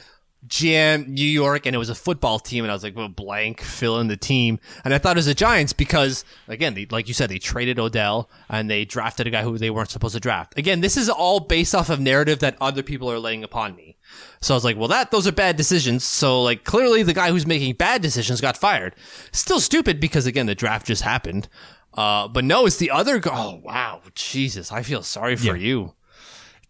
GM 0.47 1.07
New 1.07 1.25
York 1.25 1.65
and 1.65 1.75
it 1.75 1.79
was 1.79 1.89
a 1.89 1.95
football 1.95 2.39
team 2.39 2.63
and 2.63 2.71
I 2.71 2.73
was 2.73 2.83
like, 2.83 2.95
well, 2.95 3.07
blank, 3.07 3.61
fill 3.61 3.99
in 3.99 4.07
the 4.07 4.17
team. 4.17 4.59
And 4.83 4.93
I 4.93 4.97
thought 4.97 5.15
it 5.15 5.19
was 5.19 5.25
the 5.25 5.33
Giants 5.33 5.73
because 5.73 6.23
again, 6.47 6.73
they, 6.73 6.85
like 6.89 7.07
you 7.07 7.13
said, 7.13 7.29
they 7.29 7.39
traded 7.39 7.79
Odell 7.79 8.29
and 8.49 8.69
they 8.69 8.85
drafted 8.85 9.27
a 9.27 9.31
guy 9.31 9.43
who 9.43 9.57
they 9.57 9.69
weren't 9.69 9.89
supposed 9.89 10.15
to 10.15 10.19
draft. 10.19 10.57
Again, 10.57 10.81
this 10.81 10.97
is 10.97 11.09
all 11.09 11.39
based 11.39 11.73
off 11.73 11.89
of 11.89 11.99
narrative 11.99 12.39
that 12.39 12.57
other 12.61 12.83
people 12.83 13.09
are 13.11 13.19
laying 13.19 13.43
upon 13.43 13.75
me. 13.75 13.94
So 14.41 14.53
I 14.53 14.57
was 14.57 14.63
like, 14.63 14.77
well, 14.77 14.87
that, 14.89 15.11
those 15.11 15.27
are 15.27 15.31
bad 15.31 15.55
decisions. 15.57 16.03
So 16.03 16.41
like 16.43 16.63
clearly 16.63 17.03
the 17.03 17.13
guy 17.13 17.29
who's 17.29 17.45
making 17.47 17.75
bad 17.75 18.01
decisions 18.01 18.41
got 18.41 18.57
fired. 18.57 18.95
Still 19.31 19.59
stupid 19.59 19.99
because 19.99 20.25
again, 20.25 20.45
the 20.45 20.55
draft 20.55 20.87
just 20.87 21.01
happened. 21.01 21.47
Uh, 21.93 22.27
but 22.27 22.43
no, 22.43 22.65
it's 22.65 22.77
the 22.77 22.91
other 22.91 23.19
guy. 23.19 23.31
Oh, 23.33 23.61
wow. 23.63 24.01
Jesus. 24.15 24.71
I 24.71 24.83
feel 24.83 25.01
sorry 25.01 25.35
for 25.35 25.55
Yeah. 25.55 25.63
you. 25.67 25.93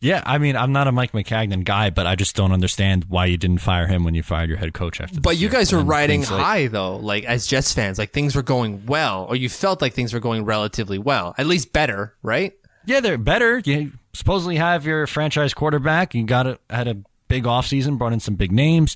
Yeah, 0.01 0.21
I 0.25 0.37
mean, 0.37 0.55
I'm 0.55 0.71
not 0.71 0.87
a 0.87 0.91
Mike 0.91 1.13
Maccagnan 1.13 1.63
guy, 1.63 1.89
but 1.89 2.05
I 2.05 2.15
just 2.15 2.35
don't 2.35 2.51
understand 2.51 3.05
why 3.07 3.25
you 3.25 3.37
didn't 3.37 3.59
fire 3.59 3.87
him 3.87 4.03
when 4.03 4.13
you 4.13 4.21
fired 4.21 4.49
your 4.49 4.57
head 4.59 4.73
coach 4.73 5.01
after. 5.01 5.19
But 5.19 5.37
you 5.37 5.43
year. 5.43 5.49
guys 5.51 5.71
were 5.73 5.79
And 5.79 5.87
riding 5.87 6.21
things 6.21 6.31
like- 6.31 6.41
high 6.43 6.67
though, 6.67 6.97
like 6.97 7.23
as 7.23 7.47
Jets 7.47 7.73
fans, 7.73 7.97
like 7.97 8.11
things 8.11 8.35
were 8.35 8.43
going 8.43 8.85
well, 8.85 9.25
or 9.27 9.35
you 9.35 9.49
felt 9.49 9.81
like 9.81 9.93
things 9.93 10.13
were 10.13 10.19
going 10.19 10.45
relatively 10.45 10.99
well, 10.99 11.33
at 11.39 11.47
least 11.47 11.73
better, 11.73 12.13
right? 12.21 12.53
yeah, 12.85 12.99
they're 12.99 13.17
better. 13.17 13.59
You 13.65 13.93
supposedly 14.13 14.57
have 14.57 14.85
your 14.85 15.07
franchise 15.07 15.55
quarterback. 15.55 16.13
You 16.13 16.23
got 16.25 16.45
a, 16.45 16.59
had 16.69 16.87
a 16.87 16.97
big 17.27 17.43
offseason, 17.43 17.97
brought 17.97 18.13
in 18.13 18.19
some 18.19 18.35
big 18.35 18.51
names, 18.51 18.95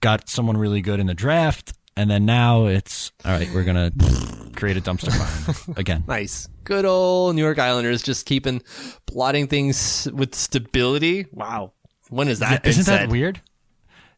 got 0.00 0.28
someone 0.28 0.56
really 0.56 0.80
good 0.80 1.00
in 1.00 1.06
the 1.06 1.14
draft, 1.14 1.72
and 1.96 2.10
then 2.10 2.24
now 2.24 2.66
it's 2.66 3.12
all 3.24 3.32
right. 3.32 3.48
We're 3.54 3.64
gonna 3.64 3.92
create 4.54 4.76
a 4.76 4.80
dumpster 4.80 5.12
fire 5.12 5.74
again. 5.76 6.04
Nice, 6.06 6.48
good 6.64 6.84
old 6.84 7.36
New 7.36 7.42
York 7.42 7.58
Islanders, 7.58 8.02
just 8.02 8.26
keeping 8.26 8.62
plotting 9.06 9.46
things 9.46 10.08
with 10.12 10.34
stability. 10.34 11.26
Wow, 11.32 11.72
when 12.08 12.28
is 12.28 12.38
that? 12.40 12.62
been 12.62 12.70
Isn't 12.70 12.86
that 12.86 13.08
weird? 13.08 13.40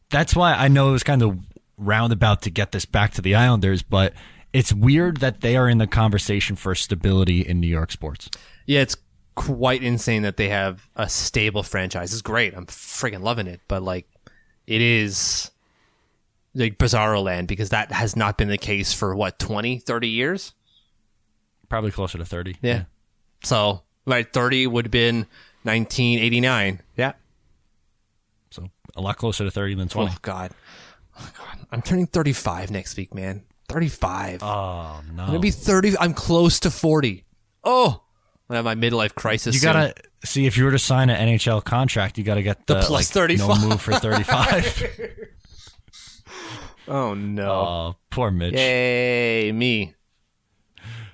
That's 0.09 0.35
why 0.35 0.53
I 0.53 0.67
know 0.67 0.89
it 0.89 0.93
was 0.93 1.03
kind 1.03 1.21
of 1.23 1.39
roundabout 1.77 2.43
to 2.43 2.49
get 2.49 2.71
this 2.71 2.85
back 2.85 3.11
to 3.13 3.21
the 3.21 3.35
Islanders, 3.35 3.81
but 3.81 4.13
it's 4.53 4.71
weird 4.71 5.17
that 5.17 5.41
they 5.41 5.57
are 5.57 5.67
in 5.67 5.79
the 5.79 5.87
conversation 5.87 6.55
for 6.55 6.75
stability 6.75 7.41
in 7.41 7.59
New 7.59 7.67
York 7.67 7.91
sports. 7.91 8.29
Yeah, 8.65 8.81
it's 8.81 8.95
quite 9.35 9.83
insane 9.83 10.23
that 10.23 10.37
they 10.37 10.49
have 10.49 10.89
a 10.95 11.07
stable 11.09 11.63
franchise. 11.63 12.13
It's 12.13 12.21
great. 12.21 12.55
I'm 12.55 12.65
freaking 12.65 13.21
loving 13.21 13.47
it, 13.47 13.61
but 13.67 13.83
like, 13.83 14.07
it 14.65 14.81
is 14.81 15.51
like 16.55 16.77
bizarro 16.77 17.21
land 17.21 17.47
because 17.47 17.69
that 17.69 17.91
has 17.91 18.15
not 18.15 18.37
been 18.37 18.47
the 18.47 18.57
case 18.57 18.93
for 18.93 19.15
what 19.15 19.37
20, 19.37 19.79
30 19.79 20.07
years. 20.07 20.53
Probably 21.69 21.91
closer 21.91 22.17
to 22.17 22.25
30. 22.25 22.57
Yeah. 22.61 22.83
So, 23.43 23.81
like 24.05 24.33
30 24.33 24.67
would 24.67 24.85
have 24.85 24.91
been 24.91 25.27
1989. 25.63 26.81
Yeah. 26.95 27.13
So 28.51 28.69
a 28.95 29.01
lot 29.01 29.17
closer 29.17 29.43
to 29.43 29.51
30 29.51 29.75
than 29.75 29.89
20. 29.89 30.11
Oh, 30.11 30.17
God. 30.21 30.51
Oh, 31.19 31.29
God. 31.37 31.67
I'm 31.71 31.81
turning 31.81 32.07
35 32.07 32.71
next 32.71 32.95
week, 32.97 33.13
man. 33.13 33.43
35. 33.67 34.43
Oh, 34.43 34.47
I'm 34.47 35.15
no. 35.15 35.23
going 35.25 35.33
to 35.33 35.39
be 35.39 35.51
30. 35.51 35.97
I'm 35.97 36.13
close 36.13 36.59
to 36.61 36.71
40. 36.71 37.25
Oh, 37.63 38.01
I 38.49 38.55
have 38.55 38.65
my 38.65 38.75
midlife 38.75 39.15
crisis. 39.15 39.55
you 39.55 39.59
soon. 39.61 39.73
got 39.73 39.95
to 39.95 40.27
see 40.27 40.45
if 40.45 40.57
you 40.57 40.65
were 40.65 40.71
to 40.71 40.79
sign 40.79 41.09
an 41.09 41.29
NHL 41.29 41.63
contract, 41.63 42.17
you 42.17 42.23
got 42.23 42.35
to 42.35 42.43
get 42.43 42.67
the, 42.67 42.75
The 42.75 42.81
plus 42.81 43.15
like, 43.15 43.37
35. 43.37 43.47
No 43.61 43.69
move 43.69 43.81
for 43.81 43.93
35. 43.93 44.83
Oh, 46.87 47.15
no. 47.15 47.51
oh, 47.51 47.95
poor 48.11 48.29
Mitch. 48.29 48.53
Yay, 48.53 49.51
me. 49.51 49.95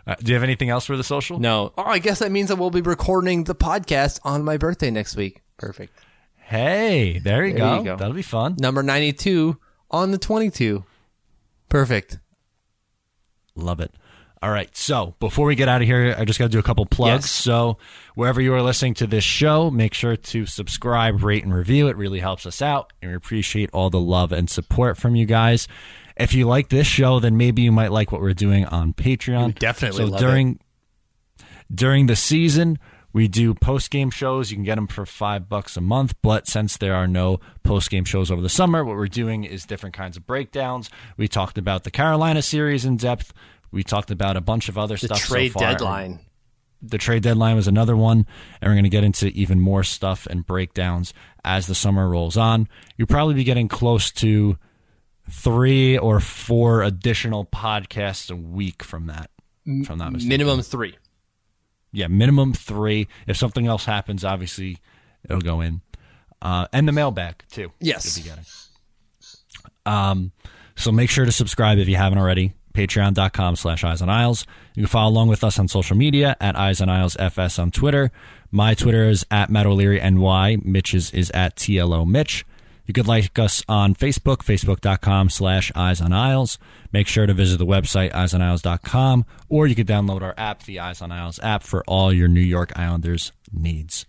Uh, 0.06 0.16
do 0.16 0.28
you 0.32 0.34
have 0.34 0.44
anything 0.44 0.70
else 0.70 0.86
for 0.86 0.98
the 0.98 1.04
social? 1.04 1.40
No. 1.40 1.72
Oh, 1.78 1.84
I 1.84 2.00
guess 2.00 2.20
that 2.20 2.30
means 2.30 2.50
that 2.50 2.58
we'll 2.58 2.72
be 2.72 2.82
recording 2.82 3.46
the 3.46 3.56
podcast 3.56 4.20
on 4.26 4.44
my 4.44 4.58
birthday 4.58 4.92
next 4.92 5.16
week. 5.16 5.42
Perfect. 5.58 5.98
Hey, 6.36 7.20
there 7.20 7.46
you, 7.46 7.54
There 7.54 7.60
go. 7.60 7.78
you 7.78 7.84
go. 7.86 7.96
That'll 7.96 8.14
be 8.14 8.22
fun. 8.22 8.58
Number 8.60 8.84
92 8.84 9.58
on 9.90 10.12
the 10.12 10.18
22. 10.18 10.84
Perfect. 11.70 12.20
Love 13.56 13.80
it. 13.80 13.94
All 14.42 14.50
right. 14.50 14.76
So 14.76 15.14
before 15.20 15.46
we 15.46 15.56
get 15.56 15.70
out 15.70 15.82
of 15.82 15.88
here, 15.88 16.16
I 16.18 16.26
just 16.26 16.40
got 16.40 16.46
to 16.46 16.52
do 16.52 16.58
a 16.58 16.64
couple 16.64 16.86
plugs. 16.88 17.26
Yes. 17.26 17.32
So 17.32 17.78
wherever 18.16 18.42
you 18.42 18.54
are 18.56 18.62
listening 18.62 18.96
to 18.96 19.08
this 19.08 19.24
show, 19.24 19.70
make 19.70 19.94
sure 19.94 20.16
to 20.16 20.46
subscribe, 20.48 21.24
rate, 21.24 21.44
and 21.44 21.54
review. 21.54 21.88
It 21.88 21.98
really 21.98 22.20
helps 22.20 22.46
us 22.46 22.62
out, 22.62 22.92
and 23.02 23.12
we 23.12 23.16
appreciate 23.16 23.70
all 23.72 23.90
the 23.92 24.00
love 24.00 24.32
and 24.32 24.50
support 24.50 24.98
from 24.98 25.16
you 25.16 25.26
guys. 25.26 25.68
If 26.18 26.34
you 26.34 26.48
like 26.48 26.70
this 26.70 26.88
show, 26.88 27.20
then 27.20 27.38
maybe 27.38 27.62
you 27.62 27.72
might 27.72 27.92
like 27.92 28.12
what 28.12 28.22
we're 28.22 28.34
doing 28.34 28.66
on 28.66 28.94
Patreon. 28.94 29.48
We 29.48 29.54
definitely 29.54 30.10
so 30.10 30.18
during 30.18 30.60
during 31.74 32.08
the 32.08 32.16
season. 32.16 32.80
We 33.14 33.28
do 33.28 33.54
post 33.54 33.92
game 33.92 34.10
shows. 34.10 34.52
You 34.52 34.58
can 34.58 34.64
get 34.64 34.76
them 34.76 34.88
for 34.88 35.06
five 35.06 35.50
bucks 35.50 35.76
a 35.76 35.82
month. 35.82 36.16
But 36.22 36.48
since 36.48 36.78
there 36.78 36.96
are 36.96 37.08
no 37.08 37.40
post 37.62 37.90
game 37.90 38.06
shows 38.06 38.32
over 38.32 38.42
the 38.42 38.50
summer, 38.50 38.86
what 38.86 38.96
we're 38.96 39.08
doing 39.08 39.44
is 39.44 39.66
different 39.66 39.94
kinds 39.94 40.16
of 40.16 40.26
breakdowns. 40.26 40.90
We 41.18 41.28
talked 41.28 41.58
about 41.58 41.84
the 41.84 41.92
Carolina 41.92 42.42
series 42.42 42.86
in 42.86 42.96
depth. 42.98 43.34
We 43.72 43.84
talked 43.84 44.12
about 44.12 44.36
a 44.38 44.42
bunch 44.42 44.70
of 44.70 44.78
other 44.78 44.96
The 44.96 45.08
stuff. 45.08 45.20
trade 45.22 45.54
so 45.54 45.60
far. 45.60 45.72
deadline. 45.72 46.20
The 46.82 46.98
trade 46.98 47.22
deadline 47.24 47.56
was 47.56 47.68
another 47.68 47.96
one, 47.96 48.26
and 48.60 48.70
we're 48.70 48.74
going 48.74 48.84
to 48.84 48.90
get 48.90 49.04
into 49.04 49.28
even 49.28 49.60
more 49.60 49.84
stuff 49.84 50.26
and 50.28 50.46
breakdowns 50.46 51.14
as 51.46 51.68
the 51.68 51.76
summer 51.76 52.10
rolls 52.10 52.38
on. 52.38 52.68
You'll 52.98 53.08
probably 53.08 53.36
be 53.36 53.44
getting 53.44 53.68
close 53.68 54.12
to 54.14 54.58
three 55.30 55.98
or 55.98 56.20
four 56.20 56.82
additional 56.82 57.46
podcasts 57.46 58.32
a 58.32 58.36
week 58.36 58.82
from 58.84 59.06
that. 59.08 59.30
From 59.86 60.00
that 60.00 60.12
Minimum 60.12 60.64
three. 60.64 60.96
yeah, 61.92 62.08
minimum 62.08 62.52
three. 62.54 63.08
If 63.28 63.38
something 63.38 63.68
else 63.68 63.86
happens, 63.86 64.26
obviously 64.26 64.80
it'll 65.24 65.40
go 65.40 65.62
in. 65.62 65.82
Uh, 66.42 66.66
and 66.74 66.88
the 66.88 66.92
mailbag 66.92 67.44
too. 67.52 67.72
Yes. 67.80 68.18
You'll 68.18 68.24
be 68.24 68.30
getting. 68.32 68.46
Um, 69.86 70.32
so 70.76 70.92
make 70.92 71.12
sure 71.12 71.26
to 71.26 71.32
subscribe 71.32 71.78
if 71.78 71.88
you 71.88 71.96
haven't 71.96 72.18
already. 72.18 72.54
Patreon.com 72.74 73.56
slash 73.56 73.84
Eyes 73.84 74.02
on 74.02 74.10
Isles. 74.10 74.46
You 74.76 74.84
can 74.84 74.88
follow 74.88 75.12
along 75.12 75.28
with 75.28 75.44
us 75.44 75.60
on 75.60 75.68
social 75.68 75.96
media 75.98 76.36
at 76.40 76.58
Eyes 76.58 76.82
on 76.82 76.90
Isles 76.90 77.18
FS 77.18 77.60
on 77.60 77.72
Twitter. 77.72 78.12
My 78.52 78.74
Twitter 78.74 79.10
is 79.10 79.26
at 79.32 79.50
Matt 79.50 79.66
O'Leary 79.66 80.00
NY. 80.00 80.58
Mitch's 80.64 81.12
is 81.12 81.32
at 81.32 81.56
TLO 81.56 82.08
Mitch. 82.08 82.46
You 82.86 82.94
could 82.94 83.08
like 83.08 83.38
us 83.40 83.64
on 83.70 83.96
Facebook, 83.96 84.38
facebook.com 84.38 85.30
slash 85.30 85.72
Eyes 85.76 86.02
on 86.02 86.12
Isles. 86.12 86.60
Make 86.92 87.08
sure 87.08 87.26
to 87.26 87.34
visit 87.34 87.58
the 87.58 87.66
website, 87.66 88.12
eyesonisles.com, 88.12 89.26
or 89.48 89.68
you 89.68 89.76
could 89.76 89.88
download 89.88 90.22
our 90.22 90.34
app, 90.38 90.64
the 90.64 90.80
Eyes 90.80 91.02
on 91.02 91.12
Isles 91.12 91.40
app, 91.42 91.64
for 91.64 91.84
all 91.86 92.12
your 92.12 92.28
New 92.28 92.42
York 92.42 92.72
Islanders 92.76 93.32
needs. 93.54 94.06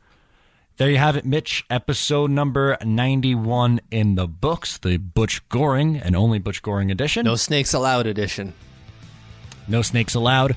There 0.79 0.91
you 0.91 0.97
have 0.99 1.16
it, 1.16 1.25
Mitch. 1.25 1.64
Episode 1.70 2.31
number 2.31 2.77
91 2.85 3.81
in 3.91 4.14
the 4.14 4.27
books, 4.27 4.79
the 4.79 4.97
Butch 4.97 5.47
Goring 5.49 5.97
and 5.97 6.16
only 6.16 6.39
Butch 6.39 6.62
Goring 6.62 6.91
edition. 6.91 7.25
No 7.25 7.37
snakes 7.37 7.75
allowed 7.75 8.07
edition. 8.07 8.55
No 9.68 9.83
snakes 9.83 10.14
allowed. 10.14 10.57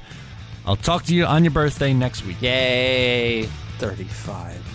I'll 0.65 0.77
talk 0.77 1.03
to 1.05 1.13
you 1.15 1.25
on 1.25 1.43
your 1.43 1.51
birthday 1.51 1.93
next 1.93 2.25
week. 2.25 2.41
Yay. 2.41 3.43
35. 3.77 4.74